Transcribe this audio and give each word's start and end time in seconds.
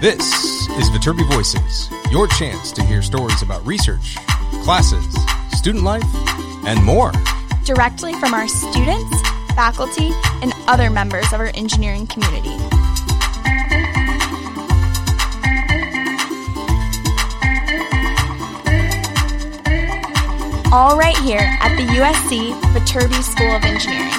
This 0.00 0.68
is 0.78 0.90
Viterbi 0.90 1.26
Voices, 1.28 1.90
your 2.12 2.28
chance 2.28 2.70
to 2.70 2.84
hear 2.84 3.02
stories 3.02 3.42
about 3.42 3.66
research, 3.66 4.14
classes, 4.62 5.04
student 5.50 5.82
life, 5.82 6.04
and 6.66 6.80
more. 6.84 7.10
directly 7.64 8.12
from 8.14 8.32
our 8.32 8.46
students, 8.46 9.20
faculty, 9.56 10.10
and 10.40 10.52
other 10.68 10.88
members 10.88 11.26
of 11.32 11.40
our 11.40 11.50
engineering 11.54 12.06
community. 12.06 12.56
All 20.70 20.96
right 20.96 21.16
here 21.24 21.40
at 21.60 21.74
the 21.76 21.86
USC 21.98 22.52
Viterbi 22.72 23.20
School 23.22 23.50
of 23.50 23.64
Engineering. 23.64 24.17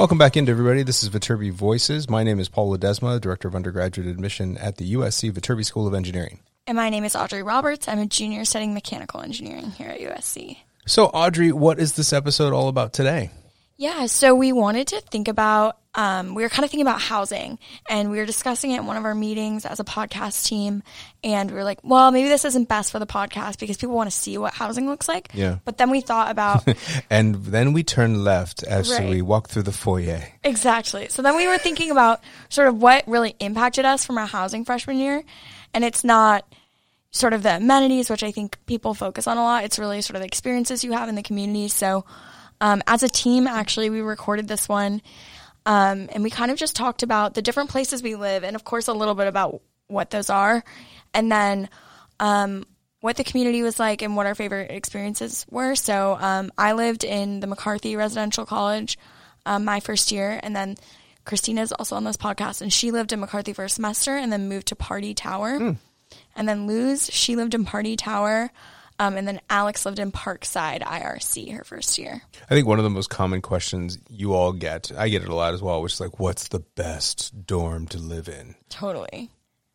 Welcome 0.00 0.16
back 0.16 0.34
into 0.34 0.50
everybody. 0.50 0.82
This 0.82 1.02
is 1.02 1.10
Viterbi 1.10 1.52
Voices. 1.52 2.08
My 2.08 2.24
name 2.24 2.40
is 2.40 2.48
Paul 2.48 2.74
Ledesma, 2.74 3.20
Director 3.20 3.48
of 3.48 3.54
Undergraduate 3.54 4.06
Admission 4.08 4.56
at 4.56 4.78
the 4.78 4.94
USC 4.94 5.30
Viterbi 5.30 5.62
School 5.62 5.86
of 5.86 5.92
Engineering. 5.92 6.40
And 6.66 6.74
my 6.76 6.88
name 6.88 7.04
is 7.04 7.14
Audrey 7.14 7.42
Roberts. 7.42 7.86
I'm 7.86 7.98
a 7.98 8.06
junior 8.06 8.46
studying 8.46 8.72
mechanical 8.72 9.20
engineering 9.20 9.72
here 9.72 9.88
at 9.88 10.00
USC. 10.00 10.56
So, 10.86 11.08
Audrey, 11.08 11.52
what 11.52 11.78
is 11.78 11.96
this 11.96 12.14
episode 12.14 12.54
all 12.54 12.68
about 12.68 12.94
today? 12.94 13.28
Yeah, 13.76 14.06
so 14.06 14.34
we 14.34 14.52
wanted 14.52 14.86
to 14.86 15.02
think 15.02 15.28
about, 15.28 15.76
um, 15.96 16.34
we 16.36 16.44
were 16.44 16.48
kind 16.48 16.64
of 16.64 16.70
thinking 16.70 16.86
about 16.86 17.00
housing 17.00 17.58
and 17.88 18.12
we 18.12 18.18
were 18.18 18.24
discussing 18.26 18.70
it 18.70 18.78
in 18.78 18.86
one 18.86 18.96
of 18.96 19.04
our 19.04 19.14
meetings 19.14 19.66
as 19.66 19.80
a 19.80 19.84
podcast 19.84 20.46
team. 20.46 20.84
And 21.24 21.50
we 21.50 21.56
were 21.56 21.64
like, 21.64 21.80
well, 21.82 22.12
maybe 22.12 22.28
this 22.28 22.44
isn't 22.44 22.68
best 22.68 22.92
for 22.92 23.00
the 23.00 23.06
podcast 23.06 23.58
because 23.58 23.76
people 23.76 23.96
want 23.96 24.08
to 24.08 24.16
see 24.16 24.38
what 24.38 24.54
housing 24.54 24.86
looks 24.88 25.08
like. 25.08 25.30
Yeah. 25.34 25.58
But 25.64 25.78
then 25.78 25.90
we 25.90 26.00
thought 26.00 26.30
about, 26.30 26.64
And 27.10 27.34
then 27.34 27.72
we 27.72 27.82
turn 27.82 28.22
left 28.22 28.62
as 28.62 28.88
Right. 28.90 29.10
we 29.10 29.20
walk 29.20 29.48
through 29.48 29.64
the 29.64 29.72
foyer. 29.72 30.22
exactly. 30.44 31.08
So 31.08 31.22
then 31.22 31.36
we 31.36 31.48
were 31.48 31.58
thinking 31.58 31.90
about 31.90 32.20
sort 32.50 32.68
of 32.68 32.80
what 32.80 33.02
really 33.08 33.34
impacted 33.40 33.84
us 33.84 34.04
from 34.06 34.16
our 34.16 34.26
housing 34.26 34.64
freshman 34.64 34.98
year. 34.98 35.24
And 35.74 35.84
it's 35.84 36.04
not 36.04 36.44
sort 37.10 37.32
of 37.32 37.42
the 37.42 37.56
amenities, 37.56 38.08
which 38.08 38.22
I 38.22 38.30
think 38.30 38.56
people 38.66 38.94
focus 38.94 39.26
on 39.26 39.36
a 39.38 39.42
lot. 39.42 39.64
It's 39.64 39.78
really 39.80 40.00
sort 40.02 40.14
of 40.14 40.20
the 40.20 40.26
experiences 40.28 40.84
you 40.84 40.92
have 40.92 41.08
in 41.08 41.16
the 41.16 41.22
community. 41.24 41.66
So, 41.66 42.04
um, 42.60 42.80
as 42.86 43.02
a 43.02 43.08
team, 43.08 43.46
actually, 43.48 43.90
we 43.90 44.00
recorded 44.02 44.46
this 44.46 44.68
one, 44.68 45.00
um, 45.66 46.08
and 46.12 46.22
we 46.22 46.30
kind 46.30 46.50
of 46.50 46.56
just 46.56 46.76
talked 46.76 47.02
about 47.02 47.34
the 47.34 47.42
different 47.42 47.70
places 47.70 48.02
we 48.02 48.14
live, 48.14 48.44
and 48.44 48.56
of 48.56 48.64
course, 48.64 48.88
a 48.88 48.92
little 48.92 49.14
bit 49.14 49.26
about 49.26 49.60
what 49.86 50.10
those 50.10 50.30
are, 50.30 50.64
and 51.12 51.30
then 51.30 51.68
um, 52.18 52.64
what 53.00 53.16
the 53.16 53.24
community 53.24 53.62
was 53.62 53.78
like 53.78 54.02
and 54.02 54.16
what 54.16 54.26
our 54.26 54.34
favorite 54.34 54.70
experiences 54.70 55.46
were. 55.50 55.74
So, 55.74 56.16
um, 56.20 56.52
I 56.56 56.72
lived 56.72 57.04
in 57.04 57.40
the 57.40 57.46
McCarthy 57.46 57.96
Residential 57.96 58.46
College 58.46 58.98
um, 59.46 59.64
my 59.64 59.80
first 59.80 60.12
year, 60.12 60.38
and 60.42 60.54
then 60.54 60.76
Christina 61.24 61.62
is 61.62 61.72
also 61.72 61.96
on 61.96 62.04
this 62.04 62.16
podcast, 62.16 62.62
and 62.62 62.72
she 62.72 62.90
lived 62.90 63.12
in 63.12 63.20
McCarthy 63.20 63.52
for 63.52 63.64
a 63.64 63.68
semester, 63.68 64.16
and 64.16 64.32
then 64.32 64.48
moved 64.48 64.68
to 64.68 64.76
Pardee 64.76 65.14
Tower. 65.14 65.58
And 66.36 66.48
then 66.48 66.66
Luz, 66.66 67.10
she 67.12 67.36
lived 67.36 67.54
in 67.54 67.64
Pardee 67.64 67.96
Tower. 67.96 68.50
Um, 69.00 69.16
and 69.16 69.26
then 69.26 69.40
Alex 69.48 69.86
lived 69.86 69.98
in 69.98 70.12
Parkside 70.12 70.82
IRC 70.82 71.56
her 71.56 71.64
first 71.64 71.98
year. 71.98 72.22
I 72.50 72.54
think 72.54 72.66
one 72.66 72.78
of 72.78 72.84
the 72.84 72.90
most 72.90 73.08
common 73.08 73.40
questions 73.40 73.98
you 74.08 74.34
all 74.34 74.52
get, 74.52 74.92
I 74.96 75.08
get 75.08 75.22
it 75.22 75.28
a 75.28 75.34
lot 75.34 75.54
as 75.54 75.62
well, 75.62 75.80
which 75.82 75.94
is 75.94 76.00
like, 76.00 76.20
what's 76.20 76.48
the 76.48 76.60
best 76.60 77.46
dorm 77.46 77.88
to 77.88 77.98
live 77.98 78.28
in? 78.28 78.56
Totally. 78.68 79.30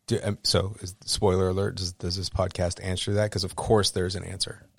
Do, 0.06 0.20
um, 0.22 0.38
so, 0.44 0.76
is, 0.80 0.94
spoiler 1.04 1.48
alert, 1.48 1.74
does, 1.74 1.92
does 1.94 2.16
this 2.16 2.30
podcast 2.30 2.82
answer 2.82 3.14
that? 3.14 3.24
Because, 3.24 3.42
of 3.42 3.56
course, 3.56 3.90
there's 3.90 4.14
an 4.14 4.22
answer. 4.22 4.64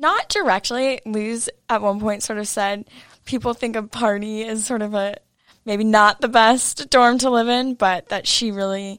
Not 0.00 0.30
directly. 0.30 1.00
Luz 1.04 1.50
at 1.68 1.82
one 1.82 2.00
point 2.00 2.22
sort 2.22 2.38
of 2.38 2.48
said 2.48 2.88
people 3.26 3.52
think 3.52 3.76
of 3.76 3.90
Pardee 3.90 4.44
as 4.44 4.64
sort 4.64 4.80
of 4.80 4.94
a 4.94 5.16
maybe 5.66 5.84
not 5.84 6.22
the 6.22 6.28
best 6.28 6.88
dorm 6.88 7.18
to 7.18 7.28
live 7.28 7.48
in, 7.48 7.74
but 7.74 8.08
that 8.08 8.26
she 8.26 8.50
really 8.50 8.98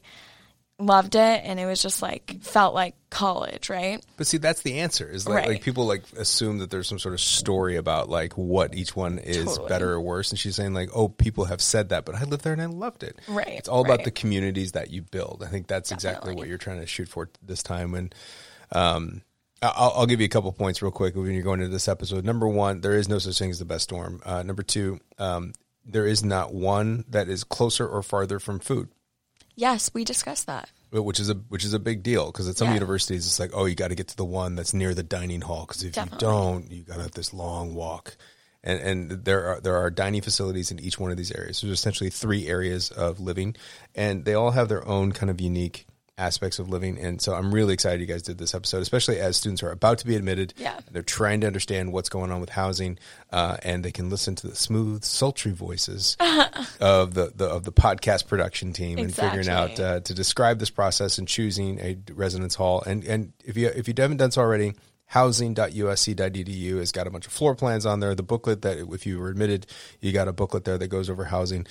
loved 0.86 1.14
it 1.14 1.42
and 1.44 1.58
it 1.60 1.66
was 1.66 1.80
just 1.82 2.02
like 2.02 2.38
felt 2.42 2.74
like 2.74 2.94
college, 3.10 3.68
right? 3.70 4.04
But 4.16 4.26
see, 4.26 4.38
that's 4.38 4.62
the 4.62 4.80
answer. 4.80 5.08
Is 5.08 5.26
like, 5.28 5.36
Right. 5.36 5.48
like 5.48 5.62
people 5.62 5.86
like 5.86 6.02
assume 6.16 6.58
that 6.58 6.70
there's 6.70 6.88
some 6.88 6.98
sort 6.98 7.14
of 7.14 7.20
story 7.20 7.76
about 7.76 8.08
like 8.08 8.32
what 8.34 8.74
each 8.74 8.94
one 8.96 9.18
is 9.18 9.44
Totally. 9.44 9.68
better 9.68 9.92
or 9.92 10.00
worse, 10.00 10.30
and 10.30 10.38
she's 10.38 10.56
saying 10.56 10.74
like, 10.74 10.90
oh, 10.94 11.08
people 11.08 11.44
have 11.46 11.60
said 11.60 11.90
that, 11.90 12.04
but 12.04 12.14
I 12.14 12.24
lived 12.24 12.44
there 12.44 12.52
and 12.52 12.62
I 12.62 12.66
loved 12.66 13.02
it. 13.02 13.18
Right, 13.28 13.48
It's 13.48 13.68
all 13.68 13.84
about 13.84 14.04
the 14.04 14.10
communities 14.10 14.72
that 14.72 14.90
you 14.90 15.02
build. 15.02 15.42
I 15.46 15.50
think 15.50 15.66
that's 15.66 15.92
exactly 15.92 16.34
what 16.34 16.48
you're 16.48 16.58
trying 16.58 16.80
to 16.80 16.86
shoot 16.86 17.08
for 17.08 17.28
this 17.42 17.62
time. 17.62 17.94
And 17.94 18.14
um, 18.72 19.22
I'll, 19.62 19.92
I'll 19.96 20.06
give 20.06 20.20
you 20.20 20.26
a 20.26 20.30
couple 20.30 20.50
points 20.52 20.82
real 20.82 20.90
quick 20.90 21.14
when 21.14 21.32
you're 21.32 21.42
going 21.42 21.60
into 21.60 21.72
this 21.72 21.88
episode. 21.88 22.24
Number 22.24 22.48
one, 22.48 22.80
there 22.80 22.94
is 22.96 23.08
no 23.08 23.18
such 23.18 23.38
thing 23.38 23.50
as 23.50 23.58
the 23.58 23.64
best 23.64 23.88
dorm. 23.90 24.20
Uh, 24.24 24.42
number 24.42 24.62
two, 24.62 24.98
um, 25.18 25.52
there 25.84 26.06
is 26.06 26.24
not 26.24 26.54
one 26.54 27.04
that 27.08 27.28
is 27.28 27.44
closer 27.44 27.86
or 27.86 28.02
farther 28.02 28.38
from 28.38 28.58
food 28.58 28.88
Yes, 29.54 29.90
we 29.92 30.04
discussed 30.04 30.46
that. 30.46 30.70
which 30.92 31.20
is 31.20 31.28
a 31.30 31.34
which 31.34 31.64
is 31.64 31.72
a 31.74 31.78
big 31.78 32.02
deal 32.02 32.26
because 32.26 32.48
at 32.48 32.56
some 32.56 32.68
Yeah. 32.68 32.74
universities 32.74 33.26
it's 33.26 33.40
like 33.40 33.50
oh 33.54 33.64
you 33.64 33.74
got 33.74 33.88
to 33.88 33.94
get 33.94 34.08
to 34.08 34.16
the 34.16 34.24
one 34.24 34.54
that's 34.56 34.74
near 34.74 34.94
the 34.94 35.02
dining 35.02 35.40
hall 35.40 35.64
because 35.66 35.82
if 35.82 35.92
Definitely. 35.94 36.26
you 36.26 36.32
don't 36.32 36.70
you 36.72 36.82
got 36.82 36.96
to 36.96 37.02
have 37.02 37.12
this 37.12 37.32
long 37.32 37.74
walk 37.74 38.16
and 38.62 38.78
and 38.80 39.24
there 39.24 39.46
are 39.46 39.60
there 39.60 39.76
are 39.76 39.90
dining 39.90 40.20
facilities 40.22 40.70
in 40.70 40.78
each 40.80 40.98
one 40.98 41.10
of 41.10 41.16
these 41.16 41.32
areas 41.32 41.60
there's 41.62 41.72
essentially 41.72 42.10
three 42.10 42.46
areas 42.46 42.90
of 42.90 43.20
living 43.20 43.56
and 43.94 44.24
they 44.26 44.34
all 44.34 44.50
have 44.50 44.68
their 44.68 44.86
own 44.86 45.12
kind 45.12 45.30
of 45.30 45.40
unique 45.40 45.86
aspects 46.18 46.58
of 46.58 46.68
living 46.68 46.98
and 46.98 47.22
so 47.22 47.34
I'm 47.34 47.54
really 47.54 47.72
excited 47.72 47.98
you 48.00 48.06
guys 48.06 48.20
did 48.22 48.36
this 48.36 48.54
episode 48.54 48.82
especially 48.82 49.18
as 49.18 49.36
students 49.38 49.62
are 49.62 49.70
about 49.70 49.96
to 49.98 50.06
be 50.06 50.14
admitted 50.14 50.52
Yeah. 50.58 50.78
they're 50.90 51.02
trying 51.02 51.40
to 51.40 51.46
understand 51.46 51.90
what's 51.92 52.10
going 52.10 52.30
on 52.30 52.38
with 52.40 52.50
housing 52.50 52.98
uh, 53.32 53.56
and 53.62 53.82
they 53.82 53.92
can 53.92 54.10
listen 54.10 54.34
to 54.36 54.46
the 54.48 54.54
smooth 54.54 55.04
sultry 55.04 55.52
voices 55.52 56.16
of 56.80 57.14
the, 57.14 57.32
the 57.34 57.46
of 57.46 57.64
the 57.64 57.72
podcast 57.72 58.26
production 58.28 58.74
team 58.74 58.98
and 58.98 59.14
figuring 59.14 59.48
out 59.48 59.80
uh, 59.80 60.00
to 60.00 60.12
describe 60.12 60.58
this 60.58 60.70
process 60.70 61.16
and 61.16 61.26
choosing 61.26 61.78
a 61.80 61.96
residence 62.12 62.54
hall. 62.56 62.82
And 62.86 63.04
and 63.04 63.32
if 63.44 63.56
you 63.56 63.68
if 63.68 63.88
you 63.88 63.94
haven't 63.96 64.18
done 64.18 64.30
so 64.32 64.42
already, 64.42 64.74
housing.usc.edu 65.06 66.78
has 66.78 66.92
got 66.92 67.06
a 67.06 67.10
bunch 67.10 67.26
of 67.26 67.32
floor 67.32 67.54
plans 67.54 67.86
on 67.86 68.00
there. 68.00 68.14
The 68.14 68.22
booklet 68.22 68.62
that 68.62 68.78
if 68.92 69.06
you 69.06 69.18
were 69.18 69.28
admitted, 69.28 69.66
you 70.00 70.12
got 70.12 70.28
a 70.28 70.32
booklet 70.32 70.64
there 70.64 70.78
that 70.78 70.88
goes 70.88 71.08
over 71.10 71.24
housing. 71.24 71.66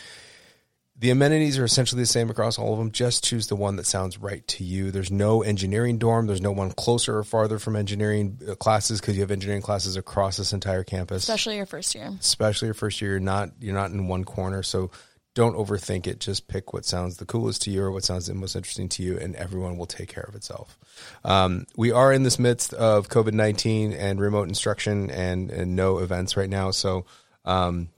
The 1.02 1.10
amenities 1.10 1.58
are 1.58 1.66
essentially 1.66 2.04
the 2.04 2.06
same 2.06 2.30
across 2.30 2.60
all 2.60 2.74
of 2.74 2.78
them. 2.80 2.92
Just 2.92 3.24
choose 3.24 3.48
the 3.48 3.56
one 3.56 3.76
that 3.78 3.88
sounds 3.88 4.20
right 4.20 4.48
to 4.50 4.64
you. 4.64 4.92
There's 4.92 5.10
no 5.10 5.42
engineering 5.42 5.98
dorm. 5.98 6.28
There's 6.28 6.42
no 6.44 6.52
one 6.52 6.70
closer 6.72 7.18
or 7.18 7.24
farther 7.24 7.58
from 7.58 7.76
engineering 7.76 8.40
uh, 8.48 8.54
classes 8.54 9.02
because 9.02 9.16
you 9.16 9.22
have 9.22 9.32
engineering 9.32 9.64
classes 9.64 9.98
across 9.98 10.38
this 10.38 10.54
entire 10.54 10.84
campus 10.84 11.24
Especially 11.24 11.58
your 11.58 11.66
first 11.66 11.96
year. 11.96 12.12
especially 12.20 12.68
your 12.68 12.76
first 12.76 13.02
year. 13.02 13.12
You're 13.12 13.20
not 13.20 13.50
you're 13.60 13.74
not 13.74 13.90
in 13.90 14.08
one 14.08 14.24
corner, 14.26 14.62
so 14.62 14.92
don't 15.34 15.56
overthink 15.56 16.06
it. 16.06 16.20
Just 16.20 16.48
pick 16.48 16.72
what 16.72 16.86
sounds 16.86 17.18
the 17.18 17.26
coolest 17.26 17.64
to 17.64 17.72
you 17.72 17.82
or 17.82 17.92
what 17.92 18.04
sounds 18.04 18.28
the 18.28 18.36
most 18.36 18.56
interesting 18.56 18.88
to 18.90 19.02
you, 19.02 19.18
and 19.18 19.36
everyone 19.36 19.78
will 19.78 19.88
take 19.88 20.08
care 20.10 20.26
of 20.28 20.36
itself. 20.36 20.78
Um, 21.24 21.66
we 21.76 21.92
are 21.92 22.14
in 22.14 22.22
this 22.22 22.38
midst 22.38 22.74
of 22.76 23.08
COVID 23.08 23.34
nineteen 23.34 23.92
and 23.92 24.22
remote 24.22 24.48
instruction 24.48 25.10
and, 25.10 25.50
and 25.50 25.76
no 25.76 25.98
events 25.98 26.38
right 26.38 26.50
now, 26.50 26.70
so. 26.70 27.08
Um, 27.44 27.90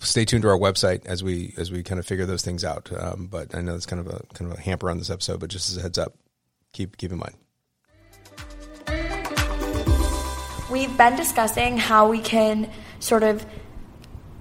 Stay 0.00 0.24
tuned 0.24 0.42
to 0.42 0.48
our 0.48 0.58
website 0.58 1.04
as 1.06 1.22
we 1.22 1.54
as 1.56 1.70
we 1.72 1.82
kind 1.82 1.98
of 1.98 2.06
figure 2.06 2.26
those 2.26 2.42
things 2.42 2.64
out. 2.64 2.90
Um, 2.96 3.26
but 3.26 3.54
I 3.54 3.60
know 3.60 3.74
it's 3.74 3.86
kind 3.86 4.00
of 4.00 4.06
a 4.06 4.24
kind 4.34 4.50
of 4.50 4.58
a 4.58 4.60
hamper 4.60 4.90
on 4.90 4.98
this 4.98 5.10
episode. 5.10 5.40
But 5.40 5.50
just 5.50 5.70
as 5.70 5.76
a 5.78 5.82
heads 5.82 5.98
up, 5.98 6.14
keep 6.72 6.96
keep 6.96 7.12
in 7.12 7.18
mind. 7.18 7.34
We've 10.70 10.96
been 10.96 11.16
discussing 11.16 11.76
how 11.76 12.08
we 12.08 12.20
can 12.20 12.70
sort 13.00 13.24
of 13.24 13.44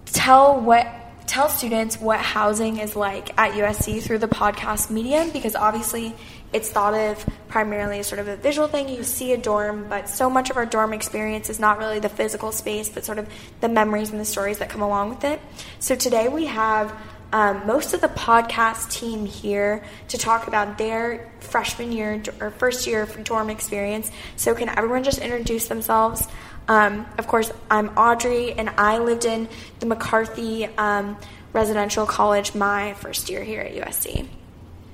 tell 0.05 0.59
what 0.59 0.87
tell 1.25 1.49
students 1.49 1.99
what 1.99 2.19
housing 2.19 2.77
is 2.79 2.95
like 2.95 3.37
at 3.39 3.53
USC 3.53 4.01
through 4.01 4.17
the 4.17 4.27
podcast 4.27 4.89
medium 4.89 5.29
because 5.31 5.55
obviously 5.55 6.15
it's 6.51 6.69
thought 6.69 6.93
of 6.93 7.25
primarily 7.47 7.99
as 7.99 8.07
sort 8.07 8.19
of 8.19 8.27
a 8.27 8.35
visual 8.35 8.67
thing. 8.67 8.89
You 8.89 9.03
see 9.03 9.33
a 9.33 9.37
dorm, 9.37 9.87
but 9.89 10.09
so 10.09 10.29
much 10.29 10.49
of 10.49 10.57
our 10.57 10.65
dorm 10.65 10.93
experience 10.93 11.49
is 11.49 11.59
not 11.59 11.77
really 11.77 11.99
the 11.99 12.09
physical 12.09 12.51
space, 12.51 12.89
but 12.89 13.05
sort 13.05 13.19
of 13.19 13.29
the 13.61 13.69
memories 13.69 14.11
and 14.11 14.19
the 14.19 14.25
stories 14.25 14.59
that 14.59 14.69
come 14.69 14.81
along 14.81 15.09
with 15.09 15.23
it. 15.23 15.39
So 15.79 15.95
today 15.95 16.27
we 16.27 16.47
have 16.47 16.93
um, 17.31 17.67
most 17.67 17.93
of 17.93 18.01
the 18.01 18.07
podcast 18.07 18.91
team 18.91 19.25
here 19.25 19.83
to 20.07 20.17
talk 20.17 20.47
about 20.47 20.77
their 20.77 21.31
freshman 21.39 21.91
year 21.91 22.21
or 22.41 22.49
first 22.49 22.87
year 22.87 23.05
dorm 23.23 23.49
experience. 23.51 24.09
So, 24.35 24.55
can 24.55 24.69
everyone 24.69 25.03
just 25.03 25.19
introduce 25.19 25.67
themselves? 25.67 26.27
Um, 26.67 27.05
of 27.17 27.27
course, 27.27 27.51
I'm 27.69 27.89
Audrey, 27.89 28.53
and 28.53 28.69
I 28.69 28.97
lived 28.97 29.25
in 29.25 29.47
the 29.79 29.85
McCarthy 29.85 30.65
um, 30.77 31.17
Residential 31.53 32.05
College 32.05 32.55
my 32.55 32.93
first 32.95 33.29
year 33.29 33.43
here 33.43 33.61
at 33.61 33.75
USC. 33.75 34.27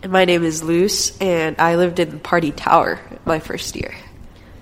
And 0.04 0.12
my 0.12 0.26
name 0.26 0.44
is 0.44 0.64
Luz, 0.64 1.18
and 1.20 1.56
I 1.60 1.76
lived 1.76 2.00
in 2.00 2.20
Pardee 2.20 2.52
Tower 2.52 3.00
my 3.26 3.40
first 3.40 3.76
year. 3.76 3.96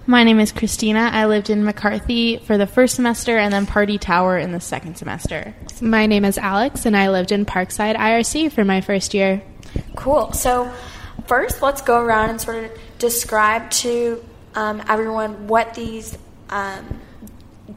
My 0.05 0.23
name 0.23 0.39
is 0.39 0.51
Christina. 0.51 1.09
I 1.13 1.25
lived 1.27 1.49
in 1.49 1.63
McCarthy 1.63 2.37
for 2.37 2.57
the 2.57 2.67
first 2.67 2.95
semester 2.95 3.37
and 3.37 3.53
then 3.53 3.65
Pardee 3.65 3.97
Tower 3.97 4.37
in 4.37 4.51
the 4.51 4.59
second 4.59 4.97
semester. 4.97 5.55
My 5.81 6.07
name 6.07 6.25
is 6.25 6.37
Alex, 6.37 6.85
and 6.85 6.95
I 6.95 7.09
lived 7.09 7.31
in 7.31 7.45
Parkside 7.45 7.95
IRC 7.95 8.51
for 8.51 8.65
my 8.65 8.81
first 8.81 9.13
year. 9.13 9.41
Cool. 9.95 10.33
So, 10.33 10.71
first, 11.27 11.61
let's 11.61 11.81
go 11.81 12.01
around 12.01 12.31
and 12.31 12.41
sort 12.41 12.65
of 12.65 12.71
describe 12.99 13.69
to 13.71 14.23
um, 14.55 14.83
everyone 14.87 15.47
what 15.47 15.73
these 15.73 16.17
um, 16.49 17.01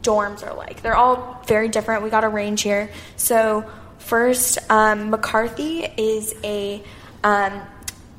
dorms 0.03 0.47
are 0.47 0.55
like. 0.55 0.83
They're 0.83 0.97
all 0.97 1.43
very 1.47 1.69
different. 1.69 2.03
We 2.03 2.11
got 2.11 2.25
a 2.25 2.29
range 2.29 2.63
here. 2.63 2.91
So 3.17 3.71
first, 3.99 4.59
um, 4.71 5.11
McCarthy 5.11 5.85
is 5.97 6.35
a 6.45 6.83
um, 7.25 7.63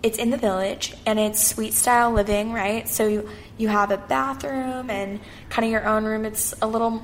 it's 0.04 0.18
in 0.18 0.30
the 0.30 0.38
village 0.38 0.94
and 1.06 1.20
it's 1.20 1.46
suite 1.46 1.74
style 1.74 2.12
living, 2.12 2.54
right? 2.54 2.88
So 2.88 3.08
you 3.08 3.30
you 3.58 3.68
have 3.68 3.92
a 3.92 3.98
bathroom 3.98 4.90
and 4.90 5.20
kind 5.50 5.66
of 5.66 5.72
your 5.72 5.88
own 5.88 6.06
room. 6.06 6.26
It's 6.26 6.54
a 6.62 6.68
little 6.68 7.04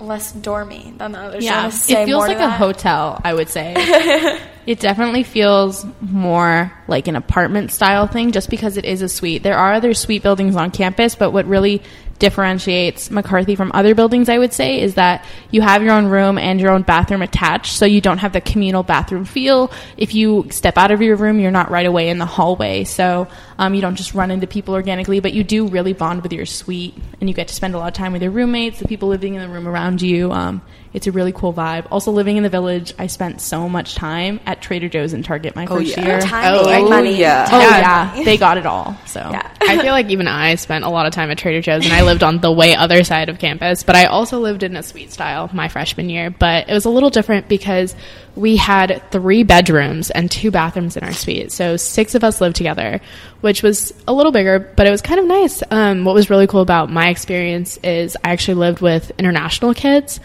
less 0.00 0.32
dormy 0.32 0.94
than 0.96 1.12
the 1.12 1.18
others. 1.18 1.44
Yeah, 1.44 1.66
it 1.66 1.72
feels 1.72 2.26
like 2.26 2.38
a 2.38 2.50
hotel. 2.50 3.20
I 3.24 3.34
would 3.34 3.48
say 3.48 3.74
it 4.66 4.78
definitely 4.80 5.24
feels 5.24 5.84
more 6.00 6.72
like 6.86 7.08
an 7.08 7.16
apartment 7.16 7.72
style 7.72 8.06
thing, 8.06 8.32
just 8.32 8.50
because 8.50 8.76
it 8.76 8.84
is 8.84 9.02
a 9.02 9.08
suite. 9.08 9.42
There 9.42 9.56
are 9.56 9.72
other 9.72 9.94
suite 9.94 10.22
buildings 10.22 10.56
on 10.56 10.70
campus, 10.70 11.14
but 11.14 11.32
what 11.32 11.46
really 11.46 11.82
differentiates 12.18 13.10
McCarthy 13.10 13.54
from 13.54 13.70
other 13.74 13.94
buildings, 13.94 14.28
I 14.28 14.38
would 14.38 14.52
say, 14.52 14.80
is 14.80 14.94
that 14.94 15.24
you 15.50 15.62
have 15.62 15.82
your 15.82 15.92
own 15.92 16.06
room 16.06 16.38
and 16.38 16.60
your 16.60 16.70
own 16.70 16.82
bathroom 16.82 17.22
attached, 17.22 17.72
so 17.72 17.86
you 17.86 18.00
don't 18.00 18.18
have 18.18 18.32
the 18.32 18.40
communal 18.40 18.82
bathroom 18.82 19.24
feel. 19.24 19.70
If 19.96 20.14
you 20.14 20.46
step 20.50 20.76
out 20.76 20.90
of 20.90 21.00
your 21.02 21.16
room, 21.16 21.40
you're 21.40 21.50
not 21.50 21.70
right 21.70 21.86
away 21.86 22.08
in 22.08 22.18
the 22.18 22.26
hallway, 22.26 22.84
so 22.84 23.28
um, 23.58 23.74
you 23.74 23.80
don't 23.80 23.96
just 23.96 24.14
run 24.14 24.30
into 24.30 24.46
people 24.46 24.74
organically, 24.74 25.20
but 25.20 25.32
you 25.32 25.42
do 25.44 25.66
really 25.66 25.92
bond 25.92 26.22
with 26.22 26.32
your 26.32 26.46
suite, 26.46 26.94
and 27.20 27.28
you 27.28 27.34
get 27.34 27.48
to 27.48 27.54
spend 27.54 27.74
a 27.74 27.78
lot 27.78 27.88
of 27.88 27.94
time 27.94 28.12
with 28.12 28.22
your 28.22 28.30
roommates, 28.30 28.78
the 28.78 28.86
people 28.88 29.08
living 29.08 29.34
in 29.34 29.40
the 29.40 29.48
room 29.48 29.66
around 29.66 30.00
you. 30.00 30.30
Um, 30.32 30.62
it's 30.94 31.06
a 31.06 31.12
really 31.12 31.32
cool 31.32 31.52
vibe. 31.52 31.86
Also, 31.90 32.10
living 32.12 32.38
in 32.38 32.42
the 32.44 32.48
village, 32.48 32.94
I 32.98 33.08
spent 33.08 33.40
so 33.42 33.68
much 33.68 33.94
time 33.94 34.40
at 34.46 34.62
Trader 34.62 34.88
Joe's 34.88 35.12
and 35.12 35.22
Target 35.24 35.54
my 35.54 35.66
first 35.66 35.96
yeah. 35.96 36.04
year. 36.06 36.20
Tiny 36.20 36.56
Oh, 36.58 36.88
money. 36.88 37.14
yeah. 37.18 37.46
Oh 37.50 37.60
Yeah. 37.60 38.16
yeah, 38.16 38.24
they 38.24 38.38
got 38.38 38.56
it 38.56 38.64
all. 38.64 38.96
So 39.06 39.20
Yeah. 39.20 39.50
I 39.60 39.78
feel 39.82 39.92
like 39.92 40.08
even 40.08 40.26
I 40.28 40.54
spent 40.54 40.84
a 40.84 40.88
lot 40.88 41.04
of 41.06 41.12
time 41.12 41.30
at 41.30 41.36
Trader 41.36 41.60
Joe's 41.60 41.84
and 41.84 41.92
I 41.92 42.02
lived 42.02 42.22
on 42.22 42.38
the 42.38 42.50
way 42.50 42.74
other 42.74 43.04
side 43.04 43.28
of 43.28 43.38
campus, 43.38 43.82
but 43.82 43.96
I 43.96 44.06
also 44.06 44.38
lived 44.40 44.62
in 44.62 44.76
a 44.76 44.82
suite 44.82 45.12
style 45.12 45.50
my 45.52 45.68
freshman 45.68 46.08
year, 46.08 46.30
but 46.30 46.70
it 46.70 46.72
was 46.72 46.86
a 46.86 46.90
little 46.90 47.10
different 47.10 47.48
because 47.48 47.94
we 48.38 48.56
had 48.56 49.02
three 49.10 49.42
bedrooms 49.42 50.10
and 50.10 50.30
two 50.30 50.50
bathrooms 50.50 50.96
in 50.96 51.04
our 51.04 51.12
suite. 51.12 51.50
So 51.50 51.76
six 51.76 52.14
of 52.14 52.22
us 52.22 52.40
lived 52.40 52.56
together, 52.56 53.00
which 53.40 53.62
was 53.62 53.92
a 54.06 54.12
little 54.12 54.32
bigger, 54.32 54.58
but 54.58 54.86
it 54.86 54.90
was 54.90 55.02
kind 55.02 55.18
of 55.18 55.26
nice. 55.26 55.62
Um, 55.70 56.04
what 56.04 56.14
was 56.14 56.30
really 56.30 56.46
cool 56.46 56.60
about 56.60 56.90
my 56.90 57.08
experience 57.08 57.76
is 57.78 58.16
I 58.22 58.30
actually 58.30 58.54
lived 58.54 58.80
with 58.80 59.10
international 59.18 59.74
kids. 59.74 60.20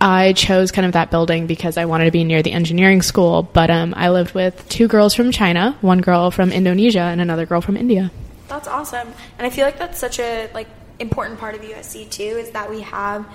I 0.00 0.32
chose 0.32 0.72
kind 0.72 0.84
of 0.84 0.94
that 0.94 1.12
building 1.12 1.46
because 1.46 1.76
I 1.76 1.84
wanted 1.84 2.06
to 2.06 2.10
be 2.10 2.24
near 2.24 2.42
the 2.42 2.50
engineering 2.50 3.02
school, 3.02 3.44
but 3.44 3.70
um, 3.70 3.94
I 3.96 4.10
lived 4.10 4.34
with 4.34 4.68
two 4.68 4.88
girls 4.88 5.14
from 5.14 5.30
China, 5.30 5.78
one 5.80 6.00
girl 6.00 6.32
from 6.32 6.50
Indonesia, 6.50 6.98
and 7.00 7.20
another 7.20 7.46
girl 7.46 7.60
from 7.60 7.76
India. 7.76 8.10
That's 8.48 8.66
awesome, 8.66 9.08
and 9.38 9.46
I 9.46 9.50
feel 9.50 9.64
like 9.64 9.78
that's 9.78 10.00
such 10.00 10.18
a 10.18 10.50
like 10.52 10.66
important 10.98 11.38
part 11.38 11.54
of 11.54 11.60
USC 11.60 12.10
too 12.10 12.22
is 12.22 12.50
that 12.50 12.68
we 12.68 12.80
have 12.80 13.26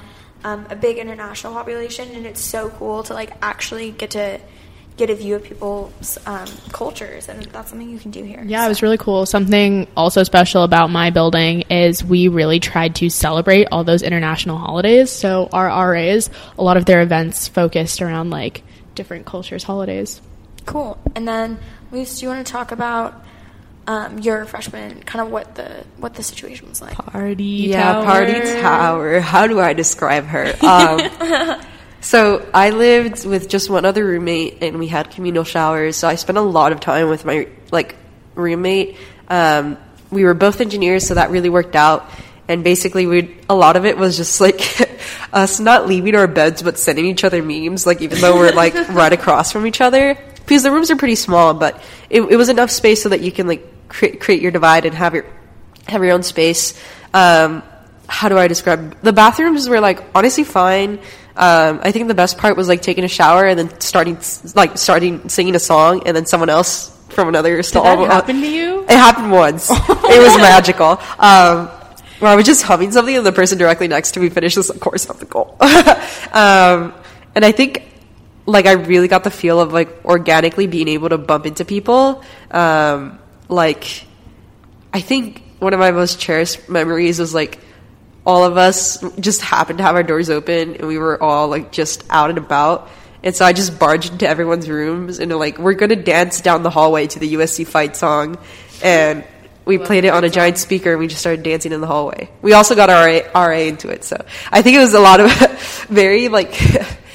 um, 0.48 0.66
a 0.70 0.76
big 0.76 0.98
international 0.98 1.54
population, 1.54 2.10
and 2.16 2.26
it's 2.26 2.42
so 2.42 2.70
cool 2.70 3.04
to 3.04 3.14
like 3.14 3.32
actually 3.42 3.92
get 3.92 4.12
to 4.12 4.40
get 4.96 5.10
a 5.12 5.16
view 5.16 5.36
of 5.36 5.44
people's 5.44 6.18
um, 6.26 6.48
cultures, 6.72 7.30
and 7.30 7.44
that's 7.46 7.70
something 7.70 7.90
you 7.90 8.00
can 8.00 8.12
do 8.12 8.24
here. 8.24 8.44
Yeah, 8.44 8.66
it 8.66 8.70
was 8.70 8.82
really 8.82 8.98
cool. 8.98 9.26
Something 9.26 9.88
also 9.96 10.24
special 10.24 10.64
about 10.64 10.90
my 10.90 11.12
building 11.12 11.62
is 11.70 12.04
we 12.04 12.30
really 12.30 12.60
tried 12.60 12.96
to 12.96 13.10
celebrate 13.10 13.68
all 13.72 13.84
those 13.84 14.02
international 14.02 14.58
holidays. 14.58 15.12
So 15.12 15.50
our 15.54 15.68
RAs, 15.92 16.30
a 16.58 16.64
lot 16.64 16.78
of 16.78 16.86
their 16.86 17.02
events 17.02 17.48
focused 17.48 18.02
around 18.02 18.32
like 18.32 18.64
different 18.96 19.26
cultures, 19.26 19.64
holidays. 19.64 20.22
cool. 20.66 20.98
And 21.16 21.28
then, 21.28 21.60
Luis, 21.92 22.20
do 22.20 22.26
you 22.26 22.30
want 22.30 22.46
to 22.46 22.52
talk 22.52 22.72
about 22.72 23.24
um, 23.88 24.20
your 24.20 24.46
freshman, 24.46 25.02
kind 25.04 25.26
of 25.26 25.32
what 25.32 25.56
the 25.56 25.86
what 25.98 26.14
the 26.14 26.22
situation 26.22 26.68
was 26.68 26.82
like? 26.82 26.94
party. 26.94 27.44
Yeah, 27.44 27.94
tower. 27.94 28.04
party 28.04 28.34
tower. 28.62 29.20
How 29.22 29.48
do 29.48 29.62
I 29.62 29.72
describe 29.72 30.26
her? 30.26 30.54
Um, 30.62 31.62
so 32.02 32.48
I 32.54 32.72
lived 32.72 33.26
with 33.26 33.48
just 33.48 33.70
one 33.70 33.86
other 33.86 34.06
roommate, 34.06 34.62
and 34.62 34.78
we 34.78 34.88
had 34.88 35.10
communal 35.12 35.46
showers. 35.46 35.96
So 35.96 36.08
I 36.08 36.16
spent 36.16 36.38
a 36.38 36.42
lot 36.42 36.74
of 36.74 36.82
time 36.82 37.08
with 37.08 37.24
my 37.24 37.48
like 37.72 37.96
roommate. 38.36 38.98
Um, 39.30 39.78
we 40.12 40.26
were 40.26 40.34
both 40.34 40.60
engineers, 40.60 41.08
so 41.08 41.14
that 41.14 41.32
really 41.32 41.50
worked 41.50 41.76
out. 41.76 42.10
And 42.50 42.66
basically, 42.66 43.08
we 43.08 43.38
a 43.50 43.56
lot 43.56 43.78
of 43.78 43.86
it 43.86 43.98
was 43.98 44.18
just 44.18 44.42
like 44.42 44.62
us 45.32 45.62
not 45.62 45.88
leaving 45.88 46.16
our 46.16 46.28
beds, 46.28 46.62
but 46.62 46.78
sending 46.78 47.06
each 47.06 47.24
other 47.24 47.42
memes. 47.42 47.86
Like 47.86 48.02
even 48.02 48.20
though 48.20 48.36
we're 48.36 48.52
like 48.52 48.74
right 48.90 49.14
across 49.14 49.54
from 49.54 49.66
each 49.66 49.80
other, 49.80 50.18
because 50.36 50.64
the 50.64 50.72
rooms 50.72 50.92
are 50.92 50.98
pretty 50.98 51.16
small, 51.16 51.54
but 51.54 51.82
it, 52.10 52.22
it 52.22 52.36
was 52.36 52.50
enough 52.50 52.70
space 52.70 53.02
so 53.02 53.10
that 53.10 53.22
you 53.22 53.32
can 53.32 53.48
like 53.48 53.77
create 53.88 54.20
create 54.20 54.42
your 54.42 54.52
divide 54.52 54.86
and 54.86 54.96
have 54.96 55.14
your 55.14 55.26
have 55.88 56.04
your 56.04 56.14
own 56.14 56.24
space. 56.24 56.80
Um, 57.14 57.64
how 58.08 58.30
do 58.30 58.38
I 58.38 58.48
describe 58.48 59.00
the 59.02 59.14
bathrooms 59.14 59.68
were 59.68 59.80
like 59.80 60.04
honestly 60.16 60.44
fine. 60.44 61.00
Um, 61.36 61.82
I 61.84 61.92
think 61.92 62.08
the 62.08 62.16
best 62.16 62.38
part 62.38 62.58
was 62.58 62.68
like 62.68 62.82
taking 62.82 63.04
a 63.04 63.08
shower 63.08 63.46
and 63.46 63.60
then 63.60 63.80
starting 63.80 64.18
like 64.56 64.78
starting 64.78 65.30
singing 65.30 65.56
a 65.56 65.60
song 65.60 66.04
and 66.06 66.16
then 66.16 66.26
someone 66.26 66.50
else 66.50 66.98
from 67.10 67.28
another 67.28 67.62
stall. 67.64 67.84
that 67.84 68.12
happen 68.12 68.42
to 68.42 68.48
you? 68.48 68.84
It 68.84 68.90
happened 68.90 69.32
once. 69.32 69.70
it 69.72 70.22
was 70.22 70.38
magical. 70.38 71.00
Um, 71.20 71.68
where 72.20 72.32
I 72.32 72.36
was 72.36 72.46
just 72.46 72.64
humming 72.64 72.92
something 72.92 73.16
and 73.16 73.26
the 73.26 73.32
person 73.32 73.58
directly 73.58 73.88
next 73.88 74.12
to 74.12 74.20
me 74.20 74.30
finished 74.30 74.56
this 74.56 74.72
chorus 74.80 75.08
of 75.10 75.20
the 75.20 75.26
goal. 75.26 75.56
um, 75.62 76.94
and 77.36 77.46
I 77.46 77.52
think 77.52 77.84
like 78.48 78.66
I 78.66 78.72
really 78.72 79.08
got 79.08 79.24
the 79.24 79.30
feel 79.30 79.60
of 79.60 79.74
like 79.74 80.06
organically 80.06 80.68
being 80.68 80.88
able 80.88 81.10
to 81.10 81.18
bump 81.18 81.46
into 81.46 81.66
people. 81.66 82.24
Um, 82.50 83.20
like 83.50 84.06
I 84.94 85.02
think 85.02 85.44
one 85.60 85.74
of 85.74 85.80
my 85.80 85.92
most 85.92 86.20
cherished 86.20 86.70
memories 86.70 87.20
was 87.20 87.34
like 87.34 87.60
all 88.26 88.44
of 88.44 88.58
us 88.58 89.04
just 89.20 89.42
happened 89.42 89.78
to 89.78 89.84
have 89.84 89.96
our 89.96 90.04
doors 90.04 90.30
open 90.30 90.76
and 90.76 90.88
we 90.88 90.98
were 90.98 91.22
all 91.22 91.48
like 91.48 91.72
just 91.72 92.04
out 92.10 92.30
and 92.30 92.38
about. 92.38 92.90
And 93.24 93.36
so 93.36 93.46
I 93.46 93.54
just 93.54 93.80
barged 93.80 94.12
into 94.12 94.28
everyone's 94.28 94.70
rooms 94.70 95.20
and 95.20 95.34
like 95.36 95.58
we're 95.58 95.74
gonna 95.74 95.96
dance 95.96 96.42
down 96.42 96.64
the 96.64 96.70
hallway 96.70 97.08
to 97.08 97.20
the 97.20 97.34
USC 97.36 97.66
fight 97.66 97.96
song, 97.96 98.38
and 98.84 99.24
we 99.66 99.78
played 99.78 100.06
it 100.06 100.10
on 100.10 100.24
a 100.24 100.30
giant 100.30 100.58
speaker 100.58 100.92
and 100.92 101.00
we 101.00 101.08
just 101.08 101.20
started 101.20 101.44
dancing 101.44 101.72
in 101.72 101.82
the 101.82 101.88
hallway. 101.88 102.30
We 102.42 102.54
also 102.54 102.76
got 102.76 102.90
RA, 102.90 103.22
RA 103.34 103.58
into 103.58 103.90
it, 103.90 104.04
so 104.04 104.24
I 104.52 104.62
think 104.62 104.78
it 104.78 104.80
was 104.80 104.94
a 104.94 105.00
lot 105.00 105.20
of 105.20 105.32
very 105.90 106.28
like 106.28 106.52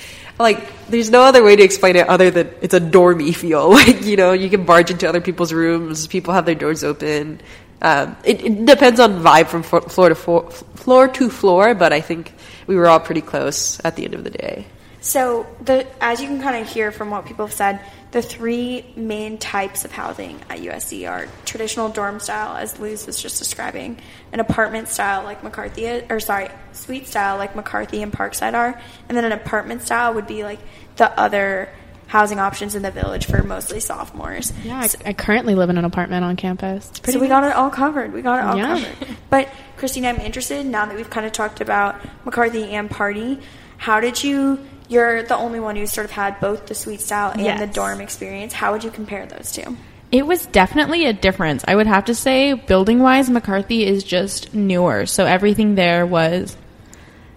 like 0.42 0.86
there's 0.88 1.10
no 1.10 1.22
other 1.22 1.42
way 1.42 1.56
to 1.56 1.62
explain 1.62 1.96
it 1.96 2.08
other 2.08 2.30
than 2.30 2.52
it's 2.60 2.74
a 2.74 2.80
dormy 2.80 3.32
feel. 3.32 3.70
Like 3.82 4.04
you 4.04 4.16
know, 4.16 4.32
you 4.32 4.50
can 4.50 4.64
barge 4.64 4.90
into 4.90 5.08
other 5.08 5.20
people's 5.20 5.52
rooms. 5.52 6.06
People 6.06 6.34
have 6.34 6.44
their 6.44 6.54
doors 6.54 6.84
open. 6.84 7.40
Um, 7.80 8.16
it, 8.24 8.44
it 8.44 8.64
depends 8.64 9.00
on 9.00 9.22
vibe 9.22 9.48
from 9.48 9.62
floor 9.64 10.08
to 10.08 10.14
floor, 10.14 10.50
floor 10.50 11.08
to 11.08 11.28
floor, 11.28 11.74
but 11.74 11.92
I 11.92 12.00
think 12.00 12.32
we 12.68 12.76
were 12.76 12.86
all 12.86 13.00
pretty 13.00 13.22
close 13.22 13.80
at 13.84 13.96
the 13.96 14.04
end 14.04 14.14
of 14.14 14.22
the 14.22 14.30
day. 14.30 14.66
So, 15.02 15.46
the 15.60 15.84
as 16.02 16.20
you 16.22 16.28
can 16.28 16.40
kind 16.40 16.62
of 16.64 16.72
hear 16.72 16.92
from 16.92 17.10
what 17.10 17.26
people 17.26 17.44
have 17.46 17.54
said, 17.54 17.80
the 18.12 18.22
three 18.22 18.84
main 18.94 19.36
types 19.36 19.84
of 19.84 19.90
housing 19.90 20.40
at 20.48 20.60
USC 20.60 21.10
are 21.10 21.26
traditional 21.44 21.88
dorm 21.88 22.20
style, 22.20 22.56
as 22.56 22.78
Luz 22.78 23.04
was 23.06 23.20
just 23.20 23.38
describing, 23.38 23.98
an 24.32 24.38
apartment 24.38 24.88
style 24.88 25.24
like 25.24 25.42
McCarthy, 25.42 25.88
or 26.08 26.20
sorry, 26.20 26.50
suite 26.72 27.08
style 27.08 27.36
like 27.36 27.56
McCarthy 27.56 28.00
and 28.02 28.12
Parkside 28.12 28.54
are, 28.54 28.80
and 29.08 29.16
then 29.18 29.24
an 29.24 29.32
apartment 29.32 29.82
style 29.82 30.14
would 30.14 30.26
be 30.28 30.44
like 30.44 30.60
the 30.96 31.10
other 31.18 31.68
housing 32.06 32.38
options 32.38 32.74
in 32.76 32.82
the 32.82 32.90
village 32.90 33.26
for 33.26 33.42
mostly 33.42 33.80
sophomores. 33.80 34.52
Yeah, 34.62 34.76
I, 35.04 35.08
I 35.08 35.12
currently 35.14 35.54
live 35.56 35.68
in 35.70 35.78
an 35.78 35.84
apartment 35.84 36.24
on 36.24 36.36
campus. 36.36 36.90
It's 36.90 37.00
pretty 37.00 37.16
so 37.18 37.22
we 37.22 37.26
got 37.28 37.42
it 37.42 37.56
all 37.56 37.70
covered. 37.70 38.12
We 38.12 38.22
got 38.22 38.38
it 38.38 38.44
all 38.44 38.56
Yeah. 38.56 38.78
covered. 38.78 39.16
But 39.30 39.48
Christina, 39.78 40.10
I'm 40.10 40.20
interested 40.20 40.64
now 40.66 40.84
that 40.86 40.94
we've 40.94 41.08
kind 41.10 41.26
of 41.26 41.32
talked 41.32 41.60
about 41.60 41.96
McCarthy 42.24 42.64
and 42.74 42.88
Pardee. 42.90 43.40
How 43.78 43.98
did 43.98 44.22
you? 44.22 44.60
You're 44.92 45.22
the 45.22 45.36
only 45.36 45.58
one 45.58 45.76
who 45.76 45.86
sort 45.86 46.04
of 46.04 46.10
had 46.10 46.38
both 46.38 46.66
the 46.66 46.74
suite 46.74 47.00
style 47.00 47.32
and 47.34 47.58
the 47.58 47.66
dorm 47.66 48.00
experience. 48.00 48.52
How 48.52 48.72
would 48.72 48.84
you 48.84 48.90
compare 48.90 49.24
those 49.26 49.50
two? 49.52 49.76
It 50.10 50.26
was 50.26 50.44
definitely 50.44 51.06
a 51.06 51.14
difference. 51.14 51.64
I 51.66 51.74
would 51.74 51.86
have 51.86 52.04
to 52.04 52.14
say, 52.14 52.52
building 52.52 52.98
wise, 52.98 53.30
McCarthy 53.30 53.86
is 53.86 54.04
just 54.04 54.52
newer. 54.52 55.06
So 55.06 55.24
everything 55.24 55.74
there 55.74 56.04
was 56.04 56.54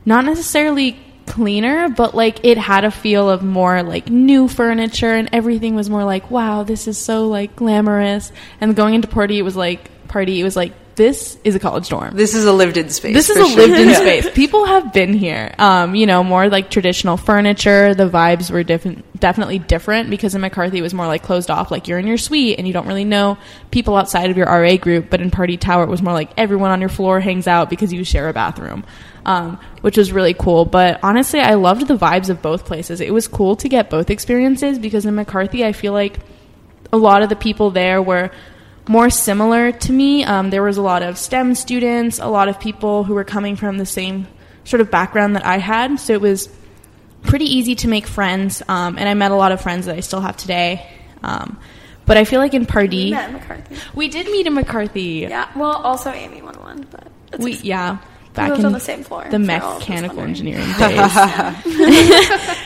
not 0.05 0.25
necessarily 0.25 0.99
cleaner, 1.25 1.87
but 1.87 2.13
like 2.13 2.43
it 2.43 2.57
had 2.57 2.83
a 2.83 2.91
feel 2.91 3.29
of 3.29 3.41
more 3.41 3.81
like 3.83 4.09
new 4.09 4.49
furniture 4.49 5.13
and 5.13 5.29
everything 5.31 5.75
was 5.75 5.89
more 5.89 6.03
like, 6.03 6.29
wow, 6.29 6.63
this 6.63 6.87
is 6.87 6.97
so 6.97 7.29
like 7.29 7.55
glamorous. 7.55 8.31
And 8.59 8.75
going 8.75 8.95
into 8.95 9.07
party, 9.07 9.39
it 9.39 9.43
was 9.43 9.55
like, 9.55 10.07
party, 10.09 10.41
it 10.41 10.43
was 10.43 10.57
like, 10.57 10.73
this 10.95 11.37
is 11.43 11.55
a 11.55 11.59
college 11.59 11.89
dorm. 11.89 12.15
This 12.15 12.33
is 12.33 12.45
a 12.45 12.53
lived-in 12.53 12.89
space. 12.89 13.13
This 13.13 13.29
is 13.29 13.37
a 13.37 13.45
sure. 13.45 13.55
lived-in 13.67 13.89
Yeah. 13.89 13.95
space. 13.95 14.29
People 14.31 14.65
have 14.65 14.93
been 14.93 15.13
here. 15.13 15.53
Um, 15.59 15.93
you 15.95 16.05
know, 16.05 16.23
more 16.23 16.47
like 16.49 16.69
traditional 16.69 17.17
furniture. 17.17 17.93
The 17.93 18.09
vibes 18.09 18.49
were 18.49 18.63
different, 18.63 19.19
definitely 19.19 19.59
different 19.59 20.09
because 20.09 20.35
in 20.35 20.41
McCarthy 20.41 20.79
it 20.79 20.81
was 20.81 20.93
more 20.93 21.07
like 21.07 21.21
closed 21.23 21.51
off, 21.51 21.69
like 21.71 21.87
you're 21.87 21.99
in 21.99 22.07
your 22.07 22.17
suite 22.17 22.57
and 22.57 22.65
you 22.67 22.73
don't 22.73 22.87
really 22.87 23.03
know 23.05 23.37
people 23.71 23.95
outside 23.97 24.29
of 24.29 24.37
your 24.37 24.47
RA 24.47 24.77
group. 24.77 25.09
But 25.09 25.21
in 25.21 25.31
Pardee 25.31 25.57
Tower, 25.57 25.83
it 25.83 25.89
was 25.89 26.01
more 26.01 26.13
like 26.13 26.31
everyone 26.37 26.71
on 26.71 26.79
your 26.79 26.89
floor 26.89 27.19
hangs 27.19 27.47
out 27.47 27.69
because 27.69 27.91
you 27.91 28.03
share 28.05 28.29
a 28.29 28.33
bathroom, 28.33 28.85
um, 29.25 29.59
which 29.81 29.97
was 29.97 30.11
really 30.13 30.33
cool. 30.33 30.63
But 30.65 30.99
honestly, 31.03 31.39
I 31.41 31.55
loved 31.55 31.87
the 31.87 31.97
vibes 31.97 32.29
of 32.29 32.41
both 32.41 32.65
places. 32.65 33.01
It 33.01 33.13
was 33.13 33.27
cool 33.27 33.55
to 33.57 33.67
get 33.67 33.89
both 33.89 34.09
experiences 34.09 34.79
because 34.79 35.05
in 35.05 35.15
McCarthy, 35.15 35.65
I 35.65 35.73
feel 35.73 35.91
like 35.93 36.19
a 36.93 36.97
lot 36.97 37.21
of 37.21 37.29
the 37.29 37.35
people 37.35 37.71
there 37.71 38.01
were 38.01 38.31
more 38.87 39.09
similar 39.09 39.71
to 39.71 39.91
me. 39.91 40.23
Um, 40.23 40.49
there 40.49 40.63
was 40.63 40.77
a 40.77 40.81
lot 40.81 41.03
of 41.03 41.17
STEM 41.17 41.55
students, 41.55 42.19
a 42.19 42.27
lot 42.27 42.47
of 42.47 42.59
people 42.59 43.03
who 43.03 43.13
were 43.13 43.23
coming 43.23 43.55
from 43.55 43.77
the 43.77 43.85
same 43.85 44.27
sort 44.63 44.81
of 44.81 44.91
background 44.91 45.35
that 45.35 45.45
I 45.45 45.57
had. 45.57 45.99
So 45.99 46.13
it 46.13 46.21
was 46.21 46.49
pretty 47.23 47.45
easy 47.45 47.75
to 47.75 47.87
make 47.87 48.05
friends, 48.07 48.61
um, 48.67 48.97
and 48.97 49.09
I 49.09 49.13
met 49.13 49.31
a 49.31 49.35
lot 49.35 49.51
of 49.51 49.61
friends 49.61 49.87
that 49.87 49.95
I 49.95 50.01
still 50.01 50.21
have 50.21 50.37
today. 50.37 50.85
Um, 51.23 51.59
but 52.05 52.17
I 52.17 52.23
feel 52.25 52.39
like 52.39 52.53
in 52.53 52.65
Pardee, 52.67 53.11
Matt 53.11 53.31
McCarthy. 53.31 53.75
we 53.95 54.07
did 54.09 54.27
meet 54.27 54.45
in 54.45 54.53
McCarthy. 54.53 55.25
Yeah. 55.27 55.49
Well, 55.55 55.71
also 55.71 56.11
Amy 56.11 56.41
won 56.43 56.53
one, 56.55 56.87
but 56.91 57.07
it's 57.33 57.43
We 57.43 57.53
yeah, 57.57 57.97
back 58.35 58.49
lived 58.49 58.59
in 58.59 58.65
on 58.67 58.73
the 58.73 58.79
same 58.79 59.03
floor, 59.03 59.23
the 59.23 59.39
for 59.39 59.51
all 59.51 59.71
of 59.71 59.77
us 59.77 59.79
mechanical 59.79 60.19
engineering 60.19 60.67
days. 60.77 61.15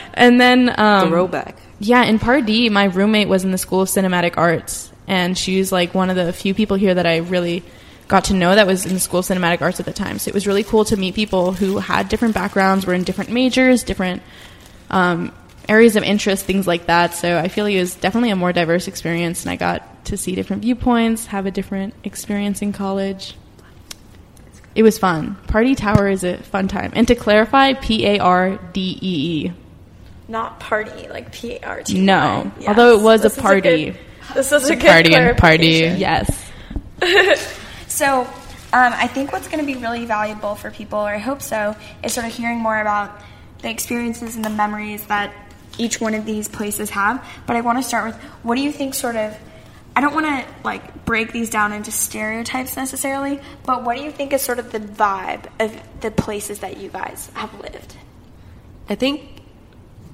and 0.14 0.38
then 0.38 0.78
um, 0.78 1.08
Throwback. 1.08 1.56
yeah, 1.78 2.04
in 2.04 2.18
Pardee, 2.18 2.68
my 2.68 2.84
roommate 2.84 3.28
was 3.28 3.44
in 3.44 3.50
the 3.50 3.58
School 3.58 3.80
of 3.80 3.88
Cinematic 3.88 4.34
Arts, 4.36 4.92
and 5.10 5.36
she 5.36 5.58
was 5.58 5.72
like 5.72 5.92
one 5.94 6.08
of 6.08 6.16
the 6.16 6.32
few 6.32 6.54
people 6.54 6.76
here 6.78 6.94
that 6.94 7.04
I 7.06 7.16
really 7.18 7.62
got 8.08 8.24
to 8.26 8.34
know 8.34 8.54
that 8.54 8.66
was 8.66 8.86
in 8.86 8.94
the 8.94 9.00
School 9.00 9.20
of 9.20 9.26
Cinematic 9.26 9.60
Arts 9.60 9.80
at 9.80 9.86
the 9.86 9.92
time. 9.92 10.18
So 10.18 10.28
it 10.28 10.34
was 10.34 10.46
really 10.46 10.62
cool 10.64 10.84
to 10.86 10.96
meet 10.96 11.14
people 11.14 11.52
who 11.52 11.78
had 11.78 12.08
different 12.08 12.34
backgrounds, 12.34 12.86
were 12.86 12.94
in 12.94 13.02
different 13.04 13.30
majors, 13.30 13.82
different 13.82 14.22
um, 14.90 15.32
areas 15.68 15.96
of 15.96 16.02
interest, 16.04 16.44
things 16.46 16.66
like 16.66 16.86
that. 16.86 17.14
So 17.14 17.38
I 17.38 17.48
feel 17.48 17.64
like 17.64 17.74
it 17.74 17.80
was 17.80 17.94
definitely 17.96 18.30
a 18.30 18.36
more 18.36 18.52
diverse 18.52 18.88
experience, 18.88 19.42
and 19.44 19.50
I 19.50 19.56
got 19.56 20.04
to 20.06 20.16
see 20.16 20.34
different 20.34 20.62
viewpoints, 20.62 21.26
have 21.26 21.44
a 21.46 21.50
different 21.50 21.94
experience 22.04 22.62
in 22.62 22.72
college. 22.72 23.34
It 24.74 24.82
was 24.84 24.98
fun. 24.98 25.36
Pardee 25.48 25.74
Tower 25.74 26.08
is 26.08 26.22
a 26.24 26.36
fun 26.38 26.68
time. 26.68 26.92
And 26.94 27.06
to 27.08 27.14
clarify, 27.16 27.72
P 27.74 28.06
A 28.06 28.18
R 28.20 28.56
D 28.72 28.98
E 29.02 29.46
E. 29.46 29.52
Not 30.28 30.60
party, 30.60 31.08
like 31.08 31.32
P 31.32 31.54
A 31.56 31.60
R 31.66 31.82
T. 31.82 31.98
No, 31.98 32.50
although 32.68 32.96
it 32.96 33.02
was 33.02 33.20
a 33.20 33.22
This 33.24 33.36
is 33.36 33.42
party. 33.42 33.84
good- 33.86 33.98
This 34.34 34.52
is 34.52 34.70
a 34.70 34.76
good 34.76 34.86
party 34.86 35.14
and 35.14 35.36
party. 35.36 35.94
Yes. 35.96 36.50
So, 37.90 38.20
um, 38.22 38.28
I 38.72 39.08
think 39.08 39.32
what's 39.32 39.48
going 39.48 39.58
to 39.58 39.66
be 39.66 39.78
really 39.78 40.06
valuable 40.06 40.54
for 40.54 40.70
people, 40.70 41.00
or 41.00 41.12
I 41.12 41.18
hope 41.18 41.42
so, 41.42 41.76
is 42.04 42.14
sort 42.14 42.24
of 42.24 42.32
hearing 42.32 42.58
more 42.58 42.80
about 42.80 43.20
the 43.62 43.68
experiences 43.68 44.36
and 44.36 44.44
the 44.44 44.50
memories 44.50 45.04
that 45.06 45.34
each 45.76 46.00
one 46.00 46.14
of 46.14 46.24
these 46.24 46.48
places 46.48 46.88
have. 46.90 47.22
But 47.46 47.56
I 47.56 47.62
want 47.62 47.78
to 47.78 47.82
start 47.82 48.06
with 48.06 48.16
what 48.42 48.54
do 48.54 48.62
you 48.62 48.72
think, 48.72 48.94
sort 48.94 49.16
of. 49.16 49.36
I 49.96 50.00
don't 50.00 50.14
want 50.14 50.26
to 50.26 50.46
like 50.62 51.04
break 51.04 51.32
these 51.32 51.50
down 51.50 51.72
into 51.72 51.90
stereotypes 51.90 52.76
necessarily, 52.76 53.40
but 53.66 53.82
what 53.84 53.96
do 53.96 54.04
you 54.04 54.12
think 54.12 54.32
is 54.32 54.40
sort 54.40 54.60
of 54.60 54.70
the 54.70 54.78
vibe 54.78 55.46
of 55.58 55.76
the 56.00 56.12
places 56.12 56.60
that 56.60 56.76
you 56.76 56.90
guys 56.90 57.28
have 57.34 57.52
lived? 57.60 57.96
I 58.88 58.94
think 58.94 59.39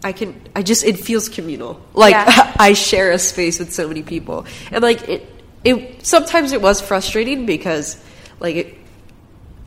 I 0.06 0.12
can. 0.12 0.40
I 0.54 0.62
just 0.62 0.84
it 0.84 1.00
feels 1.00 1.28
communal. 1.28 1.80
Like 1.92 2.12
Yeah. 2.12 2.54
I 2.60 2.74
share 2.74 3.10
a 3.10 3.18
space 3.18 3.58
with 3.58 3.72
so 3.72 3.88
many 3.88 4.02
people, 4.02 4.46
and 4.70 4.80
like 4.82 5.08
it. 5.08 5.26
It 5.64 6.06
sometimes 6.06 6.52
it 6.52 6.62
was 6.62 6.80
frustrating 6.80 7.44
because, 7.44 8.00
like 8.38 8.54
it, 8.54 8.74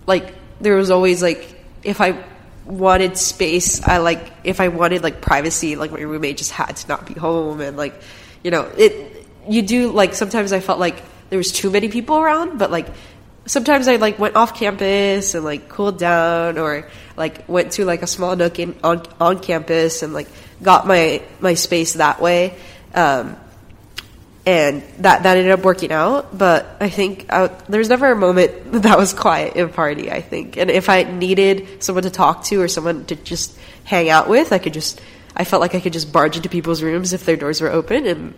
like 0.07 0.33
there 0.61 0.77
was 0.77 0.91
always 0.91 1.21
like 1.21 1.59
if 1.83 1.99
I 1.99 2.23
wanted 2.63 3.17
space, 3.17 3.83
I 3.83 3.97
like 3.97 4.31
if 4.45 4.61
I 4.61 4.69
wanted 4.69 5.03
like 5.03 5.19
privacy, 5.19 5.75
like 5.75 5.91
my 5.91 5.99
roommate 5.99 6.37
just 6.37 6.51
had 6.51 6.77
to 6.77 6.87
not 6.87 7.05
be 7.05 7.15
home, 7.15 7.59
and 7.59 7.75
like 7.75 7.99
you 8.41 8.49
know 8.49 8.71
it. 8.77 9.27
You 9.49 9.61
do 9.61 9.91
like 9.91 10.13
sometimes 10.13 10.53
I 10.53 10.61
felt 10.61 10.79
like 10.79 11.03
there 11.29 11.37
was 11.37 11.51
too 11.51 11.69
many 11.69 11.89
people 11.89 12.17
around, 12.17 12.59
but 12.59 12.71
like 12.71 12.87
sometimes 13.45 13.89
I 13.89 13.97
like 13.97 14.19
went 14.19 14.37
off 14.37 14.55
campus 14.55 15.33
and 15.35 15.43
like 15.43 15.67
cooled 15.67 15.97
down 15.97 16.57
or 16.57 16.87
like 17.19 17.47
went 17.49 17.73
to 17.73 17.85
like 17.85 18.01
a 18.01 18.07
small 18.07 18.35
nook 18.35 18.57
in, 18.57 18.75
on 18.83 19.05
on 19.19 19.39
campus 19.39 20.01
and 20.01 20.13
like 20.13 20.27
got 20.63 20.87
my 20.87 21.21
my 21.41 21.53
space 21.53 21.93
that 21.93 22.19
way. 22.21 22.55
Um, 22.95 23.35
and 24.45 24.81
that 24.99 25.23
that 25.23 25.37
ended 25.37 25.51
up 25.51 25.59
working 25.59 25.91
out. 25.91 26.35
But 26.35 26.65
I 26.79 26.89
think 26.89 27.31
I, 27.31 27.47
there's 27.67 27.89
never 27.89 28.11
a 28.11 28.15
moment 28.15 28.71
that 28.83 28.97
was 28.97 29.13
quiet 29.13 29.57
in 29.57 29.69
party. 29.69 30.09
I 30.09 30.21
think, 30.21 30.57
and 30.57 30.71
if 30.71 30.89
I 30.89 31.03
needed 31.03 31.83
someone 31.83 32.03
to 32.03 32.09
talk 32.09 32.45
to 32.45 32.61
or 32.61 32.67
someone 32.69 33.05
to 33.05 33.15
just 33.15 33.59
hang 33.83 34.09
out 34.09 34.27
with, 34.27 34.51
I 34.51 34.57
could 34.57 34.73
just. 34.73 34.99
I 35.35 35.45
felt 35.45 35.61
like 35.61 35.73
I 35.75 35.79
could 35.79 35.93
just 35.93 36.11
barge 36.11 36.35
into 36.35 36.49
people's 36.49 36.81
rooms 36.81 37.13
if 37.13 37.23
their 37.23 37.37
doors 37.37 37.61
were 37.61 37.69
open, 37.69 38.07
and 38.07 38.33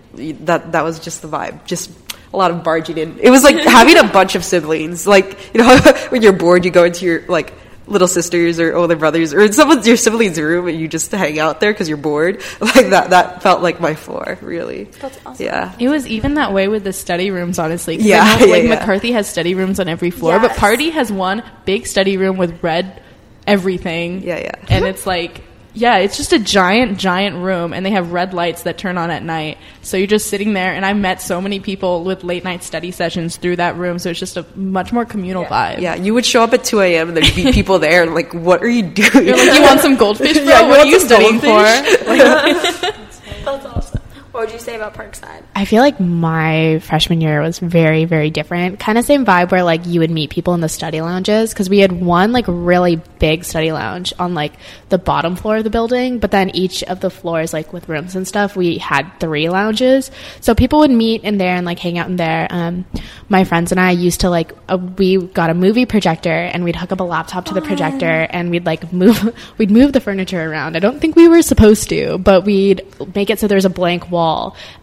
that 0.45 0.73
that 0.73 0.83
was 0.83 0.99
just 0.99 1.21
the 1.21 1.27
vibe. 1.27 1.65
Just 1.65 1.89
a 2.33 2.37
lot 2.37 2.51
of 2.51 2.63
barging 2.63 2.97
in. 2.97 3.17
It 3.19 3.29
was 3.29 3.43
like 3.43 3.55
having 3.63 3.97
a 3.97 4.03
bunch 4.03 4.35
of 4.35 4.43
siblings. 4.43 5.07
Like 5.07 5.53
you 5.53 5.61
know, 5.61 5.77
when 6.09 6.21
you're 6.21 6.33
bored, 6.33 6.65
you 6.65 6.71
go 6.71 6.83
into 6.83 7.05
your 7.05 7.25
like 7.27 7.53
little 7.91 8.07
sisters 8.07 8.59
or 8.59 8.73
older 8.73 8.95
brothers 8.95 9.33
or 9.33 9.41
in 9.41 9.53
someone's 9.53 9.87
your 9.87 9.97
sibling's 9.97 10.39
room 10.39 10.67
and 10.67 10.79
you 10.79 10.87
just 10.87 11.11
hang 11.11 11.37
out 11.39 11.59
there 11.59 11.71
because 11.73 11.87
you're 11.87 11.97
bored. 11.97 12.41
Like 12.61 12.89
that. 12.91 13.09
That 13.09 13.41
felt 13.43 13.61
like 13.61 13.81
my 13.81 13.95
floor, 13.95 14.37
really. 14.41 14.85
That's 14.85 15.19
awesome. 15.25 15.45
Yeah. 15.45 15.75
It 15.77 15.89
was 15.89 16.07
even 16.07 16.35
that 16.35 16.53
way 16.53 16.67
with 16.67 16.83
the 16.83 16.93
study 16.93 17.29
rooms, 17.31 17.59
Honestly, 17.59 17.97
Yeah, 17.97 18.23
know, 18.23 18.45
yeah, 18.45 18.51
like 18.51 18.63
yeah. 18.63 18.69
McCarthy 18.75 19.11
has 19.11 19.29
study 19.29 19.55
rooms 19.55 19.79
on 19.79 19.87
every 19.89 20.09
floor, 20.11 20.39
but 20.39 20.55
Pardee 20.55 20.91
has 20.91 21.11
one 21.11 21.43
big 21.65 21.85
study 21.85 22.17
room 22.17 22.37
with 22.37 22.63
red 22.63 23.01
everything. 23.45 24.23
Yeah, 24.23 24.39
yeah. 24.39 24.55
And 24.69 24.85
it's 24.85 25.05
like, 25.05 25.43
yeah, 25.73 25.97
it's 25.97 26.17
just 26.17 26.33
a 26.33 26.39
giant, 26.39 26.97
giant 26.97 27.37
room, 27.37 27.73
and 27.73 27.85
they 27.85 27.91
have 27.91 28.11
red 28.11 28.33
lights 28.33 28.63
that 28.63 28.77
turn 28.77 28.97
on 28.97 29.09
at 29.09 29.23
night. 29.23 29.57
So 29.81 29.95
you're 29.97 30.07
just 30.07 30.27
sitting 30.29 30.53
there, 30.53 30.73
and 30.73 30.85
I 30.85 30.93
met 30.93 31.21
so 31.21 31.39
many 31.39 31.59
people 31.59 32.03
with 32.03 32.23
late 32.23 32.43
night 32.43 32.63
study 32.63 32.91
sessions 32.91 33.37
through 33.37 33.55
that 33.57 33.75
room. 33.77 33.97
So 33.97 34.09
it's 34.09 34.19
just 34.19 34.37
a 34.37 34.45
much 34.55 34.91
more 34.91 35.05
communal 35.05 35.45
vibe. 35.45 35.79
Yeah, 35.79 35.95
you 35.95 36.13
would 36.13 36.25
show 36.25 36.43
up 36.43 36.53
at 36.53 36.63
2 36.63 36.81
a.m. 36.81 37.07
and 37.09 37.17
there'd 37.17 37.35
be 37.35 37.51
people 37.51 37.79
there 37.79 38.03
and 38.03 38.13
like, 38.13 38.33
what 38.33 38.61
are 38.61 38.69
you 38.69 38.83
doing? 38.83 39.27
You're 39.27 39.37
like, 39.37 39.53
you 39.53 39.61
want 39.61 39.79
some 39.79 39.95
goldfish, 39.95 40.33
bro? 40.37 40.43
Yeah, 40.43 40.61
you 40.61 40.67
what 40.67 40.79
are 40.79 40.85
you 40.85 40.99
studying 40.99 41.39
goldfish? 41.39 41.97
for? 41.99 43.45
That's 43.45 43.65
awesome. 43.65 43.90
What 44.31 44.45
would 44.45 44.53
you 44.53 44.59
say 44.59 44.77
about 44.77 44.93
Parkside? 44.93 45.43
I 45.53 45.65
feel 45.65 45.81
like 45.81 45.99
my 45.99 46.79
freshman 46.79 47.19
year 47.19 47.41
was 47.41 47.59
very, 47.59 48.05
very 48.05 48.29
different. 48.29 48.79
Kind 48.79 48.97
of 48.97 49.03
same 49.03 49.25
vibe 49.25 49.51
where 49.51 49.63
like 49.63 49.85
you 49.85 49.99
would 49.99 50.09
meet 50.09 50.29
people 50.29 50.53
in 50.53 50.61
the 50.61 50.69
study 50.69 51.01
lounges 51.01 51.51
because 51.51 51.69
we 51.69 51.79
had 51.79 51.91
one 51.91 52.31
like 52.31 52.45
really 52.47 52.95
big 53.19 53.43
study 53.43 53.73
lounge 53.73 54.13
on 54.17 54.33
like 54.33 54.53
the 54.87 54.97
bottom 54.97 55.35
floor 55.35 55.57
of 55.57 55.65
the 55.65 55.69
building, 55.69 56.19
but 56.19 56.31
then 56.31 56.49
each 56.55 56.81
of 56.83 57.01
the 57.01 57.09
floors 57.09 57.51
like 57.51 57.73
with 57.73 57.89
rooms 57.89 58.15
and 58.15 58.25
stuff, 58.25 58.55
we 58.55 58.77
had 58.77 59.11
three 59.19 59.49
lounges. 59.49 60.09
So 60.39 60.55
people 60.55 60.79
would 60.79 60.91
meet 60.91 61.25
in 61.25 61.37
there 61.37 61.57
and 61.57 61.65
like 61.65 61.79
hang 61.79 61.97
out 61.97 62.07
in 62.07 62.15
there. 62.15 62.47
Um, 62.49 62.85
my 63.27 63.43
friends 63.43 63.71
and 63.71 63.81
I 63.81 63.91
used 63.91 64.21
to 64.21 64.29
like 64.29 64.53
uh, 64.69 64.77
we 64.77 65.17
got 65.17 65.49
a 65.49 65.53
movie 65.53 65.85
projector 65.85 66.29
and 66.29 66.63
we'd 66.63 66.77
hook 66.77 66.93
up 66.93 67.01
a 67.01 67.03
laptop 67.03 67.45
to 67.45 67.53
the 67.53 67.61
projector 67.61 68.05
and 68.29 68.49
we'd 68.49 68.65
like 68.65 68.93
move 68.93 69.37
we'd 69.57 69.71
move 69.71 69.91
the 69.91 69.99
furniture 69.99 70.41
around. 70.41 70.77
I 70.77 70.79
don't 70.79 71.01
think 71.01 71.17
we 71.17 71.27
were 71.27 71.41
supposed 71.41 71.89
to, 71.89 72.17
but 72.17 72.45
we'd 72.45 72.81
make 73.13 73.29
it 73.29 73.37
so 73.37 73.47
there's 73.47 73.65
a 73.65 73.69
blank 73.69 74.09
wall 74.09 74.20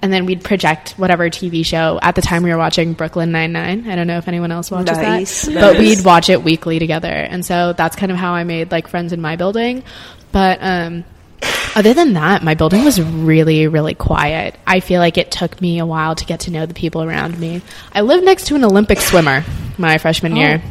and 0.03 0.13
then 0.13 0.27
we'd 0.27 0.43
project 0.45 0.91
whatever 0.97 1.29
TV 1.31 1.65
show. 1.65 1.99
At 2.03 2.15
the 2.15 2.23
time 2.23 2.43
we 2.43 2.51
were 2.51 2.59
watching 2.59 2.93
Brooklyn 2.95 3.33
Nine 3.33 3.53
Nine. 3.53 3.89
I 3.89 3.97
don't 3.97 4.07
know 4.07 4.19
if 4.19 4.29
anyone 4.29 4.51
else 4.53 4.71
watches 4.71 4.97
Nice, 4.99 5.43
that, 5.47 5.55
nice. 5.55 5.63
but 5.63 5.79
we'd 5.79 6.05
watch 6.05 6.29
it 6.29 6.43
weekly 6.43 6.79
together, 6.79 7.09
and 7.09 7.45
so 7.45 7.73
that's 7.73 7.97
kind 7.97 8.11
of 8.13 8.19
how 8.19 8.33
I 8.33 8.45
made 8.45 8.71
like 8.71 8.89
friends 8.89 9.13
in 9.13 9.21
my 9.21 9.37
building. 9.37 9.83
But 10.33 10.59
um, 10.61 11.05
other 11.75 11.95
than 11.95 12.15
that, 12.15 12.43
my 12.43 12.55
building 12.55 12.85
was 12.85 13.01
really, 13.01 13.67
really 13.69 13.95
quiet. 13.95 14.57
I 14.67 14.81
feel 14.81 15.01
like 15.01 15.17
it 15.17 15.31
took 15.31 15.61
me 15.61 15.79
a 15.79 15.87
while 15.87 16.15
to 16.17 16.25
get 16.25 16.41
to 16.41 16.51
know 16.51 16.67
the 16.67 16.75
people 16.75 17.03
around 17.03 17.39
me. 17.39 17.63
I 17.93 18.01
lived 18.03 18.25
next 18.25 18.47
to 18.49 18.55
an 18.57 18.65
Olympic 18.65 18.99
swimmer 19.01 19.45
my 19.79 19.99
freshman 19.99 20.35
year, 20.37 20.63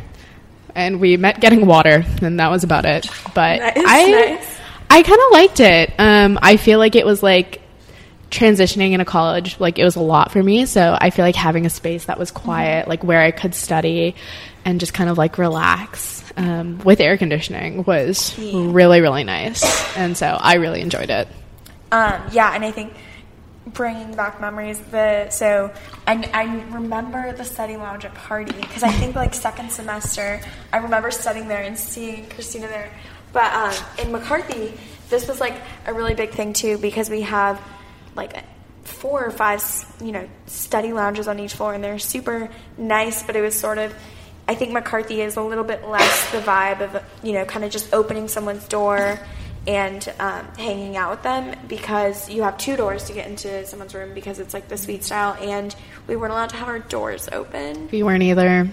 and 0.76 1.00
we 1.00 1.18
met 1.18 1.40
getting 1.40 1.66
water, 1.66 2.04
and 2.22 2.40
that 2.40 2.52
was 2.52 2.64
about 2.64 2.86
it. 2.86 3.08
But 3.34 3.60
Nice, 3.60 3.74
I, 3.78 4.12
nice. 4.12 4.58
I 4.90 5.04
kind 5.04 5.20
of 5.20 5.32
liked 5.32 5.60
it. 5.60 5.94
Um, 5.98 6.40
I 6.42 6.58
feel 6.58 6.80
like 6.80 6.96
it 6.96 7.06
was 7.06 7.24
like 7.24 7.62
transitioning 8.30 8.92
into 8.92 9.06
college 9.06 9.60
like 9.60 9.80
it 9.80 9.84
was 9.86 9.96
a 9.96 10.02
lot 10.02 10.32
for 10.32 10.44
me 10.44 10.66
so 10.66 10.98
i 11.00 11.10
feel 11.10 11.24
like 11.24 11.36
having 11.36 11.66
a 11.66 11.70
space 11.70 12.06
that 12.06 12.20
was 12.20 12.30
quiet 12.30 12.88
like 12.88 13.04
where 13.04 13.22
i 13.22 13.32
could 13.32 13.56
study 13.56 14.16
and 14.66 14.80
just 14.82 14.94
kind 14.94 15.10
of 15.10 15.18
like 15.18 15.38
relax 15.38 16.24
um, 16.36 16.78
with 16.80 17.00
air 17.00 17.18
conditioning 17.18 17.84
was 17.86 18.38
really 18.38 19.00
really 19.00 19.24
nice 19.24 19.64
and 19.96 20.18
so 20.18 20.26
i 20.28 20.56
really 20.56 20.82
enjoyed 20.82 21.10
it 21.10 21.28
Um, 21.90 22.22
yeah, 22.34 22.54
and 22.54 22.66
I 22.66 22.72
think 22.72 22.92
bringing 23.68 24.14
back 24.14 24.42
memories. 24.42 24.78
The 24.92 25.30
so 25.30 25.72
I, 26.06 26.30
I 26.34 26.44
remember 26.76 27.32
the 27.32 27.46
study 27.46 27.78
lounge 27.78 28.04
at 28.04 28.14
party 28.14 28.52
because 28.52 28.84
I 28.84 28.92
think 28.92 29.16
like 29.16 29.34
second 29.34 29.72
semester 29.72 30.42
I 30.74 30.78
remember 30.80 31.12
studying 31.12 31.48
there 31.48 31.64
and 31.64 31.78
seeing 31.78 32.28
Christina 32.28 32.68
there. 32.68 32.92
But 33.32 33.54
um, 33.54 33.74
in 34.06 34.12
McCarthy, 34.12 34.74
this 35.10 35.30
was 35.30 35.40
like 35.40 35.56
a 35.86 35.94
really 35.94 36.14
big 36.14 36.32
thing 36.32 36.52
too 36.52 36.78
because 36.78 37.10
we 37.10 37.22
have 37.22 37.58
like 38.18 38.44
four 38.84 39.26
or 39.26 39.32
five 39.32 39.62
you 40.02 40.12
know 40.12 40.28
study 40.46 40.94
lounges 40.94 41.28
on 41.28 41.40
each 41.40 41.54
floor 41.54 41.74
and 41.74 41.84
they're 41.84 42.00
super 42.00 42.50
nice. 42.78 43.24
But 43.24 43.36
it 43.36 43.42
was 43.42 43.58
sort 43.58 43.78
of 43.78 43.94
I 44.48 44.56
think 44.56 44.72
McCarthy 44.72 45.22
is 45.22 45.36
a 45.36 45.42
little 45.42 45.64
bit 45.64 45.88
less 45.88 46.32
the 46.32 46.40
vibe 46.40 46.82
of 46.82 47.04
you 47.24 47.34
know 47.34 47.46
kind 47.46 47.64
of 47.66 47.72
just 47.72 47.94
opening 47.94 48.28
someone's 48.28 48.68
door 48.68 49.20
and 49.68 50.14
um, 50.20 50.48
hanging 50.58 50.96
out 50.96 51.12
with 51.12 51.24
them 51.24 51.54
because 51.68 52.30
you 52.30 52.44
have 52.44 52.58
two 52.58 52.78
doors 52.78 53.04
to 53.06 53.14
get 53.14 53.28
into 53.28 53.66
someone's 53.66 53.94
room 53.94 54.14
because 54.14 54.40
it's 54.40 54.54
like 54.54 54.70
the 54.70 54.78
suite 54.78 55.04
style 55.04 55.36
and 55.42 55.76
we 56.08 56.16
weren't 56.16 56.32
allowed 56.32 56.50
to 56.50 56.56
have 56.56 56.70
our 56.70 56.80
doors 56.80 57.28
open. 57.34 57.90
we 57.92 58.02
weren't 58.02 58.24
either 58.24 58.70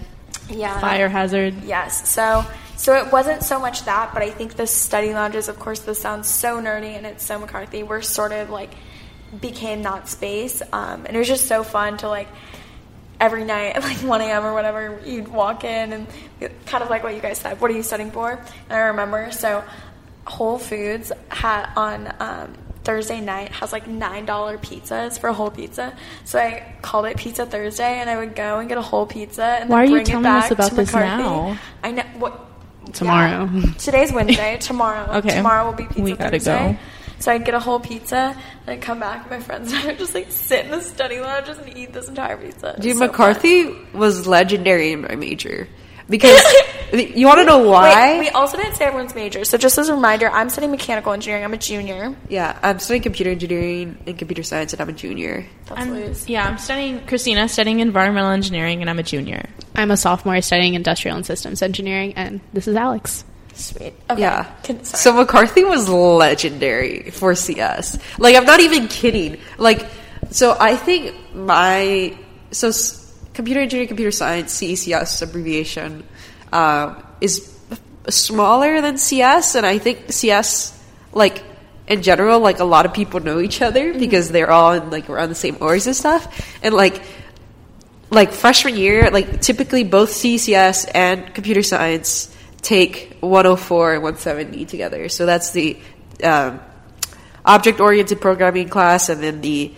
Yeah. 0.49 0.79
Fire 0.79 1.09
hazard. 1.09 1.63
Yes. 1.63 2.07
So 2.09 2.45
so 2.77 2.95
it 2.95 3.11
wasn't 3.11 3.43
so 3.43 3.59
much 3.59 3.85
that, 3.85 4.13
but 4.13 4.21
I 4.21 4.29
think 4.29 4.55
the 4.55 4.67
study 4.67 5.13
lounges, 5.13 5.47
of 5.49 5.59
course, 5.59 5.79
this 5.79 5.99
sounds 5.99 6.29
so 6.29 6.61
nerdy 6.61 6.95
and 6.95 7.05
it's 7.05 7.25
so 7.25 7.39
McCarthy. 7.39 7.83
We're 7.83 8.01
sort 8.01 8.31
of 8.31 8.49
like 8.49 8.71
became 9.41 9.83
that 9.83 10.07
space, 10.09 10.61
um, 10.73 11.05
and 11.05 11.15
it 11.15 11.19
was 11.19 11.27
just 11.27 11.45
so 11.47 11.63
fun 11.63 11.97
to 11.97 12.07
like. 12.09 12.27
every 13.19 13.45
night 13.45 13.75
at 13.77 13.81
like 13.83 13.97
1 14.03 14.21
a.m. 14.21 14.45
or 14.45 14.53
whatever, 14.53 14.99
you'd 15.05 15.29
walk 15.29 15.63
in 15.63 15.93
and 15.93 16.05
kind 16.65 16.83
of 16.83 16.89
like 16.89 17.01
what 17.01 17.15
you 17.15 17.21
guys 17.21 17.37
said, 17.37 17.59
what 17.61 17.71
are 17.71 17.73
you 17.73 17.81
studying 17.81 18.11
for? 18.11 18.31
And 18.33 18.73
I 18.73 18.79
remember, 18.91 19.31
so 19.31 19.63
Whole 20.27 20.57
Foods 20.59 21.13
had 21.29 21.69
on 21.77 22.13
um, 22.19 22.53
Thursday 22.83 23.21
night 23.21 23.53
has 23.53 23.71
like 23.71 23.85
$9 23.85 24.25
pizzas 24.59 25.17
for 25.17 25.29
a 25.29 25.33
whole 25.33 25.49
pizza. 25.49 25.93
So 26.25 26.39
I 26.39 26.75
called 26.81 27.05
it 27.05 27.15
Pizza 27.15 27.45
Thursday 27.45 27.99
and 27.99 28.09
I 28.09 28.17
would 28.17 28.35
go 28.35 28.59
and 28.59 28.67
get 28.67 28.77
a 28.77 28.81
whole 28.81 29.05
pizza 29.05 29.43
and 29.61 29.69
Why 29.69 29.83
are 29.83 29.85
you 29.85 29.91
bring 29.91 30.05
telling 30.05 30.25
it 30.25 30.29
us 30.29 30.43
back 30.49 30.51
about 30.51 30.71
this 30.71 30.93
McCarthy. 30.93 31.23
now? 31.23 31.57
I 31.83 31.91
know 31.91 32.03
what 32.19 32.41
Tomorrow. 32.93 33.49
yeah. 33.53 33.71
Today's 33.77 34.11
Wednesday. 34.17 34.57
Tomorrow. 34.59 35.19
Okay. 35.19 35.37
Tomorrow 35.37 35.65
will 35.67 35.73
be 35.77 35.85
Pizza 35.85 36.01
We 36.01 36.11
gotta 36.15 36.31
Thursday. 36.31 36.73
go. 36.73 36.77
So 37.25 37.31
I'd 37.31 37.43
get 37.43 37.55
a 37.55 37.59
whole 37.59 37.79
pizza, 37.79 38.15
and 38.15 38.37
I'd 38.67 38.83
come 38.83 38.99
back, 38.99 39.23
and 39.23 39.31
my 39.31 39.39
friends 39.39 39.73
and 39.73 39.81
I 39.81 39.87
would 39.87 39.97
just 39.97 40.13
like 40.13 40.31
sit 40.31 40.65
in 40.65 40.69
the 40.69 40.79
study 40.79 41.19
lounge 41.19 41.47
just 41.47 41.59
and 41.59 41.75
eat 41.75 41.91
this 41.91 42.07
entire 42.07 42.37
pizza. 42.37 42.75
It 42.77 42.81
Dude, 42.81 42.93
so 42.93 42.99
fun. 42.99 43.07
McCarthy 43.07 43.71
was 43.93 44.27
legendary 44.27 44.91
in 44.91 45.01
my 45.01 45.15
major 45.15 45.67
because 46.07 46.39
you 46.93 47.25
want 47.25 47.39
to 47.39 47.45
know 47.45 47.67
why? 47.67 48.19
Wait, 48.19 48.19
we 48.19 48.29
also 48.29 48.57
didn't 48.57 48.75
say 48.75 48.85
everyone's 48.85 49.15
major. 49.15 49.43
So 49.43 49.57
just 49.57 49.75
as 49.79 49.89
a 49.89 49.95
reminder, 49.95 50.29
I'm 50.29 50.51
studying 50.51 50.69
mechanical 50.69 51.13
engineering. 51.13 51.43
I'm 51.43 51.53
a 51.55 51.57
junior. 51.57 52.15
yeah, 52.29 52.59
I'm 52.61 52.77
studying 52.77 53.01
computer 53.01 53.31
engineering 53.31 53.97
and 54.05 54.19
computer 54.19 54.43
science, 54.43 54.73
and 54.73 54.81
I'm 54.83 54.89
a 54.89 54.93
junior. 54.93 55.47
That's 55.65 55.81
I'm, 55.81 55.93
loose. 55.93 56.29
yeah, 56.29 56.47
I'm 56.47 56.59
studying 56.59 57.07
Christina, 57.07 57.49
studying 57.49 57.79
environmental 57.79 58.29
engineering, 58.29 58.81
and 58.81 58.89
I'm 58.89 58.99
a 58.99 59.03
junior. 59.03 59.49
I'm 59.73 59.89
a 59.89 59.97
sophomore 59.97 60.39
studying 60.41 60.75
industrial 60.75 61.17
and 61.17 61.25
systems 61.25 61.63
engineering, 61.63 62.13
and 62.17 62.39
this 62.53 62.67
is 62.67 62.75
Alex. 62.75 63.25
Sweet. 63.55 63.93
Okay. 64.09 64.21
Yeah. 64.21 64.43
Can. 64.63 64.83
So 64.83 65.13
McCarthy 65.13 65.63
was 65.63 65.87
legendary 65.89 67.09
for 67.11 67.33
CS. 67.35 67.97
Like 68.19 68.35
I'm 68.35 68.45
not 68.45 68.59
even 68.59 68.87
kidding. 68.87 69.37
Like 69.57 69.87
so 70.29 70.55
I 70.59 70.75
think 70.75 71.15
my 71.33 72.15
so 72.51 72.67
s- 72.69 73.13
computer 73.33 73.61
engineering, 73.61 73.87
computer 73.87 74.11
science, 74.11 74.53
CECS 74.59 75.21
abbreviation 75.21 76.03
uh, 76.51 76.95
is 77.21 77.51
smaller 78.09 78.81
than 78.81 78.97
CS, 78.97 79.55
and 79.55 79.65
I 79.65 79.77
think 79.77 80.11
CS 80.11 80.77
like 81.13 81.41
in 81.87 82.01
general, 82.01 82.39
like 82.41 82.59
a 82.59 82.65
lot 82.65 82.85
of 82.85 82.93
people 82.93 83.19
know 83.21 83.39
each 83.39 83.61
other 83.61 83.93
because 83.97 84.29
they're 84.29 84.51
all 84.51 84.73
in 84.73 84.89
like 84.89 85.09
around 85.09 85.29
the 85.29 85.35
same 85.35 85.55
orgs 85.55 85.85
and 85.87 85.95
stuff, 85.95 86.27
and 86.61 86.73
like 86.73 87.01
like 88.11 88.31
freshman 88.33 88.75
year, 88.75 89.09
like 89.11 89.39
typically 89.41 89.85
both 89.85 90.09
CCS 90.09 90.89
and 90.93 91.33
computer 91.33 91.63
science 91.63 92.34
take 92.65 93.15
104 93.19 93.93
and 93.93 94.03
170 94.03 94.65
together. 94.65 95.07
So 95.07 95.27
that's 95.27 95.51
the 95.51 95.77
um, 96.23 96.59
object 97.45 97.79
oriented 97.79 98.19
programming 98.19 98.69
class, 98.69 99.09
and 99.09 99.21
then 99.21 99.41
the 99.41 99.73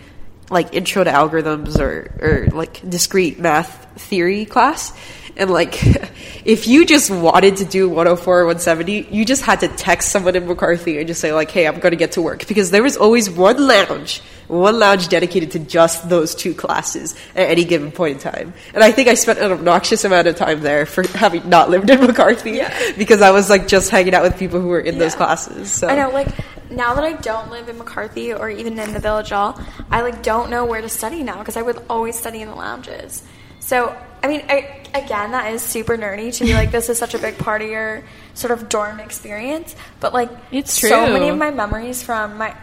like 0.50 0.72
intro 0.74 1.04
to 1.04 1.10
algorithms 1.10 1.78
or 1.78 2.10
or 2.20 2.46
like 2.56 2.88
discrete 2.88 3.38
math 3.38 3.86
theory 4.00 4.46
class. 4.46 4.92
And 5.38 5.50
like, 5.50 5.80
if 6.44 6.66
you 6.66 6.84
just 6.84 7.10
wanted 7.10 7.58
to 7.58 7.64
do 7.64 7.88
104 7.88 8.40
or 8.40 8.44
170, 8.44 9.08
you 9.10 9.24
just 9.24 9.42
had 9.42 9.60
to 9.60 9.68
text 9.68 10.10
someone 10.10 10.34
in 10.34 10.46
McCarthy 10.46 10.98
and 10.98 11.06
just 11.06 11.20
say 11.20 11.32
like, 11.32 11.50
"Hey, 11.50 11.66
I'm 11.66 11.78
going 11.78 11.92
to 11.92 11.96
get 11.96 12.12
to 12.12 12.22
work," 12.22 12.46
because 12.48 12.70
there 12.72 12.82
was 12.82 12.96
always 12.96 13.30
one 13.30 13.66
lounge, 13.66 14.20
one 14.48 14.78
lounge 14.78 15.08
dedicated 15.08 15.52
to 15.52 15.60
just 15.60 16.08
those 16.08 16.34
two 16.34 16.54
classes 16.54 17.14
at 17.36 17.48
any 17.48 17.64
given 17.64 17.92
point 17.92 18.14
in 18.14 18.32
time. 18.32 18.52
And 18.74 18.82
I 18.82 18.90
think 18.90 19.08
I 19.08 19.14
spent 19.14 19.38
an 19.38 19.52
obnoxious 19.52 20.04
amount 20.04 20.26
of 20.26 20.34
time 20.34 20.60
there 20.60 20.84
for 20.86 21.06
having 21.16 21.48
not 21.48 21.70
lived 21.70 21.88
in 21.88 22.00
McCarthy, 22.00 22.60
because 22.98 23.22
I 23.22 23.30
was 23.30 23.48
like 23.48 23.68
just 23.68 23.90
hanging 23.90 24.14
out 24.14 24.24
with 24.24 24.36
people 24.38 24.60
who 24.60 24.68
were 24.68 24.80
in 24.80 24.98
those 24.98 25.14
classes. 25.14 25.70
So 25.70 25.86
I 25.88 25.94
know, 25.94 26.10
like 26.10 26.28
now 26.70 26.94
that 26.94 27.04
I 27.04 27.12
don't 27.12 27.50
live 27.50 27.68
in 27.68 27.78
McCarthy 27.78 28.32
or 28.32 28.50
even 28.50 28.78
in 28.78 28.92
the 28.92 29.00
Village 29.00 29.30
Hall, 29.30 29.60
I 29.90 30.02
like 30.02 30.22
don't 30.22 30.50
know 30.50 30.64
where 30.64 30.80
to 30.80 30.88
study 30.88 31.22
now 31.22 31.38
because 31.38 31.56
I 31.56 31.62
would 31.62 31.80
always 31.88 32.18
study 32.18 32.42
in 32.42 32.48
the 32.48 32.54
lounges. 32.54 33.22
So 33.60 33.96
I 34.22 34.28
mean, 34.28 34.42
I, 34.48 34.84
again, 34.94 35.32
that 35.32 35.52
is 35.52 35.62
super 35.62 35.96
nerdy 35.96 36.34
to 36.36 36.44
be 36.44 36.54
like 36.54 36.70
this 36.70 36.88
is 36.88 36.98
such 36.98 37.14
a 37.14 37.18
big 37.18 37.38
part 37.38 37.62
of 37.62 37.68
your 37.68 38.04
sort 38.34 38.50
of 38.50 38.68
dorm 38.68 39.00
experience. 39.00 39.74
But 40.00 40.12
like, 40.12 40.30
It's 40.50 40.72
So 41.06 41.12
many 41.12 41.28
of 41.28 41.38
my 41.38 41.50
memories 41.50 42.02
from 42.02 42.38
my 42.38 42.56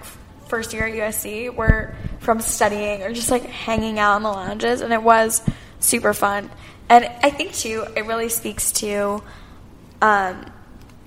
first 0.47 0.73
year 0.73 0.85
at 0.85 0.93
USC 0.93 1.53
were 1.53 1.95
from 2.19 2.39
studying 2.41 3.03
or 3.03 3.13
just 3.13 3.31
like 3.31 3.43
hanging 3.43 3.99
out 3.99 4.17
in 4.17 4.23
the 4.23 4.31
lounges, 4.31 4.81
and 4.81 4.93
it 4.93 5.01
was 5.01 5.41
super 5.79 6.13
fun. 6.13 6.49
And 6.89 7.05
I 7.23 7.29
think 7.29 7.53
too, 7.53 7.85
it 7.95 8.05
really 8.05 8.29
speaks 8.29 8.71
to 8.73 9.23
um, 10.01 10.45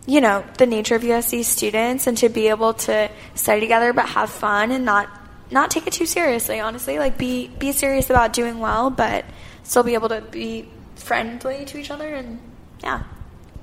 you 0.06 0.22
know, 0.22 0.42
the 0.56 0.66
nature 0.66 0.94
of 0.94 1.02
USC 1.02 1.44
students 1.44 2.06
and 2.06 2.16
to 2.18 2.30
be 2.30 2.48
able 2.48 2.72
to 2.72 3.11
study 3.34 3.61
together 3.61 3.92
but 3.92 4.08
have 4.08 4.30
fun 4.30 4.70
and 4.70 4.84
not 4.84 5.08
not 5.50 5.70
take 5.70 5.87
it 5.87 5.92
too 5.92 6.06
seriously, 6.06 6.61
honestly. 6.61 6.98
Like 6.98 7.18
be 7.18 7.48
be 7.58 7.72
serious 7.72 8.08
about 8.08 8.32
doing 8.32 8.58
well 8.58 8.88
but 8.88 9.24
still 9.68 9.83
be 9.85 9.94
able 9.94 10.09
to 10.09 10.20
be 10.31 10.68
friendly 10.96 11.64
to 11.66 11.78
each 11.78 11.90
other 11.90 12.12
and 12.14 12.40
yeah. 12.83 13.02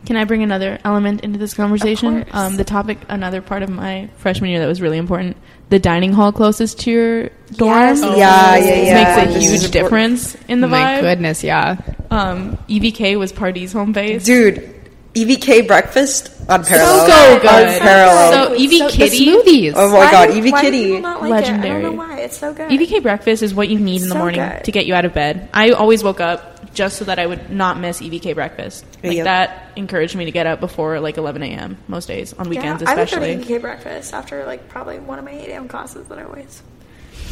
Can 0.06 0.18
I 0.18 0.24
bring 0.26 0.44
another 0.44 0.78
element 0.86 1.22
into 1.22 1.40
this 1.40 1.56
conversation? 1.56 2.24
course. 2.26 2.36
Um, 2.36 2.58
the 2.58 2.64
topic, 2.64 3.00
another 3.10 3.42
part 3.42 3.64
of 3.64 3.70
my 3.70 4.08
freshman 4.18 4.52
year 4.52 4.60
that 4.60 4.68
was 4.68 4.80
really 4.80 5.00
important. 5.00 5.36
The 5.70 5.80
dining 5.80 6.14
hall 6.14 6.32
closest 6.32 6.80
to 6.82 6.92
your 6.92 7.24
dorm 7.54 7.72
Yes. 7.80 8.02
Yeah, 8.04 8.56
yeah, 8.58 8.76
yeah. 8.84 9.16
makes 9.26 9.32
a 9.32 9.34
This 9.40 9.62
huge 9.64 9.72
difference 9.72 10.36
in 10.48 10.62
the 10.62 10.68
My 10.68 10.78
vibe. 10.80 11.02
goodness, 11.02 11.44
yeah. 11.44 11.78
Um, 12.12 12.56
EVK 12.70 13.18
was 13.18 13.34
Pardee's 13.34 13.74
home 13.74 13.94
base. 13.94 14.24
dude, 14.26 14.85
EVK 15.16 15.66
breakfast 15.68 16.30
unparalleled. 16.50 17.10
So 17.10 17.40
good. 17.40 17.68
Unparalleled. 17.68 18.34
So 18.50 18.56
Evie 18.56 18.80
So- 18.80 18.88
the 18.90 18.94
Kitty. 18.94 19.26
smoothies. 19.28 19.74
oh 19.76 19.90
my 19.90 19.98
Why 19.98 20.12
god, 20.12 20.26
do- 20.28 20.38
Evie 20.38 20.52
why 20.52 20.62
do 20.62 20.72
Kitty. 20.72 21.00
not 21.00 21.22
like 21.22 21.32
Legendary. 21.32 21.70
It? 21.70 21.80
I 21.80 21.82
don't 21.82 21.96
know 21.96 21.98
why. 22.04 22.18
It's 22.20 22.38
so 22.38 22.54
good. 22.54 22.70
EVK 22.70 23.02
breakfast 23.02 23.42
is 23.42 23.54
what 23.54 23.70
you 23.70 23.80
need 23.80 24.02
in 24.02 24.10
the 24.10 24.14
So 24.14 24.20
morning 24.20 24.42
good. 24.42 24.64
to 24.66 24.72
get 24.72 24.86
you 24.86 24.94
out 24.94 25.06
of 25.06 25.14
bed. 25.14 25.50
I 25.54 25.72
always 25.72 26.04
woke 26.04 26.20
up 26.20 26.74
just 26.74 26.98
so 26.98 27.06
that 27.06 27.18
I 27.20 27.26
would 27.26 27.50
not 27.50 27.80
miss 27.80 28.02
EVK 28.02 28.34
breakfast. 28.36 28.84
Like 29.02 29.14
Yep. 29.14 29.24
that 29.24 29.64
encouraged 29.78 30.16
me 30.16 30.26
to 30.26 30.32
get 30.32 30.46
up 30.46 30.60
before 30.60 31.00
like 31.00 31.18
11 31.18 31.42
a.m. 31.44 31.78
most 31.88 32.08
days 32.08 32.34
on 32.34 32.50
weekends, 32.50 32.82
yeah, 32.84 32.90
I 32.90 32.96
would 32.96 32.98
go 32.98 33.04
especially. 33.04 33.36
to 33.38 33.42
EK 33.54 33.58
breakfast 33.60 34.14
after 34.14 34.46
like 34.46 34.68
probably 34.68 35.00
one 35.00 35.18
of 35.18 35.24
my 35.24 35.32
8 35.32 35.50
a.m. 35.50 35.68
classes 35.70 36.06
that 36.10 36.18
I 36.20 36.24
always 36.26 36.62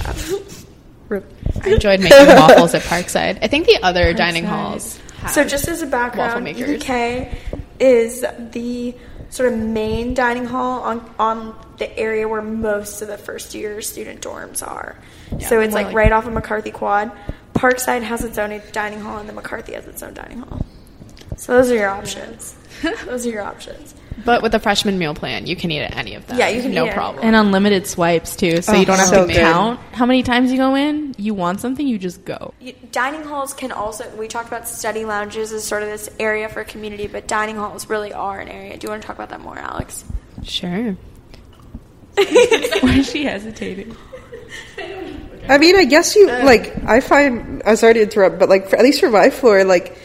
have. 0.04 0.66
I 1.12 1.70
enjoyed 1.70 2.00
making 2.00 2.28
waffles 2.28 2.74
at 2.74 2.82
Parkside. 2.84 3.38
I 3.42 3.48
think 3.48 3.68
the 3.68 3.80
other 3.84 4.14
dining 4.14 4.46
halls. 4.46 4.98
Have 5.24 5.32
So 5.32 5.44
just 5.46 5.68
as 5.68 5.82
a 5.82 5.88
background. 5.88 6.48
EK 6.48 7.38
is 7.80 8.26
the 8.52 8.96
sort 9.30 9.52
of 9.52 9.58
main 9.58 10.14
dining 10.14 10.46
hall 10.46 10.82
on 10.84 11.14
on 11.18 11.56
the 11.78 11.98
area 11.98 12.28
where 12.28 12.42
most 12.42 13.02
of 13.02 13.08
the 13.08 13.18
first 13.18 13.56
year 13.56 13.82
student 13.82 14.22
dorms 14.22 14.66
are. 14.66 14.96
so 15.40 15.60
it's 15.60 15.74
like, 15.74 15.88
like- 15.88 15.96
right 15.96 16.12
off 16.12 16.28
of 16.28 16.34
McCarthy 16.34 16.72
Quad. 16.72 17.12
Parkside 17.54 18.04
has 18.04 18.24
its 18.24 18.38
own 18.38 18.62
dining 18.72 19.00
hall, 19.00 19.18
and 19.20 19.28
then 19.28 19.36
McCarthy 19.36 19.74
has 19.74 19.86
its 19.88 20.04
own 20.04 20.14
dining 20.14 20.40
hall. 20.40 20.66
So 21.38 21.54
those 21.54 21.72
are 21.72 21.76
your 21.76 21.90
options. 21.90 22.56
those 23.06 23.26
are 23.26 23.30
your 23.30 23.42
options. 23.44 23.96
But 24.26 24.42
with 24.42 24.52
the 24.52 24.60
freshman 24.60 24.98
meal 24.98 25.14
plan, 25.14 25.48
you 25.48 25.56
can 25.56 25.72
eat 25.72 25.82
at 25.82 25.96
any 25.96 26.16
of 26.16 26.26
them. 26.28 26.38
Yeah, 26.38 26.50
you 26.50 26.62
can 26.62 26.74
no 26.74 26.86
eat 26.86 26.90
at 26.90 26.96
problem. 26.96 27.26
and 27.26 27.36
unlimited 27.36 27.88
swipes 27.88 28.36
too, 28.36 28.62
so 28.62 28.74
Oh, 28.74 28.76
you 28.80 28.86
don't 28.86 28.98
have 28.98 29.08
so 29.08 29.28
to 29.28 29.34
good. 29.34 29.42
count 29.42 29.80
how 29.92 30.06
many 30.06 30.24
times 30.24 30.52
you 30.52 30.58
go 30.58 30.76
in. 30.76 31.16
You 31.18 31.34
want 31.34 31.60
something, 31.60 31.86
you 31.88 31.98
just 31.98 32.24
go. 32.24 32.54
Dining 32.92 33.24
halls 33.24 33.54
can 33.54 33.72
also. 33.72 34.10
We 34.16 34.28
talked 34.28 34.48
about 34.48 34.68
study 34.68 35.06
lounges 35.06 35.52
as 35.52 35.64
sort 35.64 35.84
of 35.84 35.90
this 35.90 36.10
area 36.20 36.48
for 36.50 36.64
community, 36.64 37.08
but 37.08 37.28
dining 37.28 37.56
halls 37.56 37.90
really 37.90 38.14
are 38.14 38.40
an 38.40 38.48
area. 38.50 38.78
Do 38.78 38.86
you 38.86 38.90
want 38.92 39.02
to 39.02 39.08
talk 39.08 39.16
about 39.18 39.30
that 39.30 39.42
more, 39.42 39.58
Alex? 39.58 40.04
Sure. 40.44 40.96
Why 42.16 42.96
is 42.98 43.10
she 43.10 43.26
hesitating? 43.26 43.96
I 45.50 45.58
mean, 45.58 45.76
I 45.76 45.86
guess 45.86 46.16
you 46.16 46.30
uh. 46.30 46.44
like. 46.46 46.84
I 46.86 47.00
find. 47.00 47.62
I'm 47.66 47.76
sorry 47.76 47.96
to 47.96 48.02
interrupt, 48.04 48.40
but 48.40 48.50
like, 48.50 48.70
for, 48.70 48.76
at 48.78 48.84
least 48.84 49.00
for 49.00 49.10
my 49.10 49.30
floor, 49.30 49.64
like, 49.64 49.98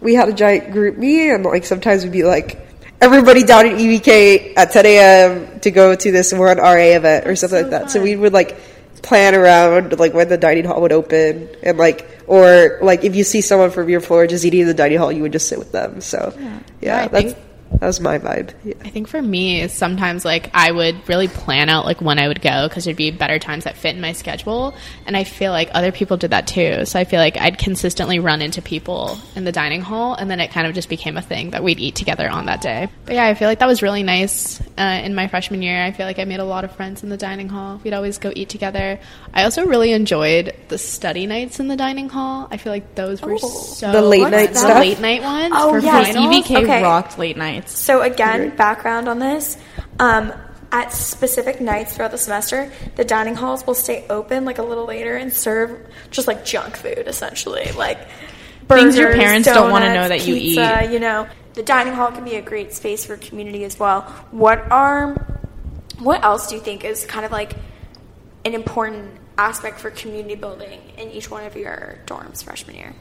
we 0.00 0.14
had 0.14 0.28
a 0.28 0.32
giant 0.32 0.74
GroupMe, 0.74 1.34
and 1.34 1.44
like 1.44 1.64
sometimes 1.64 2.04
we'd 2.04 2.12
be 2.12 2.24
like, 2.24 2.63
everybody 3.04 3.44
down 3.44 3.66
at 3.66 3.76
EVK 3.76 4.54
at 4.56 4.68
uh, 4.68 4.72
10 4.72 4.86
a.m. 4.86 5.60
to 5.60 5.70
go 5.70 5.94
to 5.94 6.10
this 6.12 6.32
one 6.32 6.58
RA 6.58 6.72
event 6.74 7.26
or 7.26 7.36
something 7.36 7.62
like 7.62 7.70
that. 7.70 7.90
So 7.90 8.02
we 8.02 8.16
would 8.16 8.32
like 8.32 8.56
plan 9.02 9.34
around 9.34 9.98
like 9.98 10.14
when 10.14 10.28
the 10.28 10.38
dining 10.38 10.64
hall 10.64 10.80
would 10.80 10.92
open, 10.92 11.48
and 11.62 11.76
like, 11.78 12.08
or 12.26 12.78
like 12.82 13.04
if 13.04 13.14
you 13.14 13.22
see 13.22 13.40
someone 13.42 13.70
from 13.70 13.88
your 13.88 14.00
floor 14.00 14.26
just 14.26 14.44
eating 14.44 14.60
in 14.60 14.66
the 14.66 14.74
dining 14.74 14.98
hall, 14.98 15.12
you 15.12 15.22
would 15.22 15.32
just 15.32 15.48
sit 15.48 15.58
with 15.58 15.72
them. 15.72 16.00
So 16.00 16.32
yeah, 16.38 16.60
Yeah, 16.80 17.08
that's 17.08 17.32
think- 17.32 17.38
that 17.80 17.86
was 17.88 18.00
my 18.00 18.18
vibe. 18.18 18.52
Yeah. 18.64 18.74
I 18.84 18.88
think 18.90 19.08
for 19.08 19.20
me, 19.20 19.66
sometimes 19.68 20.24
like 20.24 20.50
I 20.54 20.70
would 20.70 21.08
really 21.08 21.28
plan 21.28 21.68
out 21.68 21.84
like 21.84 22.00
when 22.00 22.18
I 22.18 22.28
would 22.28 22.40
go 22.40 22.68
because 22.68 22.84
there'd 22.84 22.96
be 22.96 23.10
better 23.10 23.38
times 23.38 23.64
that 23.64 23.76
fit 23.76 23.94
in 23.94 24.00
my 24.00 24.12
schedule, 24.12 24.74
and 25.06 25.16
I 25.16 25.24
feel 25.24 25.50
like 25.52 25.70
other 25.74 25.90
people 25.92 26.16
did 26.16 26.30
that 26.30 26.46
too. 26.46 26.84
So 26.86 26.98
I 27.00 27.04
feel 27.04 27.18
like 27.20 27.36
I'd 27.36 27.58
consistently 27.58 28.20
run 28.20 28.40
into 28.42 28.62
people 28.62 29.18
in 29.34 29.44
the 29.44 29.52
dining 29.52 29.80
hall, 29.82 30.14
and 30.14 30.30
then 30.30 30.40
it 30.40 30.50
kind 30.52 30.66
of 30.66 30.74
just 30.74 30.88
became 30.88 31.16
a 31.16 31.22
thing 31.22 31.50
that 31.50 31.62
we'd 31.64 31.80
eat 31.80 31.94
together 31.96 32.28
on 32.28 32.46
that 32.46 32.60
day. 32.60 32.88
But 33.06 33.14
yeah, 33.16 33.26
I 33.26 33.34
feel 33.34 33.48
like 33.48 33.58
that 33.58 33.66
was 33.68 33.82
really 33.82 34.02
nice 34.02 34.60
uh, 34.78 35.00
in 35.04 35.14
my 35.14 35.28
freshman 35.28 35.60
year. 35.62 35.82
I 35.82 35.90
feel 35.92 36.06
like 36.06 36.18
I 36.18 36.24
made 36.24 36.40
a 36.40 36.44
lot 36.44 36.64
of 36.64 36.74
friends 36.76 37.02
in 37.02 37.08
the 37.08 37.16
dining 37.16 37.48
hall. 37.48 37.80
We'd 37.82 37.92
always 37.94 38.18
go 38.18 38.32
eat 38.34 38.48
together. 38.48 38.98
I 39.34 39.44
also 39.44 39.66
really 39.66 39.92
enjoyed 39.92 40.54
the 40.68 40.78
study 40.78 41.26
nights 41.26 41.60
in 41.60 41.68
the 41.68 41.76
dining 41.76 42.08
hall. 42.08 42.48
I 42.50 42.56
feel 42.56 42.72
like 42.72 42.94
those 42.94 43.20
were 43.20 43.38
so 43.38 43.90
The 43.92 44.00
late 44.02 44.22
night 44.30 44.50
the 44.52 44.58
stuff? 44.58 44.78
late 44.78 45.00
night 45.00 45.22
ones. 45.22 45.52
Oh, 45.56 45.70
for 45.70 45.78
yes. 45.80 46.14
finals. 46.14 46.34
EVK 46.36 46.62
Okay. 46.64 46.82
rocked 46.82 47.18
late 47.18 47.36
nights. 47.56 47.78
So 47.78 48.02
again, 48.02 48.54
background 48.56 49.08
on 49.08 49.18
this. 49.18 49.56
Um, 49.98 50.32
at 50.72 50.92
specific 50.92 51.60
nights 51.60 51.94
throughout 51.94 52.10
the 52.10 52.18
semester, 52.18 52.72
the 52.96 53.04
dining 53.04 53.36
halls 53.36 53.64
will 53.64 53.74
stay 53.74 54.04
open 54.10 54.44
like 54.44 54.58
a 54.58 54.62
little 54.62 54.86
later 54.86 55.14
and 55.14 55.32
serve 55.32 55.86
just 56.10 56.26
like 56.26 56.44
junk 56.44 56.76
food, 56.76 57.04
essentially, 57.06 57.70
like 57.76 57.98
Things 58.68 58.96
your 58.96 59.08
burgers, 59.08 59.20
parents 59.20 59.48
don't 59.48 59.70
wanna 59.70 59.86
donuts, 59.86 60.02
know 60.02 60.08
that 60.08 60.26
you 60.26 60.34
pizza, 60.34 60.84
eat. 60.84 60.92
You 60.92 60.98
know, 60.98 61.28
the 61.52 61.62
dining 61.62 61.92
hall 61.92 62.10
can 62.10 62.24
be 62.24 62.36
a 62.36 62.42
great 62.42 62.72
space 62.72 63.04
for 63.04 63.16
community 63.16 63.64
as 63.64 63.78
well. 63.78 64.02
What 64.30 64.70
are 64.70 65.14
what 65.98 66.24
else 66.24 66.48
do 66.48 66.56
you 66.56 66.60
think 66.60 66.84
is 66.84 67.04
kind 67.04 67.24
of 67.24 67.30
like 67.30 67.54
an 68.44 68.54
important 68.54 69.10
aspect 69.38 69.80
for 69.80 69.90
community 69.90 70.34
building 70.34 70.80
in 70.98 71.10
each 71.10 71.30
one 71.30 71.44
of 71.44 71.56
your 71.56 71.98
dorms 72.06 72.42
freshman 72.42 72.76
year? 72.76 72.94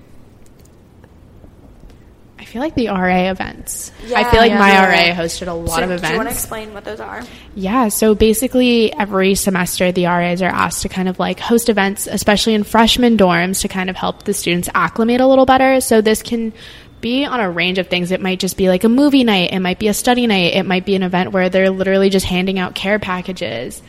I 2.43 2.45
feel 2.45 2.61
like 2.61 2.75
the 2.75 2.89
RA 2.89 3.31
events. 3.31 3.93
I 4.13 4.29
feel 4.29 4.41
like 4.41 4.51
yeah. 4.51 4.59
my 4.59 4.71
Yeah. 4.73 5.11
RA 5.15 5.15
hosted 5.15 5.47
a 5.47 5.53
lot 5.53 5.77
So 5.77 5.83
of 5.83 5.91
events. 5.91 6.07
Do 6.07 6.11
you 6.11 6.17
want 6.17 6.27
to 6.27 6.33
explain 6.33 6.73
what 6.73 6.83
those 6.83 6.99
are? 6.99 7.23
Yeah, 7.55 7.87
so 7.87 8.15
basically 8.15 8.91
every 8.91 9.35
semester 9.35 9.93
the 9.93 10.07
RAs 10.07 10.41
are 10.41 10.49
asked 10.49 10.81
to 10.81 10.89
kind 10.89 11.07
of 11.07 11.19
like 11.19 11.39
host 11.39 11.69
events, 11.69 12.05
especially 12.05 12.53
in 12.53 12.65
freshman 12.65 13.17
dorms, 13.17 13.61
to 13.61 13.69
kind 13.69 13.89
of 13.89 13.95
help 13.95 14.23
the 14.23 14.33
students 14.33 14.67
acclimate 14.75 15.21
a 15.21 15.25
little 15.25 15.45
better. 15.45 15.79
So 15.79 16.01
this 16.01 16.21
can 16.21 16.51
be 16.99 17.23
on 17.23 17.39
a 17.39 17.49
range 17.49 17.77
of 17.77 17.87
things. 17.87 18.11
It 18.11 18.19
might 18.19 18.41
just 18.41 18.57
be 18.57 18.67
like 18.67 18.83
a 18.83 18.89
movie 18.89 19.23
night, 19.23 19.53
it 19.53 19.59
might 19.61 19.79
be 19.79 19.87
a 19.87 19.93
study 19.93 20.27
night, 20.27 20.53
it 20.53 20.65
might 20.65 20.85
be 20.85 20.95
an 20.95 21.03
event 21.03 21.31
where 21.31 21.47
they're 21.47 21.69
literally 21.69 22.09
just 22.09 22.25
handing 22.25 22.59
out 22.59 22.75
care 22.75 22.99
packages. 22.99 23.81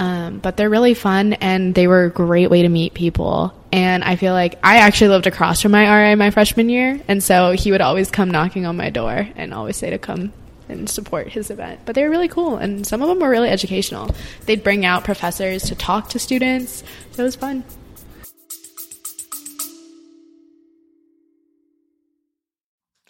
Um, 0.00 0.38
but 0.38 0.56
they're 0.56 0.70
really 0.70 0.94
fun 0.94 1.34
and 1.34 1.74
they 1.74 1.86
were 1.86 2.04
a 2.04 2.10
great 2.10 2.48
way 2.48 2.62
to 2.62 2.70
meet 2.70 2.94
people. 2.94 3.52
And 3.70 4.02
I 4.02 4.16
feel 4.16 4.32
like 4.32 4.58
I 4.64 4.78
actually 4.78 5.08
lived 5.08 5.26
across 5.26 5.60
from 5.60 5.72
my 5.72 5.84
RA 5.84 6.16
my 6.16 6.30
freshman 6.30 6.70
year, 6.70 6.98
and 7.06 7.22
so 7.22 7.52
he 7.52 7.70
would 7.70 7.82
always 7.82 8.10
come 8.10 8.30
knocking 8.30 8.64
on 8.64 8.78
my 8.78 8.88
door 8.88 9.28
and 9.36 9.52
always 9.52 9.76
say 9.76 9.90
to 9.90 9.98
come 9.98 10.32
and 10.70 10.88
support 10.88 11.28
his 11.28 11.50
event. 11.50 11.80
But 11.84 11.94
they 11.94 12.02
were 12.02 12.10
really 12.10 12.28
cool, 12.28 12.56
and 12.56 12.84
some 12.86 13.02
of 13.02 13.08
them 13.08 13.20
were 13.20 13.28
really 13.28 13.50
educational. 13.50 14.14
They'd 14.46 14.64
bring 14.64 14.86
out 14.86 15.04
professors 15.04 15.64
to 15.64 15.74
talk 15.74 16.08
to 16.08 16.18
students. 16.18 16.82
So 17.12 17.22
it 17.22 17.26
was 17.26 17.36
fun. 17.36 17.62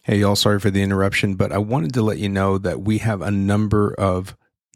Hey, 0.02 0.18
y'all, 0.18 0.34
sorry 0.34 0.58
for 0.58 0.72
the 0.72 0.82
interruption, 0.82 1.36
but 1.36 1.52
I 1.52 1.58
wanted 1.58 1.94
to 1.94 2.02
let 2.02 2.18
you 2.18 2.28
know 2.28 2.58
that 2.58 2.80
we 2.80 2.98
have 2.98 3.22
a 3.22 3.30
number 3.30 3.94
of 3.94 4.34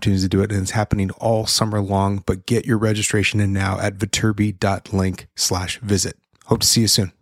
to 0.00 0.28
do 0.28 0.42
it, 0.42 0.50
and 0.50 0.62
it's 0.62 0.72
happening 0.72 1.10
all 1.12 1.46
summer 1.46 1.80
long. 1.80 2.22
But 2.24 2.46
get 2.46 2.66
your 2.66 2.78
registration 2.78 3.40
in 3.40 3.52
now 3.52 3.78
at 3.80 3.96
viterbi.link 3.96 5.28
slash 5.36 5.78
visit. 5.78 6.16
Hope 6.46 6.60
to 6.60 6.66
see 6.66 6.82
you 6.82 6.88
soon. 6.88 7.12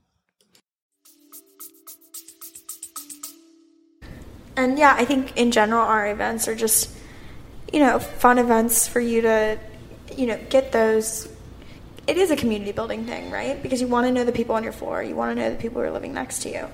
And 4.56 4.78
yeah, 4.78 4.94
I 4.96 5.04
think 5.04 5.36
in 5.36 5.52
general, 5.52 5.82
our 5.82 6.08
events 6.08 6.46
are 6.46 6.54
just, 6.54 6.90
you 7.72 7.80
know, 7.80 7.98
fun 7.98 8.38
events 8.38 8.86
for 8.86 9.00
you 9.00 9.22
to, 9.22 9.58
you 10.16 10.26
know, 10.26 10.38
get 10.50 10.72
those. 10.72 11.28
It 12.06 12.16
is 12.16 12.30
a 12.30 12.36
community 12.36 12.72
building 12.72 13.06
thing, 13.06 13.30
right? 13.30 13.62
Because 13.62 13.80
you 13.80 13.86
want 13.86 14.06
to 14.06 14.12
know 14.12 14.24
the 14.24 14.32
people 14.32 14.54
on 14.54 14.62
your 14.62 14.72
floor, 14.72 15.02
you 15.02 15.14
want 15.14 15.36
to 15.36 15.42
know 15.42 15.50
the 15.50 15.56
people 15.56 15.80
who 15.80 15.86
are 15.86 15.90
living 15.90 16.12
next 16.12 16.40
to 16.42 16.50
you. 16.50 16.68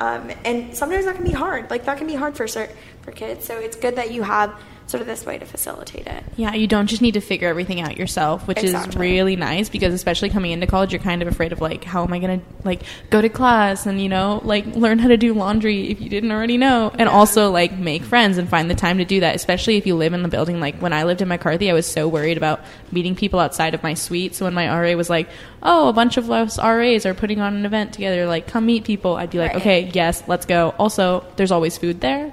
Um, 0.00 0.32
and 0.44 0.76
sometimes 0.76 1.04
that 1.04 1.14
can 1.14 1.24
be 1.24 1.32
hard. 1.32 1.70
Like 1.70 1.84
that 1.84 1.98
can 1.98 2.06
be 2.06 2.14
hard 2.14 2.36
for 2.36 2.46
cer- 2.46 2.70
for 3.02 3.12
kids. 3.12 3.44
So 3.46 3.58
it's 3.58 3.76
good 3.76 3.96
that 3.96 4.12
you 4.12 4.22
have 4.22 4.52
sort 4.92 5.00
of 5.00 5.06
this 5.06 5.24
way 5.24 5.38
to 5.38 5.46
facilitate 5.46 6.06
it. 6.06 6.22
Yeah, 6.36 6.54
you 6.54 6.66
don't 6.66 6.86
just 6.86 7.00
need 7.00 7.14
to 7.14 7.20
figure 7.20 7.48
everything 7.48 7.80
out 7.80 7.96
yourself, 7.96 8.46
which 8.46 8.62
is 8.62 8.74
really 8.94 9.36
nice 9.36 9.70
because 9.70 9.94
especially 9.94 10.28
coming 10.28 10.52
into 10.52 10.66
college, 10.66 10.92
you're 10.92 11.00
kind 11.02 11.22
of 11.22 11.28
afraid 11.28 11.50
of 11.52 11.60
like, 11.62 11.82
how 11.82 12.04
am 12.04 12.12
I 12.12 12.18
gonna 12.18 12.42
like 12.62 12.82
go 13.08 13.20
to 13.22 13.28
class 13.30 13.86
and 13.86 14.00
you 14.00 14.10
know 14.10 14.42
like 14.44 14.66
learn 14.66 14.98
how 14.98 15.08
to 15.08 15.16
do 15.16 15.32
laundry 15.32 15.88
if 15.88 16.00
you 16.00 16.10
didn't 16.10 16.30
already 16.30 16.58
know, 16.58 16.92
and 16.96 17.08
also 17.08 17.50
like 17.50 17.72
make 17.72 18.02
friends 18.02 18.36
and 18.36 18.48
find 18.48 18.70
the 18.70 18.74
time 18.74 18.98
to 18.98 19.04
do 19.04 19.20
that. 19.20 19.34
Especially 19.34 19.78
if 19.78 19.86
you 19.86 19.96
live 19.96 20.12
in 20.12 20.22
the 20.22 20.28
building. 20.28 20.60
Like 20.60 20.76
when 20.76 20.92
I 20.92 21.04
lived 21.04 21.22
in 21.22 21.28
McCarthy, 21.28 21.70
I 21.70 21.74
was 21.74 21.86
so 21.86 22.06
worried 22.06 22.36
about 22.36 22.60
meeting 22.92 23.16
people 23.16 23.40
outside 23.40 23.72
of 23.72 23.82
my 23.82 23.94
suite. 23.94 24.34
So 24.34 24.44
when 24.44 24.52
my 24.54 24.68
RA 24.68 24.94
was 24.94 25.08
like, 25.08 25.28
"Oh, 25.62 25.88
a 25.88 25.92
bunch 25.94 26.18
of 26.18 26.30
us 26.30 26.58
RAs 26.58 27.06
are 27.06 27.14
putting 27.14 27.40
on 27.40 27.56
an 27.56 27.64
event 27.64 27.94
together, 27.94 28.26
like 28.26 28.46
come 28.46 28.66
meet 28.66 28.84
people," 28.84 29.16
I'd 29.16 29.30
be 29.30 29.38
like, 29.38 29.52
Right. 29.52 29.60
"Okay, 29.62 29.90
yes, 29.94 30.22
let's 30.26 30.44
go." 30.44 30.74
Also, 30.78 31.24
there's 31.36 31.50
always 31.50 31.78
food 31.78 32.02
there. 32.02 32.30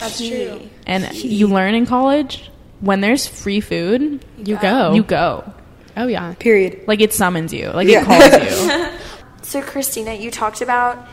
That's 0.00 0.18
true. 0.18 0.68
And 0.86 1.12
you 1.14 1.46
learn 1.46 1.74
in 1.74 1.86
college 1.86 2.50
when 2.80 3.00
there's 3.00 3.26
free 3.26 3.60
food, 3.60 4.24
You 4.38 4.56
go. 4.58 4.94
you 4.94 5.02
go. 5.04 5.52
Oh 5.96 6.06
yeah. 6.06 6.34
Period. 6.38 6.82
Like 6.86 7.00
it 7.00 7.12
summons 7.12 7.52
you. 7.52 7.68
Like 7.70 7.86
Yeah. 7.88 8.04
it 8.08 8.40
calls 8.40 8.70
you. 8.92 8.98
So 9.42 9.60
Christina, 9.62 10.14
you 10.14 10.30
talked 10.30 10.60
about 10.60 11.08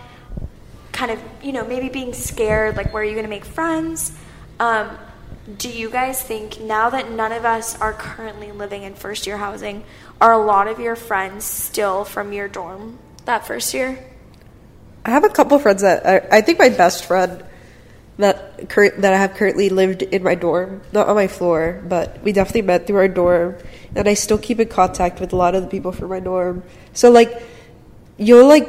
kind 0.92 1.10
of, 1.12 1.20
you 1.42 1.52
know, 1.52 1.66
maybe 1.66 1.90
being 1.90 2.14
scared, 2.14 2.78
like 2.78 2.94
where 2.94 3.02
are 3.02 3.06
you 3.06 3.14
going 3.14 3.26
to 3.26 3.30
make 3.30 3.46
friends? 3.46 4.16
Um, 4.60 4.96
do 5.58 5.70
you 5.70 5.90
guys 5.90 6.22
think 6.22 6.60
now 6.62 6.90
that 6.92 7.10
none 7.12 7.32
of 7.32 7.46
us 7.46 7.80
are 7.82 7.94
currently 7.94 8.52
living 8.52 8.84
in 8.84 8.94
first 8.94 9.26
year 9.26 9.38
housing, 9.38 9.84
are 10.22 10.34
a 10.34 10.38
lot 10.38 10.68
of 10.68 10.80
your 10.80 10.96
friends 10.96 11.46
still 11.46 12.04
from 12.04 12.32
your 12.32 12.48
dorm 12.48 13.00
that 13.26 13.48
first 13.48 13.74
year? 13.74 14.06
I 15.06 15.10
have 15.12 15.24
a 15.24 15.30
couple 15.30 15.58
friends 15.58 15.82
that 15.82 16.06
I, 16.06 16.38
I 16.38 16.42
think 16.42 16.60
my 16.60 16.70
best 16.70 17.06
friend 17.06 17.44
that 18.18 18.68
current 18.70 19.02
that 19.02 19.14
I 19.14 19.18
have 19.18 19.36
currently 19.36 19.70
lived 19.70 20.02
in 20.02 20.24
my 20.24 20.36
dorm, 20.36 20.82
not 20.92 21.08
on 21.08 21.16
my 21.16 21.28
floor, 21.28 21.82
but 21.88 22.22
we 22.24 22.32
definitely 22.32 22.64
met 22.64 22.88
through 22.88 22.98
our 22.98 23.08
dorm, 23.08 23.58
and 23.96 24.08
I 24.08 24.16
still 24.16 24.38
keep 24.38 24.60
in 24.60 24.68
contact 24.70 25.20
with 25.20 25.34
a 25.34 25.36
lot 25.36 25.54
of 25.54 25.62
the 25.62 25.70
people 25.70 25.92
from 25.92 26.10
my 26.10 26.20
dorm. 26.20 26.64
So 26.94 27.12
like, 27.12 27.44
you'll 28.18 28.48
like, 28.48 28.68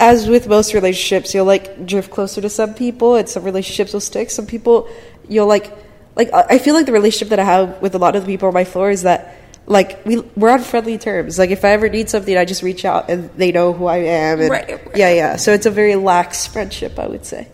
as 0.00 0.26
with 0.28 0.48
most 0.48 0.72
relationships, 0.72 1.34
you'll 1.34 1.44
like 1.44 1.84
drift 1.84 2.10
closer 2.10 2.40
to 2.40 2.48
some 2.48 2.72
people, 2.74 3.16
and 3.16 3.28
some 3.28 3.44
relationships 3.44 3.92
will 3.92 4.00
stick. 4.00 4.30
Some 4.30 4.46
people, 4.46 4.88
you'll 5.28 5.46
like, 5.46 5.70
like 6.16 6.32
I 6.32 6.56
I 6.56 6.58
feel 6.58 6.74
like 6.74 6.86
the 6.86 6.92
relationship 6.92 7.28
that 7.28 7.38
I 7.38 7.44
have 7.44 7.82
with 7.82 7.94
a 7.94 7.98
lot 7.98 8.16
of 8.16 8.22
the 8.24 8.26
people 8.26 8.48
on 8.48 8.54
my 8.54 8.64
floor 8.64 8.90
is 8.90 9.02
that. 9.02 9.34
Like 9.70 10.02
we 10.06 10.20
we're 10.34 10.48
on 10.48 10.60
friendly 10.60 10.96
terms. 10.96 11.38
Like 11.38 11.50
if 11.50 11.62
I 11.62 11.72
ever 11.72 11.90
need 11.90 12.08
something, 12.08 12.34
I 12.34 12.46
just 12.46 12.62
reach 12.62 12.86
out 12.86 13.10
and 13.10 13.28
they 13.36 13.52
know 13.52 13.74
who 13.74 13.84
I 13.84 13.98
am. 13.98 14.40
And 14.40 14.48
Right, 14.48 14.66
right. 14.66 14.96
Yeah, 14.96 15.12
yeah. 15.12 15.36
So 15.36 15.52
it's 15.52 15.66
a 15.66 15.70
very 15.70 15.94
lax 15.94 16.46
friendship, 16.46 16.98
I 16.98 17.06
would 17.06 17.26
say. 17.26 17.48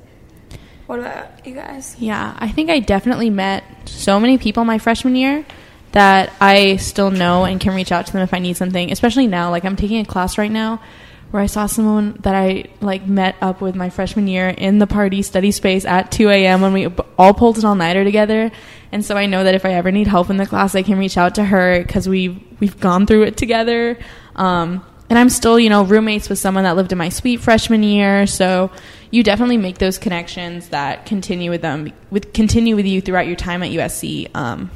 What 0.87 0.99
about 0.99 1.47
you 1.47 1.55
guys? 1.55 1.97
yeah, 1.99 2.37
I 2.39 2.49
think 2.49 2.71
I 2.71 2.81
definitely 2.81 3.31
met 3.31 3.65
so 3.87 4.21
many 4.21 4.39
people 4.39 4.65
my 4.65 4.79
freshman 4.79 5.17
year 5.17 5.45
that 5.93 6.33
I 6.41 6.77
still 6.77 7.11
know 7.11 7.45
and 7.45 7.61
can 7.61 7.75
reach 7.75 7.93
out 7.93 8.07
to 8.07 8.13
them 8.13 8.23
if 8.23 8.35
I 8.35 8.39
need 8.41 8.57
something. 8.57 8.91
Especially 8.91 9.27
now, 9.27 9.51
like 9.51 9.65
I'm 9.65 9.77
taking 9.77 10.01
a 10.01 10.05
class 10.05 10.37
right 10.37 10.51
now 10.51 10.83
where 11.31 11.43
I 11.43 11.47
saw 11.47 11.67
someone 11.67 12.19
that 12.21 12.35
I 12.35 12.67
like 12.81 13.07
met 13.07 13.37
up 13.41 13.61
with 13.61 13.75
my 13.75 13.91
freshman 13.91 14.29
year 14.29 14.49
in 14.49 14.79
the 14.79 14.87
party 14.87 15.23
study 15.23 15.51
space 15.51 15.85
at 15.85 16.13
2 16.13 16.29
a.m. 16.31 16.61
when 16.61 16.73
we 16.73 16.87
all 17.19 17.35
pulled 17.35 17.59
an 17.59 17.65
all 17.65 17.75
nighter 17.75 18.05
together. 18.05 18.53
And 18.93 19.05
so 19.05 19.17
I 19.17 19.27
know 19.27 19.43
that 19.43 19.55
if 19.55 19.65
I 19.65 19.75
ever 19.75 19.91
need 19.91 20.07
help 20.07 20.31
in 20.31 20.37
the 20.37 20.47
class, 20.47 20.75
I 20.75 20.83
can 20.83 20.99
reach 20.99 21.17
out 21.17 21.37
to 21.37 21.45
her 21.45 21.83
because 21.83 22.09
we 22.09 22.45
we've 22.61 22.79
gone 22.79 23.07
through 23.07 23.23
it 23.25 23.37
together. 23.37 23.99
Um, 24.37 24.85
and 25.11 25.19
I'm 25.19 25.29
still, 25.29 25.61
you 25.61 25.71
know, 25.71 25.85
roommates 25.85 26.29
with 26.29 26.39
someone 26.39 26.65
that 26.65 26.77
lived 26.77 26.93
in 26.93 26.99
my 26.99 27.09
suite 27.09 27.41
freshman 27.41 27.83
year. 27.83 28.27
So 28.27 28.71
you 29.15 29.23
definitely 29.23 29.57
make 29.59 29.79
those 29.79 29.97
connections 29.99 30.69
that 30.71 31.07
continue 31.07 31.51
with 31.51 31.63
them, 31.63 31.93
with 32.11 32.33
continue 32.33 32.75
with 32.77 32.87
you 32.87 33.01
throughout 33.01 33.27
your 33.27 33.37
time 33.37 33.63
at 33.63 33.71
USC. 33.71 34.29
Um, 34.35 34.71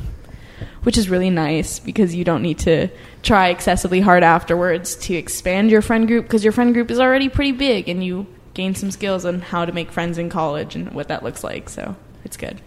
which 0.84 0.96
is 0.96 1.10
really 1.10 1.28
nice 1.28 1.80
because 1.80 2.14
you 2.14 2.24
don't 2.24 2.40
need 2.40 2.58
to 2.60 2.88
try 3.22 3.48
excessively 3.48 4.00
hard 4.00 4.22
afterwards 4.22 4.94
to 4.96 5.14
expand 5.14 5.70
your 5.70 5.82
friend 5.82 6.06
group 6.06 6.24
because 6.24 6.42
your 6.44 6.52
friend 6.52 6.72
group 6.72 6.90
is 6.90 6.98
already 7.00 7.28
pretty 7.28 7.52
big 7.52 7.88
and 7.88 8.02
you 8.02 8.26
gain 8.54 8.74
some 8.74 8.90
skills 8.90 9.24
on 9.24 9.40
how 9.40 9.64
to 9.64 9.72
make 9.72 9.90
friends 9.92 10.18
in 10.18 10.30
college 10.30 10.76
and 10.76 10.92
what 10.92 11.08
that 11.08 11.22
looks 11.22 11.42
like. 11.44 11.68
So 11.68 11.94
it's 12.24 12.36
good. 12.36 12.60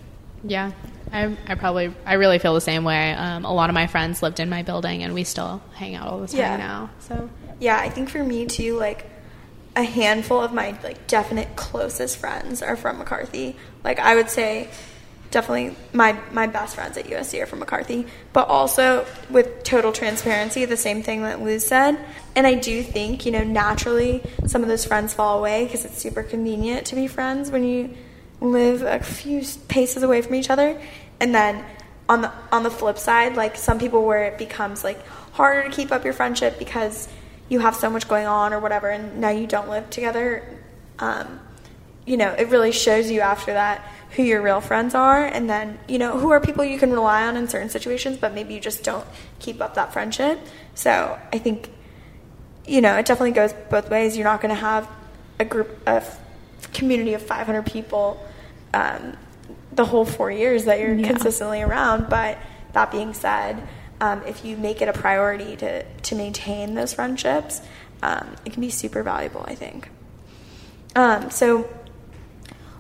Yeah. 0.44 0.72
I, 1.12 1.36
I 1.48 1.56
probably 1.56 1.94
I 2.06 2.14
really 2.14 2.38
feel 2.38 2.54
the 2.54 2.62
same 2.62 2.84
way. 2.84 3.14
Um, 3.14 3.44
a 3.46 3.54
lot 3.54 3.70
of 3.70 3.74
my 3.74 3.88
friends 3.88 4.22
lived 4.22 4.40
in 4.40 4.50
my 4.50 4.62
building, 4.62 5.04
and 5.04 5.14
we 5.14 5.24
still 5.24 5.62
hang 5.74 5.96
out 5.96 6.08
all 6.08 6.20
the 6.20 6.28
time 6.28 6.38
Yeah. 6.40 6.58
now. 6.58 6.90
So 7.00 7.30
Yeah, 7.60 7.78
I 7.78 7.90
think 7.90 8.10
for 8.10 8.24
me 8.24 8.46
too, 8.46 8.78
like 8.78 9.10
a 9.76 9.84
handful 9.84 10.42
of 10.42 10.54
my 10.54 10.78
like 10.84 11.08
definite 11.08 11.56
closest 11.56 12.18
friends 12.18 12.62
are 12.62 12.76
from 12.76 12.98
McCarthy. 12.98 13.56
Like 13.84 14.00
I 14.00 14.16
would 14.16 14.30
say 14.30 14.70
definitely 15.32 15.76
my 15.94 16.18
my 16.32 16.46
best 16.46 16.76
friends 16.76 16.98
at 16.98 17.06
USC 17.06 17.42
are 17.42 17.46
from 17.46 17.60
McCarthy, 17.60 18.06
but 18.34 18.48
also 18.48 19.06
with 19.30 19.64
total 19.64 19.92
transparency, 19.94 20.66
the 20.66 20.78
same 20.78 21.02
thing 21.02 21.24
that 21.24 21.42
Liz 21.42 21.66
said. 21.66 21.98
And 22.36 22.46
I 22.46 22.56
do 22.56 22.84
think, 22.84 23.26
you 23.26 23.32
know, 23.32 23.44
naturally 23.44 24.22
some 24.46 24.62
of 24.62 24.68
those 24.68 24.86
friends 24.86 25.14
fall 25.14 25.40
away 25.40 25.66
because 25.66 25.86
it's 25.86 25.98
super 25.98 26.22
convenient 26.22 26.86
to 26.88 26.96
be 26.96 27.08
friends 27.08 27.50
when 27.50 27.64
you 27.64 27.96
live 28.42 28.82
a 28.82 29.00
few 29.00 29.44
paces 29.68 30.04
away 30.04 30.22
from 30.22 30.36
each 30.36 30.50
other. 30.50 30.80
And 31.20 31.34
then 31.34 31.64
on 32.10 32.22
the 32.22 32.32
on 32.52 32.64
the 32.64 32.72
flip 32.72 32.98
side, 32.98 33.38
like 33.38 33.56
some 33.56 33.80
people 33.80 34.06
where 34.06 34.26
it 34.26 34.38
becomes 34.38 34.84
like 34.84 35.06
harder 35.32 35.70
to 35.70 35.70
keep 35.70 35.94
up 35.94 36.04
your 36.04 36.14
friendship 36.14 36.60
because 36.60 37.08
you 37.52 37.60
have 37.60 37.76
so 37.76 37.90
much 37.90 38.08
going 38.08 38.26
on 38.26 38.54
or 38.54 38.60
whatever, 38.60 38.90
and 38.90 39.20
now 39.20 39.30
you 39.30 39.46
don't 39.46 39.68
live 39.70 39.90
together. 39.90 40.42
Um, 41.00 41.42
you 42.06 42.16
know, 42.16 42.30
it 42.32 42.48
really 42.48 42.72
shows 42.72 43.12
you 43.12 43.20
after 43.20 43.52
that 43.54 43.82
who 44.12 44.24
your 44.24 44.42
real 44.42 44.62
friends 44.62 44.96
are, 44.96 45.26
and 45.26 45.50
then 45.50 45.78
you 45.88 46.00
know 46.00 46.18
who 46.18 46.30
are 46.32 46.40
people 46.40 46.64
you 46.64 46.80
can 46.80 46.92
rely 46.92 47.28
on 47.28 47.36
in 47.36 47.50
certain 47.50 47.70
situations, 47.70 48.16
but 48.18 48.34
maybe 48.34 48.54
you 48.54 48.62
just 48.62 48.84
don't 48.84 49.06
keep 49.40 49.62
up 49.62 49.76
that 49.76 49.92
friendship. 49.92 50.40
So 50.76 51.20
I 51.34 51.38
think 51.40 51.70
you 52.66 52.80
know 52.80 52.96
it 52.98 53.06
definitely 53.06 53.32
goes 53.34 53.52
both 53.70 53.90
ways. 53.90 54.16
You're 54.16 54.24
not 54.34 54.40
going 54.42 54.56
to 54.56 54.62
have 54.62 54.88
a 55.38 55.46
group 55.46 55.78
of 55.86 56.18
community 56.74 57.14
of 57.16 57.22
500 57.22 57.66
people 57.66 58.26
um, 58.74 59.18
the 59.74 59.84
whole 59.86 60.06
four 60.06 60.32
years 60.32 60.64
that 60.66 60.80
you're 60.80 60.94
Yeah. 60.94 61.08
consistently 61.08 61.62
around. 61.62 62.08
But 62.10 62.38
that 62.74 62.92
being 62.92 63.14
said, 63.14 63.68
um, 64.02 64.24
if 64.24 64.44
you 64.44 64.58
make 64.58 64.82
it 64.82 64.90
a 64.90 64.94
priority 64.94 65.56
to 65.58 65.84
to 65.84 66.16
maintain 66.16 66.74
those 66.74 66.94
friendships, 66.94 67.62
um, 68.02 68.36
it 68.46 68.52
can 68.52 68.60
be 68.60 68.70
super 68.70 69.04
valuable. 69.04 69.46
I 69.48 69.56
think. 69.56 69.90
Um, 70.96 71.30
so 71.30 71.70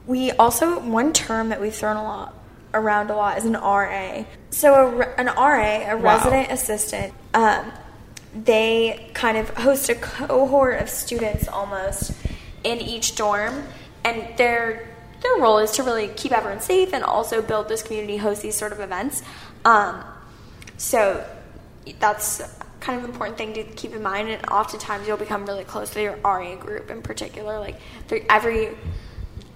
we 0.05 0.31
also 0.31 0.79
one 0.79 1.13
term 1.13 1.49
that 1.49 1.61
we've 1.61 1.73
thrown 1.73 1.95
a 1.95 2.03
lot 2.03 2.35
around 2.73 3.11
a 3.11 3.15
lot 3.15 3.37
is 3.37 3.45
an 3.45 3.53
RA. 3.53 4.25
So 4.49 4.73
a, 4.73 5.19
an 5.19 5.27
RA, 5.27 5.91
a 5.91 5.95
resident 5.95 6.51
assistant, 6.51 7.13
um, 7.33 7.71
they 8.33 9.09
kind 9.13 9.37
of 9.37 9.49
host 9.51 9.89
a 9.89 9.95
cohort 9.95 10.81
of 10.81 10.89
students 10.89 11.47
almost 11.47 12.13
in 12.63 12.79
each 12.79 13.15
dorm, 13.15 13.63
and 14.03 14.37
their 14.37 14.89
their 15.21 15.35
role 15.35 15.59
is 15.59 15.69
to 15.73 15.83
really 15.83 16.07
keep 16.07 16.31
everyone 16.31 16.61
safe 16.61 16.93
and 16.93 17.03
also 17.03 17.43
build 17.43 17.69
this 17.69 17.83
community, 17.83 18.17
host 18.17 18.41
these 18.41 18.55
sort 18.55 18.71
of 18.71 18.79
events. 18.79 19.21
Um, 19.63 20.03
so 20.81 21.23
that's 21.99 22.41
kind 22.79 22.97
of 22.97 23.03
an 23.05 23.11
important 23.11 23.37
thing 23.37 23.53
to 23.53 23.63
keep 23.63 23.93
in 23.93 24.01
mind. 24.01 24.27
And 24.29 24.43
oftentimes 24.49 25.07
you'll 25.07 25.17
become 25.17 25.45
really 25.45 25.63
close 25.63 25.91
to 25.91 26.01
your 26.01 26.15
RA 26.23 26.55
group 26.55 26.89
in 26.89 27.03
particular. 27.03 27.59
Like 27.59 27.79
every 28.29 28.69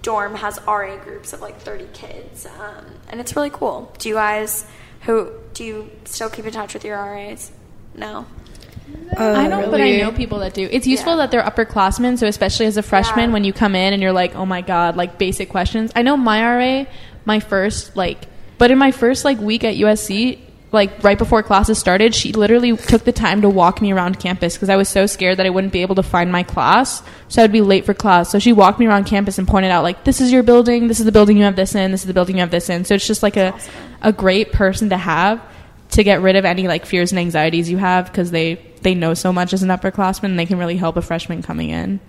dorm 0.02 0.36
has 0.36 0.60
RA 0.68 0.96
groups 0.98 1.32
of 1.32 1.40
like 1.40 1.58
30 1.60 1.88
kids, 1.92 2.46
um, 2.46 2.84
and 3.08 3.20
it's 3.20 3.34
really 3.34 3.50
cool. 3.50 3.92
Do 3.98 4.08
you 4.08 4.14
guys 4.14 4.64
who 5.00 5.32
do 5.52 5.64
you 5.64 5.90
still 6.04 6.30
keep 6.30 6.46
in 6.46 6.52
touch 6.52 6.74
with 6.74 6.84
your 6.84 6.96
RAs? 6.96 7.50
No. 7.96 8.26
I 9.18 9.48
don't, 9.48 9.68
but 9.72 9.80
I 9.80 9.96
know 9.96 10.12
people 10.12 10.38
that 10.40 10.54
do. 10.54 10.68
It's 10.70 10.86
useful 10.86 11.14
Yeah. 11.14 11.26
that 11.26 11.32
they're 11.32 11.42
upperclassmen, 11.42 12.18
so 12.18 12.28
especially 12.28 12.66
as 12.66 12.76
a 12.76 12.82
freshman, 12.82 13.30
Yeah. 13.30 13.32
when 13.32 13.42
you 13.42 13.52
come 13.52 13.74
in 13.74 13.92
and 13.92 14.00
you're 14.00 14.12
like, 14.12 14.36
oh 14.36 14.46
my 14.46 14.60
god, 14.60 14.96
like 14.96 15.18
basic 15.18 15.48
questions. 15.48 15.90
I 15.96 16.02
know 16.02 16.16
my 16.16 16.40
RA, 16.40 16.84
my 17.24 17.40
first 17.40 17.96
like, 17.96 18.28
but 18.58 18.70
in 18.70 18.78
my 18.78 18.92
first 18.92 19.24
like 19.24 19.40
week 19.40 19.64
at 19.64 19.74
USC, 19.74 20.38
like 20.72 21.02
right 21.04 21.16
before 21.16 21.42
classes 21.42 21.78
started, 21.78 22.14
she 22.14 22.32
literally 22.32 22.76
took 22.76 23.04
the 23.04 23.12
time 23.12 23.42
to 23.42 23.48
walk 23.48 23.80
me 23.80 23.92
around 23.92 24.18
campus 24.18 24.54
because 24.54 24.68
I 24.68 24.76
was 24.76 24.88
so 24.88 25.06
scared 25.06 25.38
that 25.38 25.46
I 25.46 25.50
wouldn't 25.50 25.72
be 25.72 25.82
able 25.82 25.94
to 25.94 26.02
find 26.02 26.30
my 26.32 26.42
class, 26.42 27.02
so 27.28 27.42
I'd 27.42 27.52
be 27.52 27.60
late 27.60 27.84
for 27.84 27.94
class. 27.94 28.30
So 28.30 28.38
she 28.38 28.52
walked 28.52 28.78
me 28.78 28.86
around 28.86 29.04
campus 29.04 29.38
and 29.38 29.46
pointed 29.46 29.70
out 29.70 29.84
like, 29.84 30.04
this 30.04 30.20
is 30.20 30.32
your 30.32 30.42
building, 30.42 30.88
this 30.88 30.98
is 30.98 31.06
the 31.06 31.12
building 31.12 31.36
you 31.36 31.44
have 31.44 31.56
this 31.56 31.74
in, 31.74 31.92
this 31.92 32.00
is 32.02 32.06
the 32.06 32.14
building 32.14 32.36
you 32.36 32.40
have 32.40 32.50
this 32.50 32.68
in. 32.68 32.84
So 32.84 32.94
it's 32.94 33.06
just 33.06 33.22
like 33.22 33.36
a 33.36 33.58
a 34.02 34.12
great 34.12 34.52
person 34.52 34.90
to 34.90 34.96
have 34.96 35.40
to 35.90 36.04
get 36.04 36.20
rid 36.20 36.36
of 36.36 36.44
any 36.44 36.68
like 36.68 36.84
fears 36.84 37.12
and 37.12 37.18
anxieties 37.18 37.70
you 37.70 37.78
have 37.78 38.06
because 38.06 38.30
they 38.30 38.54
they 38.82 38.94
know 38.94 39.14
so 39.14 39.32
much 39.32 39.52
as 39.52 39.62
an 39.62 39.68
upperclassman 39.68 40.24
and 40.24 40.38
they 40.38 40.46
can 40.46 40.58
really 40.58 40.76
help 40.76 40.96
a 40.96 41.02
freshman 41.02 41.42
coming 41.42 41.70
in. 41.70 42.00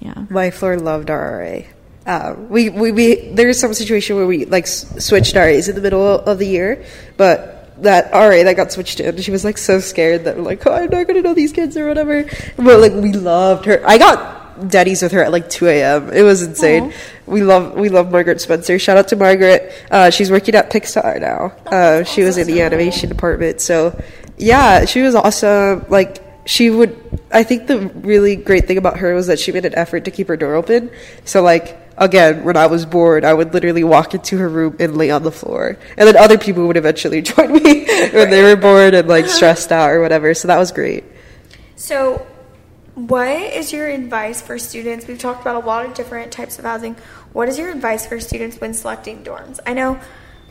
Yeah. 0.00 0.26
My 0.30 0.50
floor 0.50 0.78
loved 0.78 1.08
RRA. 1.08 1.66
Uh, 2.06 2.34
we, 2.48 2.68
we, 2.68 2.90
we, 2.92 3.28
there 3.30 3.46
was 3.46 3.60
some 3.60 3.72
situation 3.74 4.16
where 4.16 4.26
we 4.26 4.44
like 4.46 4.64
s- 4.64 5.04
switched 5.04 5.36
RAs 5.36 5.68
in 5.68 5.76
the 5.76 5.80
middle 5.80 6.18
of 6.20 6.38
the 6.38 6.46
year, 6.46 6.84
but 7.16 7.74
that 7.82 8.12
RA 8.12 8.42
that 8.42 8.56
got 8.56 8.72
switched 8.72 9.00
in, 9.00 9.16
she 9.20 9.30
was 9.30 9.44
like 9.44 9.58
so 9.58 9.78
scared 9.80 10.24
that 10.24 10.36
we're 10.36 10.42
like, 10.42 10.66
oh, 10.66 10.72
I'm 10.72 10.90
not 10.90 11.06
gonna 11.06 11.22
know 11.22 11.34
these 11.34 11.52
kids 11.52 11.76
or 11.76 11.86
whatever. 11.86 12.24
But 12.56 12.80
like, 12.80 12.92
we 12.92 13.12
loved 13.12 13.66
her. 13.66 13.82
I 13.86 13.98
got 13.98 14.68
daddies 14.68 15.02
with 15.02 15.12
her 15.12 15.22
at 15.22 15.32
like 15.32 15.48
2 15.48 15.66
a.m. 15.68 16.12
It 16.12 16.22
was 16.22 16.42
insane. 16.42 16.92
We 17.26 17.42
love, 17.42 17.74
we 17.74 17.88
love 17.88 18.10
Margaret 18.10 18.40
Spencer. 18.40 18.78
Shout 18.78 18.96
out 18.96 19.08
to 19.08 19.16
Margaret. 19.16 19.72
Uh, 19.90 20.10
she's 20.10 20.30
working 20.30 20.54
at 20.54 20.70
Pixar 20.70 21.20
now. 21.20 21.54
Uh, 21.66 22.02
she 22.04 22.22
was 22.22 22.36
in 22.36 22.46
the 22.46 22.62
animation 22.62 23.08
department. 23.08 23.60
So 23.60 24.00
yeah, 24.36 24.84
she 24.86 25.02
was 25.02 25.14
awesome. 25.14 25.86
Like, 25.88 26.18
she 26.44 26.70
would 26.70 26.98
i 27.30 27.44
think 27.44 27.68
the 27.68 27.78
really 28.02 28.34
great 28.34 28.66
thing 28.66 28.76
about 28.76 28.98
her 28.98 29.14
was 29.14 29.28
that 29.28 29.38
she 29.38 29.52
made 29.52 29.64
an 29.64 29.72
effort 29.76 30.04
to 30.04 30.10
keep 30.10 30.26
her 30.26 30.36
door 30.36 30.56
open 30.56 30.90
so 31.24 31.40
like 31.40 31.78
again 31.98 32.42
when 32.44 32.56
i 32.56 32.66
was 32.66 32.86
bored 32.86 33.24
i 33.24 33.34
would 33.34 33.52
literally 33.52 33.84
walk 33.84 34.14
into 34.14 34.38
her 34.38 34.48
room 34.48 34.76
and 34.80 34.96
lay 34.96 35.10
on 35.10 35.22
the 35.22 35.32
floor 35.32 35.78
and 35.96 36.08
then 36.08 36.16
other 36.16 36.38
people 36.38 36.66
would 36.66 36.76
eventually 36.76 37.20
join 37.32 37.52
me 37.52 37.84
when 38.12 38.30
they 38.30 38.42
were 38.42 38.56
bored 38.56 38.94
and 38.94 39.08
like 39.08 39.26
stressed 39.26 39.70
out 39.70 39.90
or 39.90 40.00
whatever 40.00 40.32
so 40.34 40.48
that 40.48 40.58
was 40.58 40.72
great 40.72 41.04
So, 41.76 42.24
what 42.94 43.28
is 43.28 43.72
your 43.72 43.88
advice 43.88 44.40
for 44.40 44.56
students? 44.58 45.08
We've 45.08 45.18
talked 45.18 45.40
about 45.40 45.62
a 45.62 45.66
lot 45.66 45.84
of 45.84 45.94
different 45.94 46.30
types 46.30 46.58
of 46.58 46.64
housing. 46.64 46.94
What 47.32 47.48
is 47.48 47.58
your 47.58 47.70
advice 47.70 48.06
for 48.06 48.20
students 48.20 48.60
when 48.60 48.72
selecting 48.74 49.24
dorms? 49.24 49.58
I 49.66 49.72
know, 49.74 49.98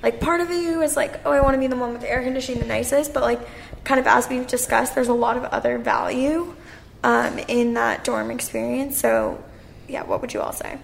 like, 0.03 0.19
part 0.19 0.41
of 0.41 0.49
you 0.49 0.81
is 0.81 0.97
like, 0.97 1.25
oh, 1.25 1.31
I 1.31 1.39
want 1.39 1.53
to 1.53 1.59
be 1.59 1.67
the 1.67 1.77
one 1.77 1.93
with 1.93 2.01
the 2.01 2.09
air 2.11 2.21
conditioning, 2.21 2.59
the 2.59 2.67
nicest, 2.67 3.13
but 3.13 3.23
like, 3.23 3.39
kind 3.85 3.99
of 3.99 4.07
as 4.07 4.27
we've 4.27 4.45
discussed, 4.47 4.93
there's 4.93 5.07
a 5.07 5.13
lot 5.13 5.37
of 5.37 5.43
other 5.45 5.77
value 5.77 6.53
um, 7.03 7.39
in 7.47 7.75
that 7.75 8.03
dorm 8.03 8.29
experience. 8.31 8.99
So, 8.99 9.41
yeah, 9.87 10.03
what 10.03 10.19
would 10.21 10.33
you 10.33 10.41
all 10.41 10.51
say? 10.53 10.79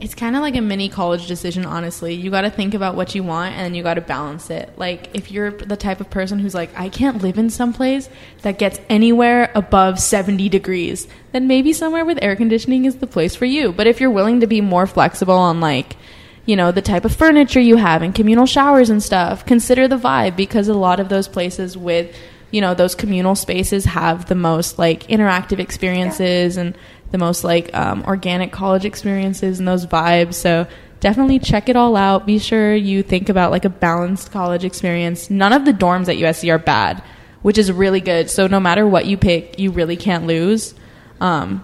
It's 0.00 0.14
kind 0.14 0.36
of 0.36 0.42
like 0.42 0.56
a 0.56 0.60
mini 0.60 0.88
college 0.88 1.28
decision, 1.28 1.64
honestly. 1.64 2.14
You 2.14 2.30
got 2.30 2.42
to 2.42 2.50
think 2.50 2.74
about 2.74 2.94
what 2.94 3.14
you 3.14 3.22
want 3.22 3.54
and 3.54 3.64
then 3.64 3.74
you 3.74 3.82
got 3.82 3.94
to 3.94 4.00
balance 4.00 4.50
it. 4.50 4.70
Like, 4.76 5.08
if 5.14 5.30
you're 5.30 5.52
the 5.52 5.76
type 5.76 6.00
of 6.00 6.10
person 6.10 6.38
who's 6.38 6.54
like, 6.54 6.70
I 6.78 6.88
can't 6.88 7.22
live 7.22 7.38
in 7.38 7.48
some 7.48 7.72
place 7.72 8.10
that 8.42 8.58
gets 8.58 8.80
anywhere 8.90 9.50
above 9.54 9.98
70 9.98 10.48
degrees, 10.48 11.08
then 11.32 11.46
maybe 11.46 11.72
somewhere 11.72 12.04
with 12.04 12.18
air 12.20 12.36
conditioning 12.36 12.84
is 12.84 12.96
the 12.96 13.06
place 13.06 13.34
for 13.34 13.46
you. 13.46 13.72
But 13.72 13.86
if 13.86 14.00
you're 14.00 14.10
willing 14.10 14.40
to 14.40 14.46
be 14.46 14.60
more 14.60 14.86
flexible 14.86 15.38
on, 15.38 15.60
like, 15.60 15.96
you 16.44 16.56
know, 16.56 16.72
the 16.72 16.82
type 16.82 17.04
of 17.04 17.14
furniture 17.14 17.60
you 17.60 17.76
have 17.76 18.02
and 18.02 18.14
communal 18.14 18.46
showers 18.46 18.90
and 18.90 19.02
stuff, 19.02 19.46
consider 19.46 19.88
the 19.88 19.96
vibe 19.96 20.36
because 20.36 20.68
a 20.68 20.74
lot 20.74 21.00
of 21.00 21.08
those 21.08 21.28
places 21.28 21.76
with, 21.76 22.14
you 22.50 22.60
know, 22.60 22.74
those 22.74 22.94
communal 22.94 23.34
spaces 23.34 23.86
have 23.86 24.26
the 24.26 24.34
most, 24.34 24.78
like, 24.78 25.06
interactive 25.06 25.60
experiences 25.60 26.56
and 26.56 26.76
the 27.14 27.18
most 27.18 27.44
like 27.44 27.72
um, 27.74 28.02
organic 28.08 28.50
college 28.50 28.84
experiences 28.84 29.60
and 29.60 29.68
those 29.68 29.86
vibes. 29.86 30.34
So 30.34 30.66
definitely 30.98 31.38
check 31.38 31.68
it 31.68 31.76
all 31.76 31.94
out. 31.94 32.26
Be 32.26 32.40
sure 32.40 32.74
you 32.74 33.04
think 33.04 33.28
about 33.28 33.52
like 33.52 33.64
a 33.64 33.68
balanced 33.68 34.32
college 34.32 34.64
experience. 34.64 35.30
None 35.30 35.52
of 35.52 35.64
the 35.64 35.70
dorms 35.70 36.08
at 36.08 36.16
USC 36.16 36.50
are 36.52 36.58
bad, 36.58 37.04
which 37.42 37.56
is 37.56 37.70
really 37.70 38.00
good. 38.00 38.30
So 38.30 38.48
no 38.48 38.58
matter 38.58 38.84
what 38.84 39.06
you 39.06 39.16
pick, 39.16 39.60
you 39.60 39.70
really 39.70 39.94
can't 39.94 40.26
lose. 40.26 40.74
Um, 41.20 41.62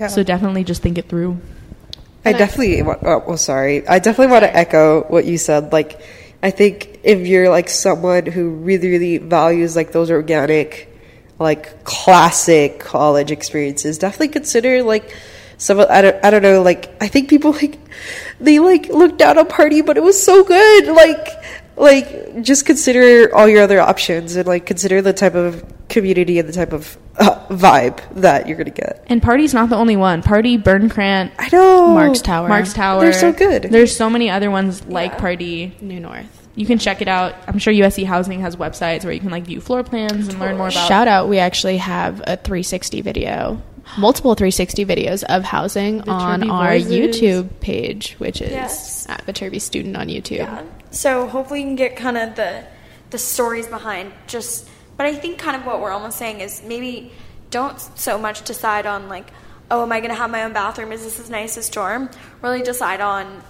Yeah. 0.00 0.08
So 0.08 0.22
definitely 0.22 0.64
just 0.64 0.80
think 0.80 0.96
it 0.96 1.10
through. 1.10 1.40
I 2.24 2.32
definitely. 2.32 2.80
Oh, 2.80 3.22
well, 3.26 3.36
sorry. 3.36 3.86
I 3.86 3.98
definitely 3.98 4.32
want 4.32 4.44
to 4.44 4.56
echo 4.56 5.02
what 5.08 5.26
you 5.26 5.36
said. 5.36 5.74
Like, 5.74 6.00
I 6.42 6.50
think 6.50 7.00
if 7.04 7.26
you're 7.26 7.50
like 7.50 7.68
someone 7.68 8.24
who 8.24 8.48
really, 8.48 8.88
really 8.88 9.18
values 9.18 9.76
like 9.76 9.92
those 9.92 10.10
organic, 10.10 10.88
like 11.38 11.84
classic 11.84 12.78
college 12.80 13.30
experiences, 13.30 13.98
definitely 13.98 14.28
consider 14.28 14.82
like 14.82 15.14
some. 15.58 15.78
of- 15.80 15.88
I 15.90 16.02
don't. 16.02 16.24
I 16.24 16.30
don't 16.30 16.42
know. 16.42 16.62
Like, 16.62 16.90
I 17.02 17.08
think 17.08 17.28
people 17.28 17.52
like 17.52 17.78
they 18.40 18.58
like 18.58 18.88
looked 18.88 19.18
down 19.18 19.38
on 19.38 19.46
party, 19.46 19.82
but 19.82 19.96
it 19.96 20.02
was 20.02 20.22
so 20.22 20.44
good. 20.44 20.86
Like, 20.88 21.28
like 21.76 22.42
just 22.42 22.64
consider 22.66 23.34
all 23.34 23.48
your 23.48 23.62
other 23.62 23.80
options 23.80 24.36
and 24.36 24.46
like 24.46 24.64
consider 24.66 25.02
the 25.02 25.12
type 25.12 25.34
of 25.34 25.64
community 25.88 26.38
and 26.38 26.48
the 26.48 26.52
type 26.52 26.72
of 26.72 26.96
uh, 27.18 27.46
vibe 27.48 28.00
that 28.16 28.48
you're 28.48 28.56
gonna 28.56 28.70
get. 28.70 29.04
And 29.08 29.22
Pardee's 29.22 29.54
not 29.54 29.68
the 29.68 29.76
only 29.76 29.96
one. 29.96 30.22
Pardee, 30.22 30.58
Birnkrant, 30.58 31.32
I 31.38 31.48
know. 31.52 31.88
Marks 31.94 32.20
Tower. 32.22 32.48
Marks 32.48 32.72
Tower. 32.72 33.00
They're 33.02 33.12
so 33.12 33.32
good. 33.32 33.64
There's 33.64 33.94
so 33.96 34.08
many 34.10 34.30
other 34.30 34.50
ones 34.50 34.86
like 34.86 35.12
Yeah. 35.12 35.18
Pardee. 35.18 35.76
New 35.80 36.00
North. 36.00 36.45
You 36.56 36.66
can 36.66 36.78
check 36.78 37.00
it 37.02 37.06
out. 37.08 37.34
I'm 37.46 37.58
sure 37.58 37.72
USC 37.72 38.04
Housing 38.04 38.40
has 38.40 38.56
websites 38.56 39.04
where 39.04 39.12
you 39.12 39.20
can 39.20 39.30
like 39.30 39.44
view 39.44 39.60
floor 39.60 39.84
plans 39.84 40.26
and 40.28 40.40
learn 40.40 40.56
more 40.56 40.68
about. 40.68 40.88
Shout 40.88 41.06
out, 41.06 41.28
we 41.28 41.38
actually 41.38 41.76
have 41.76 42.20
a 42.26 42.36
360 42.36 43.02
video, 43.02 43.62
multiple 43.98 44.34
360 44.34 44.84
videos 44.86 45.22
of 45.24 45.44
housing 45.44 46.08
on 46.08 46.40
Viterbi 46.40 46.50
our 46.50 46.78
Voices. 46.78 47.20
YouTube 47.20 47.60
page, 47.60 48.14
which 48.18 48.40
is 48.40 48.50
Yes. 48.50 49.06
at 49.08 49.24
Viterbi 49.26 49.60
Student 49.60 49.96
on 49.96 50.08
YouTube. 50.08 50.38
Yeah. 50.38 50.62
So 50.90 51.26
hopefully 51.28 51.60
you 51.60 51.66
can 51.66 51.76
get 51.76 51.94
kind 51.96 52.16
of 52.16 52.34
the 52.36 52.64
the 53.10 53.18
stories 53.18 53.68
behind 53.68 54.12
just 54.26 54.68
but 54.96 55.06
I 55.06 55.14
think 55.14 55.38
kind 55.38 55.56
of 55.56 55.64
what 55.66 55.80
we're 55.80 55.92
almost 55.92 56.16
saying 56.18 56.40
is 56.40 56.62
maybe 56.64 57.12
don't 57.50 57.78
so 57.96 58.18
much 58.18 58.42
decide 58.42 58.86
on 58.86 59.08
like, 59.10 59.30
oh, 59.70 59.82
am 59.82 59.92
I 59.92 60.00
gonna 60.00 60.14
have 60.14 60.30
my 60.30 60.42
own 60.44 60.54
bathroom? 60.54 60.90
Is 60.90 61.04
this 61.04 61.20
as 61.20 61.28
nice 61.28 61.58
as 61.58 61.68
dorm? 61.68 62.08
Really 62.42 62.62
decide 62.62 63.02
on 63.02 63.42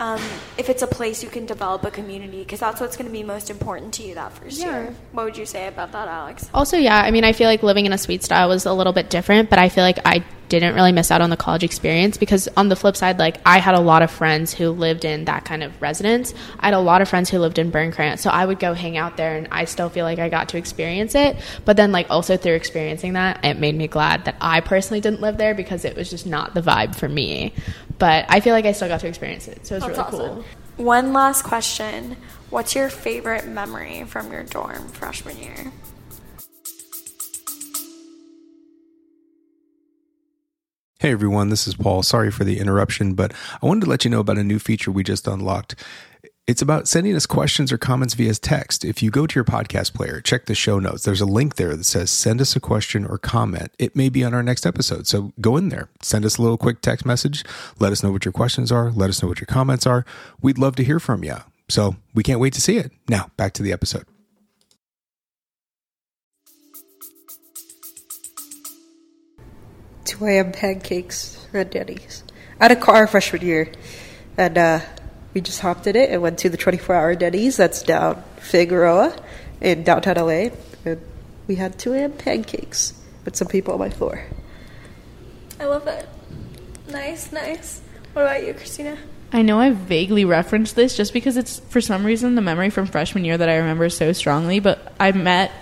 um, 0.00 0.20
if 0.56 0.68
it's 0.68 0.82
a 0.82 0.86
place 0.86 1.22
you 1.22 1.28
can 1.28 1.46
develop 1.46 1.84
a 1.84 1.90
community 1.90 2.40
because 2.40 2.58
that's 2.58 2.80
what's 2.80 2.96
going 2.96 3.06
to 3.06 3.12
be 3.12 3.22
most 3.22 3.50
important 3.50 3.94
to 3.94 4.02
you 4.02 4.14
that 4.14 4.32
first 4.32 4.58
year. 4.58 4.94
What 5.12 5.26
would 5.26 5.36
you 5.36 5.46
say 5.46 5.68
about 5.68 5.92
that, 5.92 6.08
Alex? 6.08 6.48
Also, 6.54 6.78
yeah, 6.78 6.96
I 6.96 7.10
mean, 7.10 7.22
I 7.22 7.32
feel 7.32 7.46
like 7.46 7.62
living 7.62 7.86
in 7.86 7.92
a 7.92 7.98
suite 7.98 8.24
style 8.24 8.48
was 8.48 8.64
a 8.64 8.72
little 8.72 8.94
bit 8.94 9.10
different, 9.10 9.50
but 9.50 9.58
I 9.58 9.68
feel 9.68 9.84
like 9.84 9.98
I 10.04 10.24
didn't 10.50 10.74
really 10.74 10.92
miss 10.92 11.10
out 11.10 11.22
on 11.22 11.30
the 11.30 11.36
college 11.36 11.64
experience 11.64 12.18
because 12.18 12.48
on 12.56 12.68
the 12.68 12.76
flip 12.76 12.96
side, 12.96 13.18
like 13.18 13.38
I 13.46 13.58
had 13.58 13.74
a 13.74 13.80
lot 13.80 14.02
of 14.02 14.10
friends 14.10 14.52
who 14.52 14.70
lived 14.70 15.04
in 15.04 15.24
that 15.24 15.44
kind 15.44 15.62
of 15.62 15.80
residence. 15.80 16.34
I 16.58 16.66
had 16.66 16.74
a 16.74 16.80
lot 16.80 17.00
of 17.00 17.08
friends 17.08 17.30
who 17.30 17.38
lived 17.38 17.58
in 17.58 17.70
Burn 17.70 17.80
Birnkrant, 17.90 18.18
so 18.18 18.30
I 18.30 18.44
would 18.44 18.58
go 18.58 18.74
hang 18.74 18.96
out 18.96 19.16
there, 19.16 19.36
and 19.36 19.48
I 19.50 19.64
still 19.64 19.88
feel 19.88 20.04
like 20.04 20.18
I 20.18 20.28
got 20.28 20.50
to 20.50 20.58
experience 20.58 21.14
it. 21.14 21.36
But 21.64 21.76
then, 21.76 21.92
like 21.92 22.10
also 22.10 22.36
through 22.36 22.54
experiencing 22.54 23.14
that, 23.14 23.44
it 23.44 23.58
made 23.58 23.74
me 23.74 23.88
glad 23.88 24.24
that 24.26 24.36
I 24.40 24.60
personally 24.60 25.00
didn't 25.00 25.20
live 25.20 25.38
there 25.38 25.54
because 25.54 25.84
it 25.84 25.96
was 25.96 26.10
just 26.10 26.26
not 26.26 26.54
the 26.54 26.62
vibe 26.62 26.94
for 26.94 27.08
me. 27.08 27.54
But 27.98 28.26
I 28.28 28.40
feel 28.40 28.52
like 28.52 28.64
I 28.64 28.72
still 28.72 28.88
got 28.88 29.00
to 29.00 29.08
experience 29.08 29.48
it, 29.48 29.66
so 29.66 29.76
it 29.76 29.78
it's 29.78 29.88
really 29.88 30.10
cool. 30.10 30.44
One 30.76 31.12
last 31.12 31.42
question. 31.42 32.16
What's 32.50 32.74
your 32.74 32.88
favorite 32.88 33.46
memory 33.46 34.04
from 34.04 34.32
your 34.32 34.42
dorm 34.42 34.88
freshman 34.88 35.38
year? 35.38 35.72
Hey 41.00 41.12
everyone, 41.12 41.48
this 41.48 41.66
is 41.66 41.74
Paul. 41.74 42.02
Sorry 42.02 42.30
for 42.30 42.44
the 42.44 42.58
interruption, 42.58 43.14
but 43.14 43.32
I 43.62 43.64
wanted 43.64 43.84
to 43.84 43.86
let 43.88 44.04
you 44.04 44.10
know 44.10 44.20
about 44.20 44.36
a 44.36 44.44
new 44.44 44.58
feature 44.58 44.92
we 44.92 45.02
just 45.02 45.26
unlocked. 45.26 45.74
It's 46.46 46.60
about 46.60 46.88
sending 46.88 47.16
us 47.16 47.24
questions 47.24 47.72
or 47.72 47.78
comments 47.78 48.12
via 48.12 48.34
text. 48.34 48.84
If 48.84 49.02
you 49.02 49.10
go 49.10 49.26
to 49.26 49.34
your 49.34 49.44
podcast 49.44 49.94
player, 49.94 50.20
check 50.20 50.44
the 50.44 50.54
show 50.54 50.78
notes. 50.78 51.04
There's 51.04 51.22
a 51.22 51.24
link 51.24 51.56
there 51.56 51.74
that 51.74 51.84
says 51.84 52.10
send 52.10 52.42
us 52.42 52.54
a 52.54 52.60
question 52.60 53.06
or 53.06 53.16
comment. 53.16 53.72
It 53.78 53.96
may 53.96 54.10
be 54.10 54.22
on 54.22 54.34
our 54.34 54.42
next 54.42 54.66
episode. 54.66 55.06
So 55.06 55.32
go 55.40 55.56
in 55.56 55.70
there, 55.70 55.88
send 56.02 56.26
us 56.26 56.36
a 56.36 56.42
little 56.42 56.58
quick 56.58 56.82
text 56.82 57.06
message. 57.06 57.46
Let 57.78 57.92
us 57.92 58.02
know 58.02 58.12
what 58.12 58.26
your 58.26 58.32
questions 58.32 58.70
are. 58.70 58.90
Let 58.90 59.08
us 59.08 59.22
know 59.22 59.28
what 59.30 59.40
your 59.40 59.46
comments 59.46 59.86
are. 59.86 60.04
We'd 60.42 60.58
love 60.58 60.76
to 60.76 60.84
hear 60.84 61.00
from 61.00 61.24
you. 61.24 61.36
So 61.70 61.96
we 62.12 62.22
can't 62.22 62.40
wait 62.40 62.52
to 62.52 62.60
see 62.60 62.76
it. 62.76 62.92
Now, 63.08 63.30
back 63.38 63.54
to 63.54 63.62
the 63.62 63.72
episode. 63.72 64.04
Two 70.10 70.26
a.m. 70.26 70.50
pancakes 70.50 71.46
at 71.54 71.70
Denny's. 71.70 72.24
I 72.58 72.64
had 72.64 72.72
a 72.72 72.76
car 72.76 73.06
freshman 73.06 73.42
year, 73.42 73.70
and 74.36 74.58
uh, 74.58 74.80
we 75.34 75.40
just 75.40 75.60
hopped 75.60 75.86
in 75.86 75.94
it 75.94 76.10
and 76.10 76.20
went 76.20 76.40
to 76.40 76.48
the 76.48 76.58
24-hour 76.58 77.14
Denny's 77.14 77.56
that's 77.56 77.84
down 77.84 78.20
Figueroa 78.38 79.16
in 79.60 79.84
downtown 79.84 80.16
LA, 80.16 80.50
and 80.84 81.00
we 81.46 81.54
had 81.54 81.78
two 81.78 81.92
a.m. 81.92 82.10
pancakes 82.10 82.92
with 83.24 83.36
some 83.36 83.46
people 83.46 83.74
on 83.74 83.78
my 83.78 83.88
floor. 83.88 84.24
I 85.60 85.66
love 85.66 85.86
it. 85.86 86.08
Nice, 86.88 87.30
nice. 87.30 87.80
What 88.12 88.22
about 88.22 88.44
you, 88.44 88.54
Christina? 88.54 88.98
I 89.32 89.42
know 89.42 89.60
I 89.60 89.70
vaguely 89.70 90.24
referenced 90.24 90.74
this 90.74 90.96
just 90.96 91.12
because 91.12 91.36
it's 91.36 91.60
for 91.60 91.80
some 91.80 92.04
reason 92.04 92.34
the 92.34 92.42
memory 92.42 92.70
from 92.70 92.86
freshman 92.86 93.24
year 93.24 93.38
that 93.38 93.48
I 93.48 93.58
remember 93.58 93.88
so 93.90 94.12
strongly. 94.12 94.58
But 94.58 94.92
I 94.98 95.12
met 95.12 95.52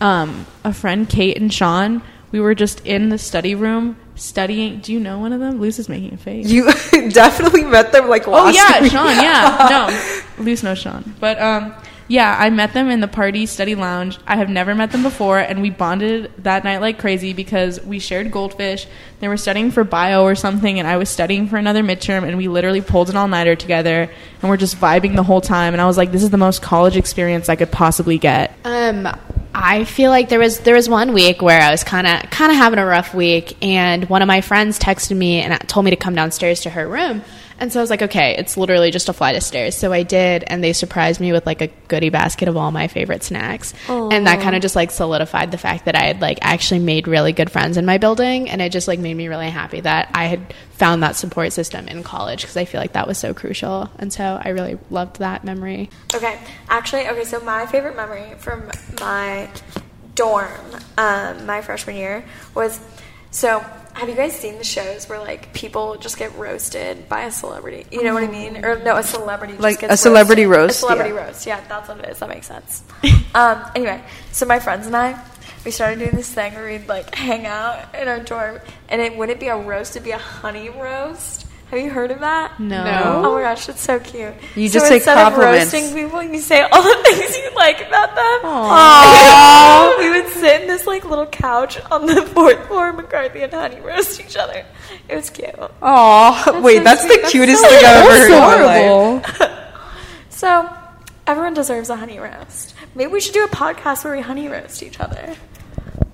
um, 0.00 0.46
a 0.62 0.72
friend, 0.72 1.08
Kate 1.08 1.36
and 1.36 1.52
Sean. 1.52 2.02
We 2.32 2.40
were 2.40 2.54
just 2.54 2.86
in 2.86 3.08
the 3.08 3.18
study 3.18 3.54
room 3.54 3.96
studying. 4.14 4.80
Do 4.80 4.92
you 4.92 5.00
know 5.00 5.18
one 5.18 5.32
of 5.32 5.40
them? 5.40 5.60
Luz 5.60 5.78
is 5.78 5.88
making 5.88 6.14
a 6.14 6.16
face. 6.16 6.48
You 6.48 6.64
definitely 7.10 7.64
met 7.64 7.92
them 7.92 8.08
like 8.08 8.24
oh 8.26 8.48
yeah, 8.48 8.82
week. 8.82 8.92
Sean. 8.92 9.16
Yeah, 9.16 10.22
no, 10.38 10.44
Luz 10.44 10.62
knows 10.62 10.78
Sean. 10.78 11.14
But 11.18 11.40
um, 11.40 11.74
yeah, 12.10 12.36
I 12.36 12.50
met 12.50 12.72
them 12.72 12.90
in 12.90 12.98
the 12.98 13.06
Pardee 13.06 13.46
study 13.46 13.76
lounge. 13.76 14.18
I 14.26 14.34
have 14.34 14.48
never 14.48 14.74
met 14.74 14.90
them 14.90 15.04
before, 15.04 15.38
and 15.38 15.62
we 15.62 15.70
bonded 15.70 16.32
that 16.38 16.64
night 16.64 16.80
like 16.80 16.98
crazy 16.98 17.32
because 17.32 17.80
we 17.82 18.00
shared 18.00 18.32
goldfish. 18.32 18.88
They 19.20 19.28
were 19.28 19.36
studying 19.36 19.70
for 19.70 19.84
bio 19.84 20.24
or 20.24 20.34
something, 20.34 20.80
and 20.80 20.88
I 20.88 20.96
was 20.96 21.08
studying 21.08 21.46
for 21.46 21.56
another 21.56 21.84
midterm, 21.84 22.24
and 22.24 22.36
we 22.36 22.48
literally 22.48 22.80
pulled 22.80 23.10
an 23.10 23.16
all 23.16 23.28
nighter 23.28 23.54
together, 23.54 24.10
and 24.42 24.50
we're 24.50 24.56
just 24.56 24.76
vibing 24.76 25.14
the 25.14 25.22
whole 25.22 25.40
time. 25.40 25.72
And 25.72 25.80
I 25.80 25.86
was 25.86 25.96
like, 25.96 26.10
this 26.10 26.24
is 26.24 26.30
the 26.30 26.36
most 26.36 26.62
college 26.62 26.96
experience 26.96 27.48
I 27.48 27.54
could 27.54 27.70
possibly 27.70 28.18
get. 28.18 28.56
Um, 28.64 29.06
I 29.54 29.84
feel 29.84 30.10
like 30.10 30.28
there 30.28 30.38
was 30.38 30.60
there 30.60 30.74
was 30.74 30.88
one 30.88 31.12
week 31.12 31.42
where 31.42 31.60
I 31.60 31.70
was 31.70 31.82
kind 31.82 32.06
of 32.06 32.30
kind 32.30 32.52
of 32.52 32.58
having 32.58 32.78
a 32.78 32.86
rough 32.86 33.14
week, 33.14 33.56
and 33.62 34.08
one 34.08 34.22
of 34.22 34.28
my 34.28 34.40
friends 34.40 34.78
texted 34.78 35.16
me 35.16 35.40
and 35.40 35.68
told 35.68 35.84
me 35.84 35.90
to 35.90 35.96
come 35.96 36.14
downstairs 36.14 36.60
to 36.62 36.70
her 36.70 36.88
room. 36.88 37.22
And 37.60 37.70
so 37.70 37.78
I 37.78 37.82
was 37.82 37.90
like, 37.90 38.00
okay, 38.00 38.34
it's 38.36 38.56
literally 38.56 38.90
just 38.90 39.10
a 39.10 39.12
flight 39.12 39.36
of 39.36 39.42
stairs. 39.42 39.76
So 39.76 39.92
I 39.92 40.02
did, 40.02 40.44
and 40.46 40.64
they 40.64 40.72
surprised 40.72 41.20
me 41.20 41.30
with 41.30 41.44
like 41.44 41.60
a 41.60 41.66
goodie 41.88 42.08
basket 42.08 42.48
of 42.48 42.56
all 42.56 42.70
my 42.70 42.88
favorite 42.88 43.22
snacks. 43.22 43.74
And 43.86 44.26
that 44.26 44.40
kind 44.40 44.56
of 44.56 44.62
just 44.62 44.74
like 44.74 44.90
solidified 44.90 45.50
the 45.50 45.58
fact 45.58 45.84
that 45.84 45.94
I 45.94 46.06
had 46.06 46.22
like 46.22 46.38
actually 46.40 46.80
made 46.80 47.06
really 47.06 47.32
good 47.32 47.50
friends 47.50 47.76
in 47.76 47.84
my 47.84 47.98
building, 47.98 48.48
and 48.48 48.62
it 48.62 48.72
just 48.72 48.88
like 48.88 48.98
made 48.98 49.14
me 49.14 49.28
really 49.28 49.50
happy 49.50 49.80
that 49.80 50.10
I 50.14 50.24
had 50.24 50.54
found 50.72 51.02
that 51.02 51.16
support 51.16 51.52
system 51.52 51.86
in 51.86 52.02
college 52.02 52.40
because 52.40 52.56
I 52.56 52.64
feel 52.64 52.80
like 52.80 52.94
that 52.94 53.06
was 53.06 53.18
so 53.18 53.34
crucial. 53.34 53.90
And 53.98 54.10
so 54.10 54.40
I 54.42 54.48
really 54.48 54.78
loved 54.88 55.18
that 55.18 55.44
memory. 55.44 55.90
Okay, 56.14 56.40
actually, 56.70 57.06
okay, 57.08 57.24
so 57.24 57.40
my 57.40 57.66
favorite 57.66 57.94
memory 57.94 58.34
from 58.38 58.70
my 59.00 59.50
dorm, 60.14 60.50
um, 60.96 61.44
my 61.44 61.60
freshman 61.60 61.96
year, 61.96 62.24
was 62.54 62.80
so. 63.30 63.62
Have 63.94 64.08
you 64.08 64.14
guys 64.14 64.32
seen 64.34 64.56
the 64.56 64.64
shows 64.64 65.08
where 65.08 65.18
like 65.18 65.52
people 65.52 65.96
just 65.96 66.16
get 66.16 66.34
roasted 66.36 67.08
by 67.08 67.22
a 67.22 67.30
celebrity? 67.30 67.86
You 67.90 68.02
know 68.04 68.14
what 68.14 68.22
I 68.22 68.28
mean? 68.28 68.64
Or 68.64 68.78
no, 68.82 68.96
a 68.96 69.02
celebrity 69.02 69.54
just 69.54 69.62
Like 69.62 69.82
a 69.82 69.96
celebrity 69.96 70.46
roasted. 70.46 70.60
roast, 70.60 70.76
A 70.76 70.78
celebrity 70.80 71.10
yeah. 71.10 71.26
roast. 71.26 71.46
Yeah, 71.46 71.60
that's 71.68 71.88
what 71.88 71.98
it 71.98 72.08
is. 72.08 72.18
That 72.20 72.28
makes 72.28 72.46
sense. 72.46 72.82
um, 73.34 73.62
anyway, 73.74 74.02
so 74.32 74.46
my 74.46 74.58
friends 74.58 74.86
and 74.86 74.96
I, 74.96 75.22
we 75.64 75.70
started 75.70 75.98
doing 75.98 76.12
this 76.14 76.32
thing 76.32 76.54
where 76.54 76.66
we'd 76.66 76.88
like 76.88 77.14
hang 77.14 77.44
out 77.46 77.94
in 77.94 78.08
our 78.08 78.20
dorm, 78.20 78.60
and 78.88 79.02
it 79.02 79.16
wouldn't 79.16 79.40
be 79.40 79.48
a 79.48 79.56
roast; 79.56 79.96
it'd 79.96 80.04
be 80.04 80.12
a 80.12 80.18
honey 80.18 80.70
roast. 80.70 81.46
Have 81.70 81.78
you 81.78 81.90
heard 81.90 82.10
of 82.10 82.18
that? 82.20 82.58
No. 82.58 83.22
Oh 83.24 83.34
my 83.36 83.42
gosh, 83.42 83.68
it's 83.68 83.80
so 83.80 84.00
cute. 84.00 84.34
You 84.56 84.68
so 84.68 84.74
just 84.74 84.88
say 84.88 84.96
instead 84.96 85.14
compliments. 85.16 85.72
of 85.72 85.80
roasting 85.80 85.94
people, 85.94 86.22
you 86.22 86.40
say 86.40 86.62
all 86.62 86.82
the 86.82 87.02
things 87.04 87.36
you 87.36 87.50
like 87.54 87.80
about 87.86 88.14
them. 88.16 88.40
Aww. 88.50 89.98
we 89.98 90.10
would 90.10 90.28
sit 90.32 90.62
in 90.62 90.66
this 90.66 90.86
like 90.88 91.04
little 91.04 91.26
couch 91.26 91.80
on 91.92 92.06
the 92.06 92.22
fourth 92.34 92.66
floor, 92.66 92.92
McCarthy 92.92 93.42
and 93.42 93.52
Honey 93.52 93.80
roast 93.80 94.20
each 94.20 94.36
other. 94.36 94.66
It 95.08 95.14
was 95.14 95.30
cute. 95.30 95.54
Aw, 95.82 96.60
wait, 96.60 96.78
so 96.78 96.82
that's 96.84 97.02
sweet. 97.02 97.14
the 97.14 97.20
That's 97.22 97.30
cutest 97.32 97.62
so 97.62 97.68
thing 97.68 97.78
I've 97.84 98.04
ever 98.04 98.10
heard 98.10 98.30
in 98.32 98.38
my 98.40 98.62
life. 98.64 99.24
Horrible. 99.36 99.56
So 100.30 100.74
everyone 101.26 101.52
deserves 101.54 101.90
a 101.90 101.96
honey 101.96 102.18
roast. 102.18 102.74
Maybe 102.94 103.12
we 103.12 103.20
should 103.20 103.34
do 103.34 103.44
a 103.44 103.48
podcast 103.48 104.04
where 104.04 104.16
we 104.16 104.22
honey 104.22 104.48
roast 104.48 104.82
each 104.82 104.98
other. 104.98 105.36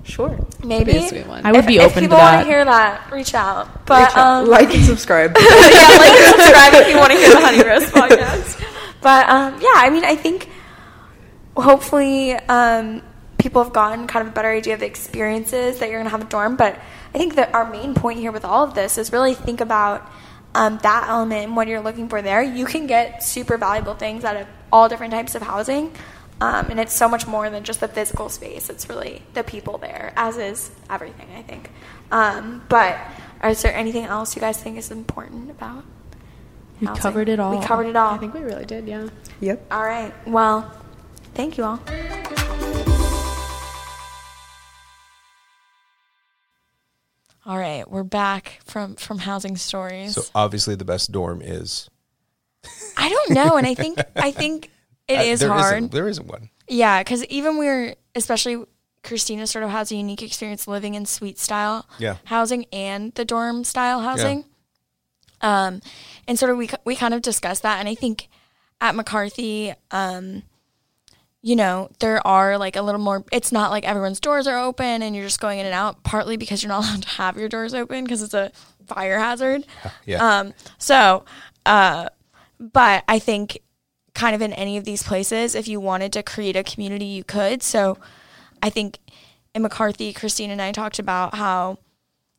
Sure. 0.07 0.39
Maybe 0.65 0.93
be 0.93 0.99
a 0.99 1.09
sweet 1.09 1.27
one. 1.27 1.45
I 1.45 1.51
would 1.51 1.61
if, 1.61 1.67
be 1.67 1.81
open 1.81 2.05
to 2.05 2.09
that. 2.09 2.09
If 2.09 2.11
people 2.11 2.19
want 2.19 2.41
to 2.41 2.47
hear 2.47 2.65
that, 2.65 3.11
reach 3.11 3.35
out. 3.35 3.87
But 3.87 4.09
Reach 4.09 4.17
out. 4.17 4.43
um, 4.43 4.49
like 4.49 4.75
and 4.75 4.85
subscribe. 4.85 5.37
yeah, 5.39 5.45
like 5.45 6.15
and 6.15 6.41
subscribe 6.41 6.75
if 6.75 6.89
you 6.89 6.97
want 6.97 7.13
to 7.13 7.19
hear 7.19 7.31
the 7.31 7.41
Honey 7.41 7.65
Roast 7.65 7.93
podcast. 7.93 8.65
But 9.01 9.29
um, 9.29 9.61
yeah, 9.61 9.75
I 9.75 9.91
mean, 9.91 10.05
I 10.05 10.15
think 10.15 10.49
hopefully 11.57 12.33
um, 12.35 13.03
people 13.39 13.63
have 13.65 13.73
gotten 13.73 14.07
kind 14.07 14.27
of 14.27 14.33
a 14.33 14.35
better 14.35 14.51
idea 14.51 14.75
of 14.75 14.81
the 14.81 14.87
experiences 14.87 15.81
that 15.81 15.89
you're 15.89 15.99
going 15.99 16.07
to 16.07 16.11
have 16.11 16.23
at 16.23 16.31
dorm. 16.31 16.57
But 16.57 16.79
I 17.15 17.19
think 17.19 17.35
that 17.35 17.55
our 17.55 17.69
main 17.69 17.95
point 17.95 18.21
here 18.21 18.33
with 18.33 18.45
all 18.45 18.65
of 18.65 18.75
this 18.75 18.99
is 18.99 19.13
really 19.13 19.35
think 19.35 19.61
about 19.61 20.09
um, 20.55 20.79
that 20.83 21.09
element 21.09 21.45
and 21.45 21.57
what 21.57 21.69
you're 21.69 21.81
looking 21.81 22.09
for 22.09 22.23
there. 22.23 22.43
You 22.43 22.65
can 22.65 22.87
get 22.87 23.23
super 23.23 23.59
valuable 23.59 23.95
things 23.95 24.25
out 24.25 24.37
of 24.37 24.47
all 24.73 24.89
different 24.89 25.13
types 25.13 25.35
of 25.35 25.43
housing. 25.43 25.93
Um, 26.41 26.71
and 26.71 26.79
it's 26.79 26.93
so 26.95 27.09
much 27.09 27.27
more 27.27 27.49
than 27.49 27.65
just 27.65 27.81
the 27.81 27.89
physical 27.89 28.29
space. 28.29 28.69
It's 28.69 28.89
really 28.89 29.23
the 29.33 29.43
people 29.43 29.79
there, 29.79 30.13
as 30.17 30.37
is 30.37 30.71
everything, 30.91 31.29
I 31.35 31.43
think. 31.43 31.71
Um, 32.11 32.63
but 32.69 32.99
is 33.43 33.63
there 33.63 33.75
anything 33.75 34.05
else 34.05 34.37
you 34.37 34.41
guys 34.41 34.63
think 34.63 34.77
is 34.77 34.91
important 34.91 35.51
about? 35.51 35.85
We 36.81 36.89
housing? 36.89 37.03
covered 37.03 37.29
it 37.31 37.41
all. 37.41 37.59
We 37.59 37.65
covered 37.65 37.87
it 37.87 37.97
all. 37.97 38.13
I 38.13 38.19
think 38.19 38.35
we 38.35 38.41
really 38.41 38.67
did, 38.67 38.87
yeah. 38.87 39.09
yep. 39.41 39.67
all 39.71 39.83
right. 39.83 40.13
Well, 40.27 40.71
thank 41.33 41.57
you 41.57 41.65
all. 41.65 41.81
All 47.47 47.59
right, 47.59 47.89
we're 47.89 48.03
back 48.03 48.61
from 48.65 48.97
from 48.97 49.19
housing 49.19 49.57
stories. 49.57 50.17
So 50.17 50.23
obviously, 50.35 50.75
the 50.75 50.85
best 50.85 51.13
dorm 51.13 51.41
is. 51.41 51.89
I 52.97 53.09
don't 53.09 53.31
know, 53.31 53.57
and 53.57 53.65
I 53.65 53.75
think 53.75 54.01
I 54.17 54.33
think 54.33 54.71
it 55.09 55.19
Uh, 55.19 55.23
is 55.23 55.41
there 55.41 55.49
hard. 55.51 55.77
Isn't, 55.79 55.93
there 55.93 56.09
isn't 56.09 56.27
one. 56.27 56.51
Yeah, 56.69 57.01
because 57.03 57.25
even 57.27 57.59
we're, 57.59 57.95
especially 58.15 58.65
Christina 59.03 59.47
sort 59.47 59.63
of 59.65 59.71
has 59.71 59.93
a 59.93 59.97
unique 59.97 60.23
experience 60.23 60.67
living 60.67 60.95
in 60.95 61.07
suite 61.07 61.39
style 61.39 61.87
Yeah. 61.99 62.17
housing 62.25 62.67
and 62.73 63.15
the 63.15 63.25
dorm 63.25 63.63
style 63.65 64.01
housing. 64.01 64.45
Um, 65.41 65.81
and 66.27 66.39
sort 66.39 66.51
of 66.51 66.57
we 66.57 66.69
we 66.85 66.97
kind 66.97 67.13
of 67.15 67.23
discussed 67.23 67.63
that, 67.63 67.79
and 67.79 67.89
I 67.89 67.95
think 67.95 68.29
at 68.81 68.95
McCarthy, 68.95 69.75
um, 69.91 70.43
you 71.43 71.55
know, 71.55 71.91
there 72.01 72.27
are 72.27 72.59
like 72.59 72.75
a 72.75 72.83
little 72.83 73.01
more. 73.01 73.23
It's 73.31 73.53
not 73.53 73.71
like 73.71 73.85
everyone's 73.85 74.19
doors 74.19 74.47
are 74.47 74.59
open 74.59 75.03
and 75.03 75.15
you're 75.15 75.25
just 75.27 75.39
going 75.39 75.59
in 75.61 75.67
and 75.67 75.75
out. 75.75 76.03
Partly 76.03 76.37
because 76.37 76.63
you're 76.63 76.69
not 76.69 76.85
allowed 76.85 77.03
to 77.03 77.09
have 77.11 77.37
your 77.37 77.49
doors 77.49 77.75
open 77.75 78.03
because 78.05 78.23
it's 78.23 78.35
a 78.35 78.51
fire 78.87 79.19
hazard. 79.21 79.65
Yeah. 80.07 80.27
Um, 80.39 80.55
so, 80.79 81.25
uh, 81.67 82.09
but 82.59 83.05
I 83.07 83.19
think 83.19 83.61
kind 84.17 84.35
of 84.35 84.41
in 84.41 84.53
any 84.55 84.79
of 84.79 84.85
these 84.85 85.03
places, 85.03 85.55
if 85.55 85.69
you 85.69 85.79
wanted 85.79 86.13
to 86.15 86.23
create 86.23 86.57
a 86.57 86.65
community, 86.65 87.05
you 87.05 87.23
could. 87.23 87.63
So 87.63 87.99
I 88.63 88.71
think 88.71 88.99
in 89.55 89.63
McCarthy, 89.63 90.13
Christine 90.13 90.51
and 90.51 90.61
I 90.61 90.73
talked 90.73 90.99
about 90.99 91.35
how 91.35 91.79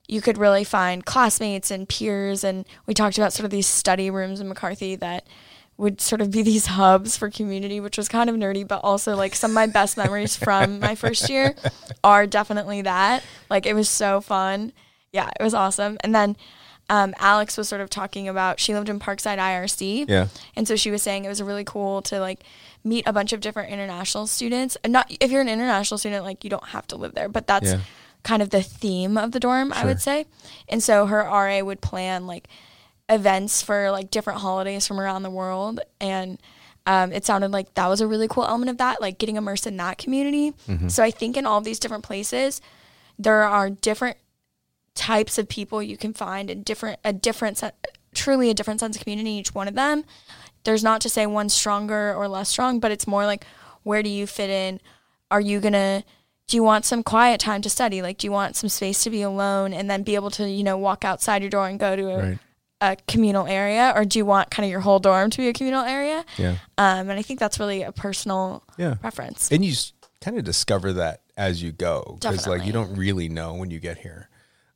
you 0.08 0.20
could 0.20 0.40
really 0.40 0.64
find 0.64 1.06
classmates 1.06 1.70
and 1.70 1.88
peers. 1.88 2.44
And 2.44 2.66
we 2.88 2.96
talked 2.96 3.18
about 3.18 3.32
sort 3.32 3.46
of 3.46 3.52
these 3.52 3.68
study 3.68 4.10
rooms 4.10 4.40
in 4.40 4.48
McCarthy 4.48 4.96
that 4.96 5.28
would 5.78 6.02
sort 6.02 6.20
of 6.20 6.32
be 6.32 6.42
these 6.42 6.66
hubs 6.82 7.16
for 7.16 7.30
community, 7.30 7.80
which 7.80 7.98
was 7.98 8.10
kind 8.10 8.30
of 8.30 8.36
nerdy, 8.36 8.68
but 8.68 8.82
also 8.84 9.16
like 9.16 9.36
some 9.36 9.52
of 9.52 9.56
my 9.56 9.68
best 9.68 9.98
memories 10.04 10.36
from 10.36 10.80
my 10.80 10.96
first 10.96 11.30
year 11.30 11.56
are 12.04 12.26
definitely 12.26 12.82
that. 12.82 13.24
Like 13.52 13.68
it 13.68 13.76
was 13.76 13.88
so 13.88 14.20
fun. 14.20 14.74
Yeah, 15.14 15.30
it 15.40 15.44
was 15.44 15.54
awesome. 15.54 15.98
And 16.04 16.16
then 16.16 16.38
um, 16.90 17.14
Alex 17.20 17.58
was 17.58 17.68
sort 17.68 17.82
of 17.82 17.90
talking 17.90 18.28
about 18.30 18.60
she 18.60 18.74
lived 18.74 18.88
in 18.90 19.00
Parkside 19.00 19.38
IRC. 19.40 20.06
Yeah. 20.08 20.28
And 20.56 20.68
so 20.68 20.76
she 20.76 20.90
was 20.92 21.02
saying 21.04 21.26
it 21.26 21.30
was 21.30 21.42
really 21.42 21.64
cool 21.66 22.02
to 22.04 22.20
like 22.20 22.44
meet 22.84 23.06
a 23.06 23.12
bunch 23.14 23.34
of 23.34 23.42
different 23.42 23.72
international 23.72 24.26
students. 24.28 24.78
And 24.84 24.94
not 24.94 25.12
if 25.20 25.30
you're 25.32 25.42
an 25.42 25.50
international 25.50 25.98
student, 25.98 26.24
like 26.24 26.44
you 26.44 26.50
don't 26.50 26.68
have 26.68 26.88
to 26.88 26.96
live 26.96 27.14
there, 27.14 27.28
but 27.30 27.46
that's 27.48 27.68
Yeah. 27.72 27.80
kind 28.24 28.42
of 28.42 28.50
the 28.52 28.64
theme 28.64 29.18
of 29.18 29.32
the 29.34 29.40
dorm, 29.40 29.74
I 29.74 29.84
would 29.86 30.02
say. 30.02 30.26
And 30.70 30.82
so 30.82 31.06
her 31.08 31.24
RA 31.24 31.60
would 31.62 31.82
plan 31.82 32.26
like 32.26 32.48
events 33.10 33.62
for 33.62 33.92
like 33.92 34.12
different 34.12 34.40
holidays 34.42 34.86
from 34.86 35.00
around 35.00 35.24
the 35.24 35.30
world 35.30 35.80
and 36.02 36.38
um, 36.86 37.12
it 37.14 37.26
sounded 37.26 37.52
like 37.52 37.74
that 37.76 37.88
was 37.88 38.00
a 38.02 38.08
really 38.08 38.28
cool 38.28 38.44
element 38.46 38.70
of 38.70 38.78
that 38.78 39.00
like 39.02 39.18
getting 39.18 39.36
immersed 39.38 39.66
in 39.68 39.78
that 39.78 39.98
community 39.98 40.54
so 40.90 41.02
i 41.04 41.10
think 41.10 41.38
in 41.38 41.46
all 41.46 41.62
these 41.62 41.80
different 41.80 42.04
places 42.04 42.60
there 43.18 43.44
are 43.44 43.70
different 43.70 44.18
types 44.98 45.38
of 45.38 45.48
people 45.48 45.82
you 45.82 45.96
can 45.96 46.14
find 46.14 46.50
and 46.50 46.66
different 46.66 47.00
a 47.06 47.14
different 47.14 47.62
truly 48.14 48.50
a 48.50 48.54
different 48.54 48.80
sense 48.80 48.96
of 48.98 49.02
community 49.04 49.30
in 49.32 49.38
each 49.38 49.54
one 49.54 49.68
of 49.68 49.76
them 49.76 50.04
there's 50.64 50.84
not 50.84 51.00
to 51.02 51.08
say 51.10 51.26
one's 51.26 51.54
stronger 51.54 52.14
or 52.16 52.28
less 52.28 52.50
strong 52.50 52.80
but 52.80 52.92
it's 52.92 53.06
more 53.08 53.26
like 53.26 53.46
where 53.84 54.02
do 54.04 54.10
you 54.10 54.26
fit 54.28 54.50
in 54.50 54.82
are 55.32 55.40
you 55.40 55.60
gonna 55.60 56.04
do 56.48 56.58
you 56.58 56.64
want 56.64 56.84
some 56.86 57.04
quiet 57.04 57.40
time 57.40 57.62
to 57.62 57.70
study 57.70 58.02
like 58.02 58.18
do 58.18 58.26
you 58.28 58.32
want 58.32 58.56
some 58.56 58.70
space 58.70 59.04
to 59.04 59.10
be 59.12 59.22
alone 59.22 59.72
and 59.74 59.90
then 59.90 60.02
be 60.04 60.16
able 60.16 60.32
to 60.32 60.50
you 60.50 60.64
know 60.64 60.78
walk 60.78 61.06
outside 61.06 61.42
your 61.44 61.50
door 61.52 61.68
and 61.68 61.80
go 61.80 61.96
to 61.96 62.10
a, 62.10 62.18
Right. 62.18 62.40
a 62.82 62.98
communal 63.08 63.46
area 63.46 63.94
or 63.96 64.04
do 64.04 64.18
you 64.20 64.26
want 64.26 64.50
kind 64.50 64.66
of 64.66 64.72
your 64.72 64.82
whole 64.82 65.00
dorm 65.00 65.30
to 65.30 65.38
be 65.38 65.48
a 65.48 65.54
communal 65.54 65.84
area 65.86 66.26
Yeah. 66.38 66.56
um, 66.80 67.10
and 67.10 67.14
i 67.14 67.22
think 67.22 67.40
that's 67.40 67.60
really 67.60 67.84
a 67.84 67.92
personal 67.92 68.64
Yeah. 68.78 68.96
preference 68.96 69.52
And 69.52 69.64
you 69.64 69.74
kind 70.22 70.38
of 70.40 70.44
discover 70.44 70.94
that 70.94 71.22
as 71.38 71.62
you 71.62 71.72
go 71.72 72.18
because 72.20 72.48
like 72.48 72.66
you 72.66 72.74
don't 72.74 72.96
really 72.98 73.30
know 73.30 73.54
when 73.54 73.70
you 73.70 73.80
get 73.80 74.00
here. 74.00 74.28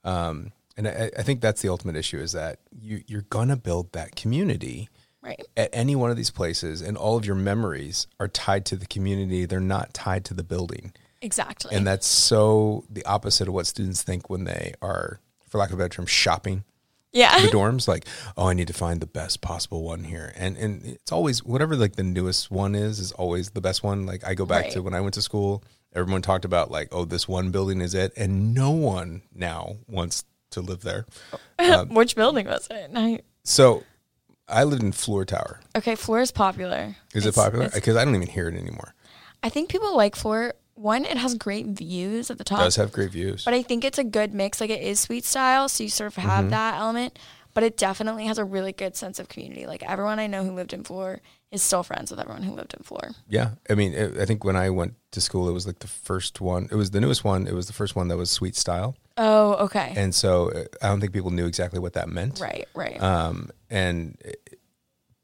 Um, 0.03 0.51
and 0.77 0.87
I, 0.87 1.11
I 1.17 1.23
think 1.23 1.41
that's 1.41 1.61
the 1.61 1.69
ultimate 1.69 1.95
issue 1.95 2.19
is 2.19 2.31
that 2.31 2.59
you 2.71 3.03
you're 3.07 3.23
gonna 3.23 3.57
build 3.57 3.91
that 3.93 4.15
community 4.15 4.89
right. 5.21 5.45
at 5.57 5.69
any 5.73 5.95
one 5.95 6.09
of 6.09 6.17
these 6.17 6.31
places, 6.31 6.81
and 6.81 6.97
all 6.97 7.17
of 7.17 7.25
your 7.25 7.35
memories 7.35 8.07
are 8.19 8.27
tied 8.27 8.65
to 8.67 8.75
the 8.75 8.85
community. 8.85 9.45
They're 9.45 9.59
not 9.59 9.93
tied 9.93 10.25
to 10.25 10.33
the 10.33 10.43
building, 10.43 10.93
exactly. 11.21 11.75
And 11.75 11.85
that's 11.85 12.07
so 12.07 12.85
the 12.89 13.05
opposite 13.05 13.47
of 13.47 13.53
what 13.53 13.67
students 13.67 14.01
think 14.01 14.29
when 14.29 14.45
they 14.45 14.73
are, 14.81 15.19
for 15.47 15.57
lack 15.57 15.69
of 15.69 15.75
a 15.75 15.77
better 15.77 15.89
term, 15.89 16.05
shopping 16.05 16.63
yeah. 17.11 17.41
the 17.41 17.47
dorms 17.51 17.87
like 17.87 18.05
oh 18.37 18.47
i 18.47 18.53
need 18.53 18.67
to 18.67 18.73
find 18.73 19.01
the 19.01 19.07
best 19.07 19.41
possible 19.41 19.83
one 19.83 20.03
here. 20.03 20.33
And 20.35 20.57
and 20.57 20.85
it's 20.85 21.11
always 21.11 21.43
whatever 21.43 21.75
like 21.75 21.95
the 21.95 22.03
newest 22.03 22.51
one 22.51 22.75
is 22.75 22.99
is 22.99 23.11
always 23.13 23.51
the 23.51 23.61
best 23.61 23.83
one. 23.83 24.05
Like 24.05 24.25
i 24.25 24.33
go 24.33 24.45
back 24.45 24.69
to 24.71 24.81
when 24.81 24.93
i 24.93 25.01
went 25.01 25.13
to 25.15 25.21
school 25.21 25.63
everyone 25.95 26.21
talked 26.21 26.45
about 26.45 26.71
like 26.71 26.87
oh 26.91 27.05
this 27.05 27.27
one 27.27 27.51
building 27.51 27.81
is 27.81 27.93
it 27.93 28.13
and 28.17 28.53
no 28.53 28.71
one 28.71 29.21
now 29.33 29.77
wants 29.87 30.23
to 30.51 30.61
live 30.61 30.81
there. 30.81 31.05
Which 31.89 32.15
building 32.15 32.47
was 32.47 32.67
it? 32.69 32.91
I, 32.95 33.21
so 33.43 33.83
i 34.47 34.63
lived 34.65 34.83
in 34.83 34.91
Fluor 34.91 35.25
Tower. 35.25 35.59
Okay 35.75 35.93
Fluor 35.95 36.21
is 36.21 36.31
popular. 36.31 36.95
Is 37.13 37.25
It's- 37.25 37.37
it 37.37 37.39
popular 37.39 37.69
because 37.73 37.95
i 37.95 38.03
don't 38.05 38.15
even 38.15 38.27
hear 38.27 38.47
it 38.49 38.55
anymore. 38.55 38.93
I 39.43 39.49
think 39.49 39.69
people 39.69 39.95
like 39.95 40.15
Fluor. 40.15 40.53
One 40.75 41.05
it 41.05 41.17
has 41.17 41.35
great 41.35 41.67
views 41.67 42.31
at 42.31 42.37
the 42.39 42.43
top. 42.43 42.61
It 42.61 42.63
does 42.63 42.75
have 42.77 42.91
great 42.91 43.11
views. 43.11 43.43
But 43.45 43.53
I 43.53 43.61
think 43.61 43.83
it's 43.85 43.99
a 43.99 44.03
good 44.03 44.33
mix. 44.33 44.59
Like 44.59 44.69
it 44.71 44.81
is 44.81 44.99
suite 44.99 45.25
style, 45.25 45.69
so 45.69 45.83
you 45.83 45.89
sort 45.89 46.07
of 46.07 46.15
have 46.15 46.41
Mm-hmm. 46.45 46.49
that 46.51 46.75
element. 46.79 47.19
But 47.53 47.63
it 47.63 47.77
definitely 47.77 48.25
has 48.27 48.37
a 48.37 48.45
really 48.45 48.71
good 48.73 48.95
sense 48.95 49.19
of 49.19 49.27
community. 49.29 49.65
Like 49.65 49.83
everyone 49.83 50.19
I 50.19 50.27
know 50.27 50.43
who 50.43 50.51
lived 50.53 50.73
in 50.73 50.83
Fluor 50.83 51.19
is 51.51 51.61
still 51.61 51.83
friends 51.83 52.09
with 52.11 52.19
everyone 52.19 52.43
who 52.43 52.53
lived 52.53 52.73
in 52.73 52.81
Fluor. 52.81 53.13
yeah 53.27 53.49
i 53.69 53.75
mean 53.75 53.91
it, 53.93 54.17
i 54.17 54.25
think 54.25 54.45
when 54.45 54.55
i 54.55 54.69
went 54.69 54.93
to 55.11 55.19
school 55.19 55.49
it 55.49 55.51
was 55.51 55.67
like 55.67 55.79
the 55.79 55.87
first 55.87 56.39
one 56.39 56.69
it 56.71 56.75
was 56.75 56.91
the 56.91 57.01
newest 57.01 57.25
one 57.25 57.45
it 57.45 57.53
was 57.53 57.67
the 57.67 57.73
first 57.73 57.93
one 57.93 58.07
that 58.07 58.15
was 58.15 58.31
suite 58.31 58.55
style 58.55 58.95
Oh, 59.17 59.55
okay. 59.65 59.93
and 59.97 60.15
so 60.15 60.49
i 60.81 60.87
don't 60.87 61.01
think 61.01 61.11
people 61.11 61.29
knew 61.31 61.45
exactly 61.45 61.77
what 61.77 61.91
that 61.93 62.07
meant 62.07 62.39
right, 62.39 62.69
right. 62.73 63.01
um, 63.03 63.49
and 63.69 64.17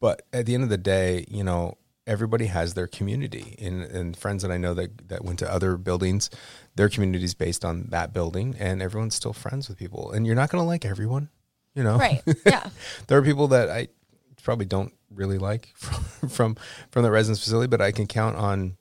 but 0.02 0.24
at 0.34 0.46
the 0.46 0.54
end 0.54 0.64
of 0.64 0.70
the 0.70 0.78
day, 0.78 1.26
you 1.30 1.44
know, 1.44 1.78
everybody 2.06 2.46
has 2.48 2.74
their 2.76 2.88
community, 2.88 3.56
and, 3.60 3.84
and 3.84 4.16
friends 4.16 4.44
that 4.44 4.52
I 4.52 4.58
know 4.58 4.74
that 4.76 5.08
that 5.10 5.24
went 5.26 5.40
to 5.40 5.52
other 5.52 5.76
buildings, 5.78 6.30
their 6.76 6.88
community 6.90 7.24
is 7.26 7.34
based 7.34 7.66
on 7.66 7.88
that 7.90 8.14
building, 8.14 8.56
and 8.60 8.82
everyone's 8.82 9.16
still 9.16 9.34
friends 9.34 9.68
with 9.68 9.78
people, 9.78 10.12
and 10.12 10.26
you're 10.26 10.36
not 10.36 10.50
going 10.52 10.62
to 10.62 10.68
like 10.68 10.86
everyone, 10.86 11.30
you 11.78 11.84
know, 11.84 11.98
right. 11.98 12.22
Yeah. 12.46 12.70
there 13.08 13.18
are 13.18 13.22
people 13.22 13.48
that 13.50 13.70
I 13.70 13.88
probably 14.44 14.66
don't 14.66 14.94
really 15.14 15.38
like 15.38 15.74
from 15.76 16.30
from, 16.30 16.58
from 16.92 17.04
the 17.04 17.12
residence 17.12 17.40
facility, 17.40 17.68
but 17.68 17.82
I 17.82 17.92
can 17.92 18.08
count 18.08 18.36
on 18.36 18.78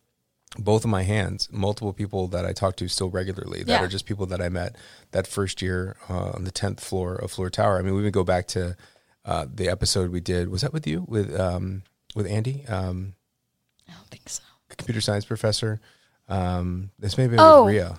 both 0.58 0.84
of 0.84 0.90
my 0.90 1.02
hands 1.02 1.48
multiple 1.52 1.92
people 1.92 2.28
that 2.28 2.46
I 2.46 2.52
talk 2.52 2.76
to 2.76 2.88
still 2.88 3.10
regularly 3.10 3.62
that 3.64 3.68
Yeah. 3.72 3.84
are 3.84 3.88
just 3.88 4.06
people 4.06 4.24
that 4.26 4.40
I 4.40 4.48
met 4.48 4.76
that 5.10 5.26
first 5.26 5.60
year 5.60 5.96
uh, 6.08 6.30
on 6.30 6.44
the 6.44 6.50
10th 6.52 6.80
floor 6.80 7.14
of 7.16 7.30
Fluor 7.32 7.50
Tower. 7.50 7.78
I 7.78 7.82
mean, 7.82 7.94
we 7.94 8.02
would 8.02 8.12
go 8.14 8.24
back 8.24 8.46
to 8.48 8.74
uh, 9.26 9.44
the 9.52 9.68
episode 9.68 10.10
we 10.10 10.20
did. 10.20 10.48
Was 10.48 10.62
that 10.62 10.72
with 10.72 10.86
you? 10.86 11.04
With 11.06 11.38
um, 11.38 11.82
with 12.14 12.26
Andy, 12.26 12.64
um, 12.68 13.14
I 13.88 13.92
don't 13.92 14.08
think 14.08 14.28
so. 14.28 14.42
computer 14.70 15.00
science 15.02 15.24
professor. 15.26 15.80
Um, 16.28 16.90
this 16.98 17.16
may 17.18 17.24
have 17.24 17.30
been 17.32 17.40
Oh. 17.40 17.64
with 17.64 17.74
Ria. 17.74 17.98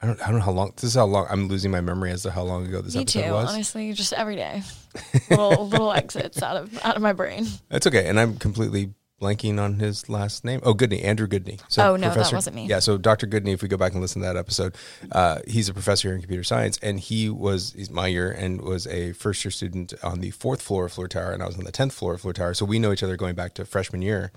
I 0.00 0.06
don't, 0.06 0.20
I 0.22 0.26
don't 0.26 0.38
know 0.38 0.44
how 0.44 0.52
long. 0.52 0.72
This 0.76 0.84
is 0.84 0.94
how 0.94 1.06
long. 1.06 1.26
I'm 1.28 1.48
losing 1.48 1.70
my 1.70 1.80
memory 1.80 2.12
as 2.12 2.22
to 2.22 2.30
how 2.30 2.42
long 2.42 2.66
ago 2.66 2.80
this 2.80 2.94
Me 2.94 3.02
episode 3.02 3.22
too. 3.22 3.32
was. 3.32 3.52
Honestly, 3.52 3.92
just 3.92 4.12
every 4.12 4.36
day, 4.36 4.62
little 5.30 5.68
little 5.68 5.92
exits 5.92 6.42
out 6.42 6.56
of 6.56 6.78
out 6.84 6.96
of 6.96 7.02
my 7.02 7.12
brain. 7.12 7.46
That's 7.68 7.86
okay. 7.86 8.06
And 8.08 8.20
I'm 8.20 8.36
completely 8.36 8.94
blanking 9.20 9.60
on 9.60 9.78
his 9.78 10.08
last 10.08 10.44
name. 10.44 10.60
Oh, 10.62 10.74
Goodney, 10.74 11.02
Andrew 11.02 11.26
Goodney. 11.26 11.58
Oh, 11.78 11.96
no, 11.96 12.14
that 12.14 12.32
wasn't 12.32 12.54
me. 12.54 12.66
Yeah, 12.66 12.78
so 12.78 12.96
Dr. 12.96 13.26
Goodney, 13.26 13.52
if 13.52 13.62
we 13.62 13.68
go 13.68 13.76
back 13.76 13.92
and 13.92 14.00
listen 14.00 14.22
to 14.22 14.28
that 14.28 14.36
episode, 14.36 14.76
uh, 15.12 15.40
he's 15.46 15.68
a 15.68 15.74
professor 15.74 16.08
here 16.08 16.14
in 16.14 16.20
computer 16.20 16.44
science, 16.44 16.78
and 16.82 17.00
he 17.00 17.28
was 17.28 17.72
he's 17.72 17.90
my 17.90 18.06
year 18.06 18.30
and 18.30 18.62
was 18.62 18.86
a 18.86 19.12
first 19.12 19.44
year 19.44 19.50
student 19.50 19.92
on 20.02 20.20
the 20.20 20.30
fourth 20.30 20.62
floor 20.62 20.86
of 20.86 20.92
Fluor 20.92 21.08
Tower, 21.08 21.32
and 21.32 21.42
I 21.42 21.46
was 21.46 21.58
on 21.58 21.64
the 21.64 21.72
tenth 21.72 21.92
floor 21.92 22.14
of 22.14 22.22
Fluor 22.22 22.34
Tower. 22.34 22.54
So 22.54 22.64
we 22.64 22.78
know 22.78 22.92
each 22.92 23.02
other 23.02 23.16
going 23.16 23.34
back 23.34 23.54
to 23.54 23.64
freshman 23.64 24.02
year. 24.02 24.30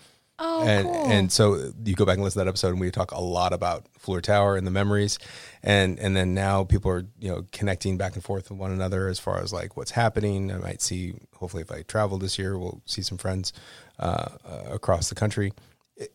Oh, 0.44 0.64
and 0.64 0.88
cool. 0.88 1.06
and 1.06 1.32
so 1.32 1.72
you 1.86 1.94
go 1.96 2.04
back 2.06 2.16
and 2.16 2.24
listen 2.24 2.40
to 2.40 2.46
that 2.46 2.50
episode, 2.50 2.70
and 2.70 2.80
we 2.80 2.90
talk 2.90 3.12
a 3.12 3.22
lot 3.22 3.54
about 3.54 3.86
Fluor 4.00 4.22
Tower 4.22 4.56
and 4.58 4.66
the 4.66 4.72
memories, 4.72 5.20
and 5.62 6.00
and 6.00 6.16
then 6.16 6.34
now 6.34 6.64
people 6.64 6.90
are 6.92 7.06
you 7.20 7.30
know 7.30 7.46
connecting 7.52 7.96
back 7.98 8.16
and 8.16 8.24
forth 8.24 8.50
with 8.50 8.58
one 8.60 8.72
another 8.72 9.08
as 9.08 9.20
far 9.20 9.40
as 9.42 9.54
like 9.54 9.78
what's 9.78 9.92
happening. 9.92 10.52
I 10.52 10.58
might 10.58 10.82
see 10.82 11.14
hopefully 11.36 11.62
if 11.62 11.72
I 11.72 11.84
travel 11.84 12.18
this 12.18 12.40
year, 12.40 12.58
we'll 12.58 12.82
see 12.86 13.02
some 13.04 13.18
friends 13.20 13.54
uh, 14.00 14.30
uh, 14.44 14.64
across 14.72 15.10
the 15.10 15.16
country. 15.16 15.54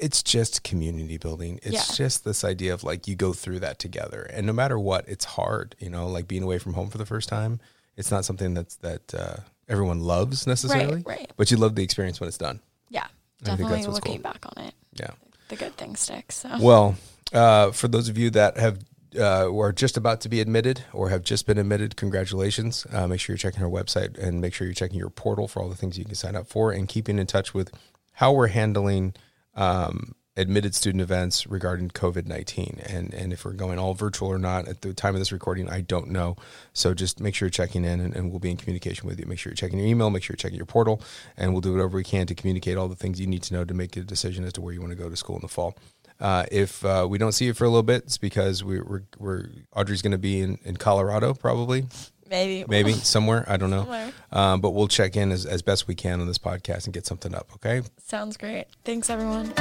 It's 0.00 0.20
just 0.22 0.64
community 0.64 1.16
building. 1.16 1.60
It's 1.62 1.72
Yeah. 1.90 1.94
just 1.96 2.24
this 2.24 2.42
idea 2.42 2.74
of 2.74 2.82
like 2.82 3.06
you 3.06 3.14
go 3.14 3.32
through 3.32 3.60
that 3.60 3.78
together, 3.78 4.22
and 4.32 4.44
no 4.46 4.52
matter 4.52 4.78
what, 4.78 5.08
it's 5.08 5.24
hard. 5.24 5.76
You 5.78 5.90
know, 5.90 6.08
like 6.08 6.26
being 6.26 6.42
away 6.42 6.58
from 6.58 6.72
home 6.74 6.90
for 6.90 6.98
the 6.98 7.06
first 7.06 7.28
time. 7.28 7.60
It's 7.96 8.10
not 8.10 8.24
something 8.24 8.52
that's 8.54 8.74
that 8.76 9.14
uh, 9.14 9.36
everyone 9.68 10.00
loves 10.00 10.46
necessarily, 10.46 11.02
right. 11.06 11.30
But 11.36 11.50
you 11.52 11.56
love 11.56 11.76
the 11.76 11.84
experience 11.84 12.18
when 12.20 12.26
it's 12.28 12.36
done. 12.38 12.60
yeah, 12.90 13.06
definitely 13.42 13.84
looking 13.86 14.14
cool. 14.22 14.22
back 14.32 14.44
on 14.56 14.64
it, 14.64 14.74
Yeah. 14.94 15.10
the 15.48 15.56
good 15.56 15.76
things 15.76 16.00
stick. 16.00 16.32
So 16.32 16.48
Well, 16.60 16.96
uh, 17.32 17.70
for 17.72 17.88
those 17.88 18.08
of 18.08 18.16
you 18.18 18.30
that 18.30 18.56
have 18.56 18.78
uh, 19.18 19.50
are 19.56 19.72
just 19.72 19.96
about 19.96 20.20
to 20.22 20.28
be 20.28 20.40
admitted 20.40 20.84
or 20.92 21.08
have 21.08 21.22
just 21.22 21.46
been 21.46 21.56
admitted, 21.56 21.96
congratulations. 21.96 22.86
Uh, 22.92 23.06
make 23.06 23.18
sure 23.20 23.32
you're 23.32 23.38
checking 23.38 23.62
our 23.62 23.70
website 23.70 24.18
and 24.18 24.40
make 24.42 24.52
sure 24.52 24.66
you're 24.66 24.74
checking 24.74 24.98
your 24.98 25.08
portal 25.08 25.48
for 25.48 25.62
all 25.62 25.68
the 25.70 25.74
things 25.76 25.96
you 25.98 26.04
can 26.04 26.14
sign 26.14 26.36
up 26.36 26.46
for 26.46 26.70
and 26.70 26.86
keeping 26.88 27.18
in 27.18 27.26
touch 27.26 27.54
with 27.54 27.72
how 28.12 28.32
we're 28.32 28.48
handling 28.48 29.14
um, 29.54 30.14
admitted 30.36 30.74
student 30.74 31.00
events 31.00 31.46
regarding 31.46 31.88
COVID 31.90 32.26
19. 32.26 32.80
And, 32.86 33.14
and 33.14 33.32
if 33.32 33.44
we're 33.44 33.52
going 33.52 33.78
all 33.78 33.94
virtual 33.94 34.28
or 34.28 34.38
not 34.38 34.68
at 34.68 34.82
the 34.82 34.92
time 34.92 35.14
of 35.14 35.20
this 35.20 35.32
recording, 35.32 35.68
I 35.68 35.80
don't 35.80 36.10
know. 36.10 36.36
So 36.72 36.94
just 36.94 37.20
make 37.20 37.34
sure 37.34 37.46
you're 37.46 37.50
checking 37.50 37.84
in 37.84 38.00
and, 38.00 38.14
and 38.14 38.30
we'll 38.30 38.38
be 38.38 38.50
in 38.50 38.56
communication 38.56 39.08
with 39.08 39.18
you. 39.18 39.26
Make 39.26 39.38
sure 39.38 39.50
you're 39.50 39.56
checking 39.56 39.78
your 39.78 39.88
email, 39.88 40.10
make 40.10 40.22
sure 40.22 40.34
you're 40.34 40.38
checking 40.38 40.56
your 40.58 40.66
portal, 40.66 41.00
and 41.36 41.52
we'll 41.52 41.60
do 41.60 41.72
whatever 41.72 41.96
we 41.96 42.04
can 42.04 42.26
to 42.26 42.34
communicate 42.34 42.76
all 42.76 42.88
the 42.88 42.96
things 42.96 43.20
you 43.20 43.26
need 43.26 43.42
to 43.44 43.54
know 43.54 43.64
to 43.64 43.74
make 43.74 43.96
a 43.96 44.00
decision 44.00 44.44
as 44.44 44.52
to 44.54 44.60
where 44.60 44.74
you 44.74 44.80
want 44.80 44.92
to 44.92 44.98
go 44.98 45.08
to 45.08 45.16
school 45.16 45.36
in 45.36 45.42
the 45.42 45.48
fall. 45.48 45.76
Uh, 46.18 46.46
if 46.50 46.84
uh, 46.84 47.06
we 47.08 47.18
don't 47.18 47.32
see 47.32 47.44
you 47.44 47.54
for 47.54 47.64
a 47.64 47.68
little 47.68 47.82
bit, 47.82 48.04
it's 48.04 48.18
because 48.18 48.64
we, 48.64 48.80
we're, 48.80 49.02
we're 49.18 49.48
Audrey's 49.74 50.00
going 50.02 50.12
to 50.12 50.18
be 50.18 50.40
in, 50.40 50.58
in 50.64 50.76
Colorado, 50.76 51.34
probably, 51.34 51.86
maybe 52.28 52.64
maybe 52.68 52.92
somewhere. 52.92 53.44
I 53.48 53.56
don't 53.56 53.70
know. 53.70 54.10
Um, 54.32 54.60
but 54.60 54.70
we'll 54.70 54.88
check 54.88 55.16
in 55.16 55.32
as, 55.32 55.46
as 55.46 55.62
best 55.62 55.88
we 55.88 55.94
can 55.94 56.20
on 56.20 56.26
this 56.26 56.38
podcast 56.38 56.84
and 56.84 56.94
get 56.94 57.06
something 57.06 57.34
up. 57.34 57.48
Okay. 57.54 57.82
sounds 58.02 58.36
great. 58.36 58.66
Thanks 58.84 59.10
everyone. 59.10 59.52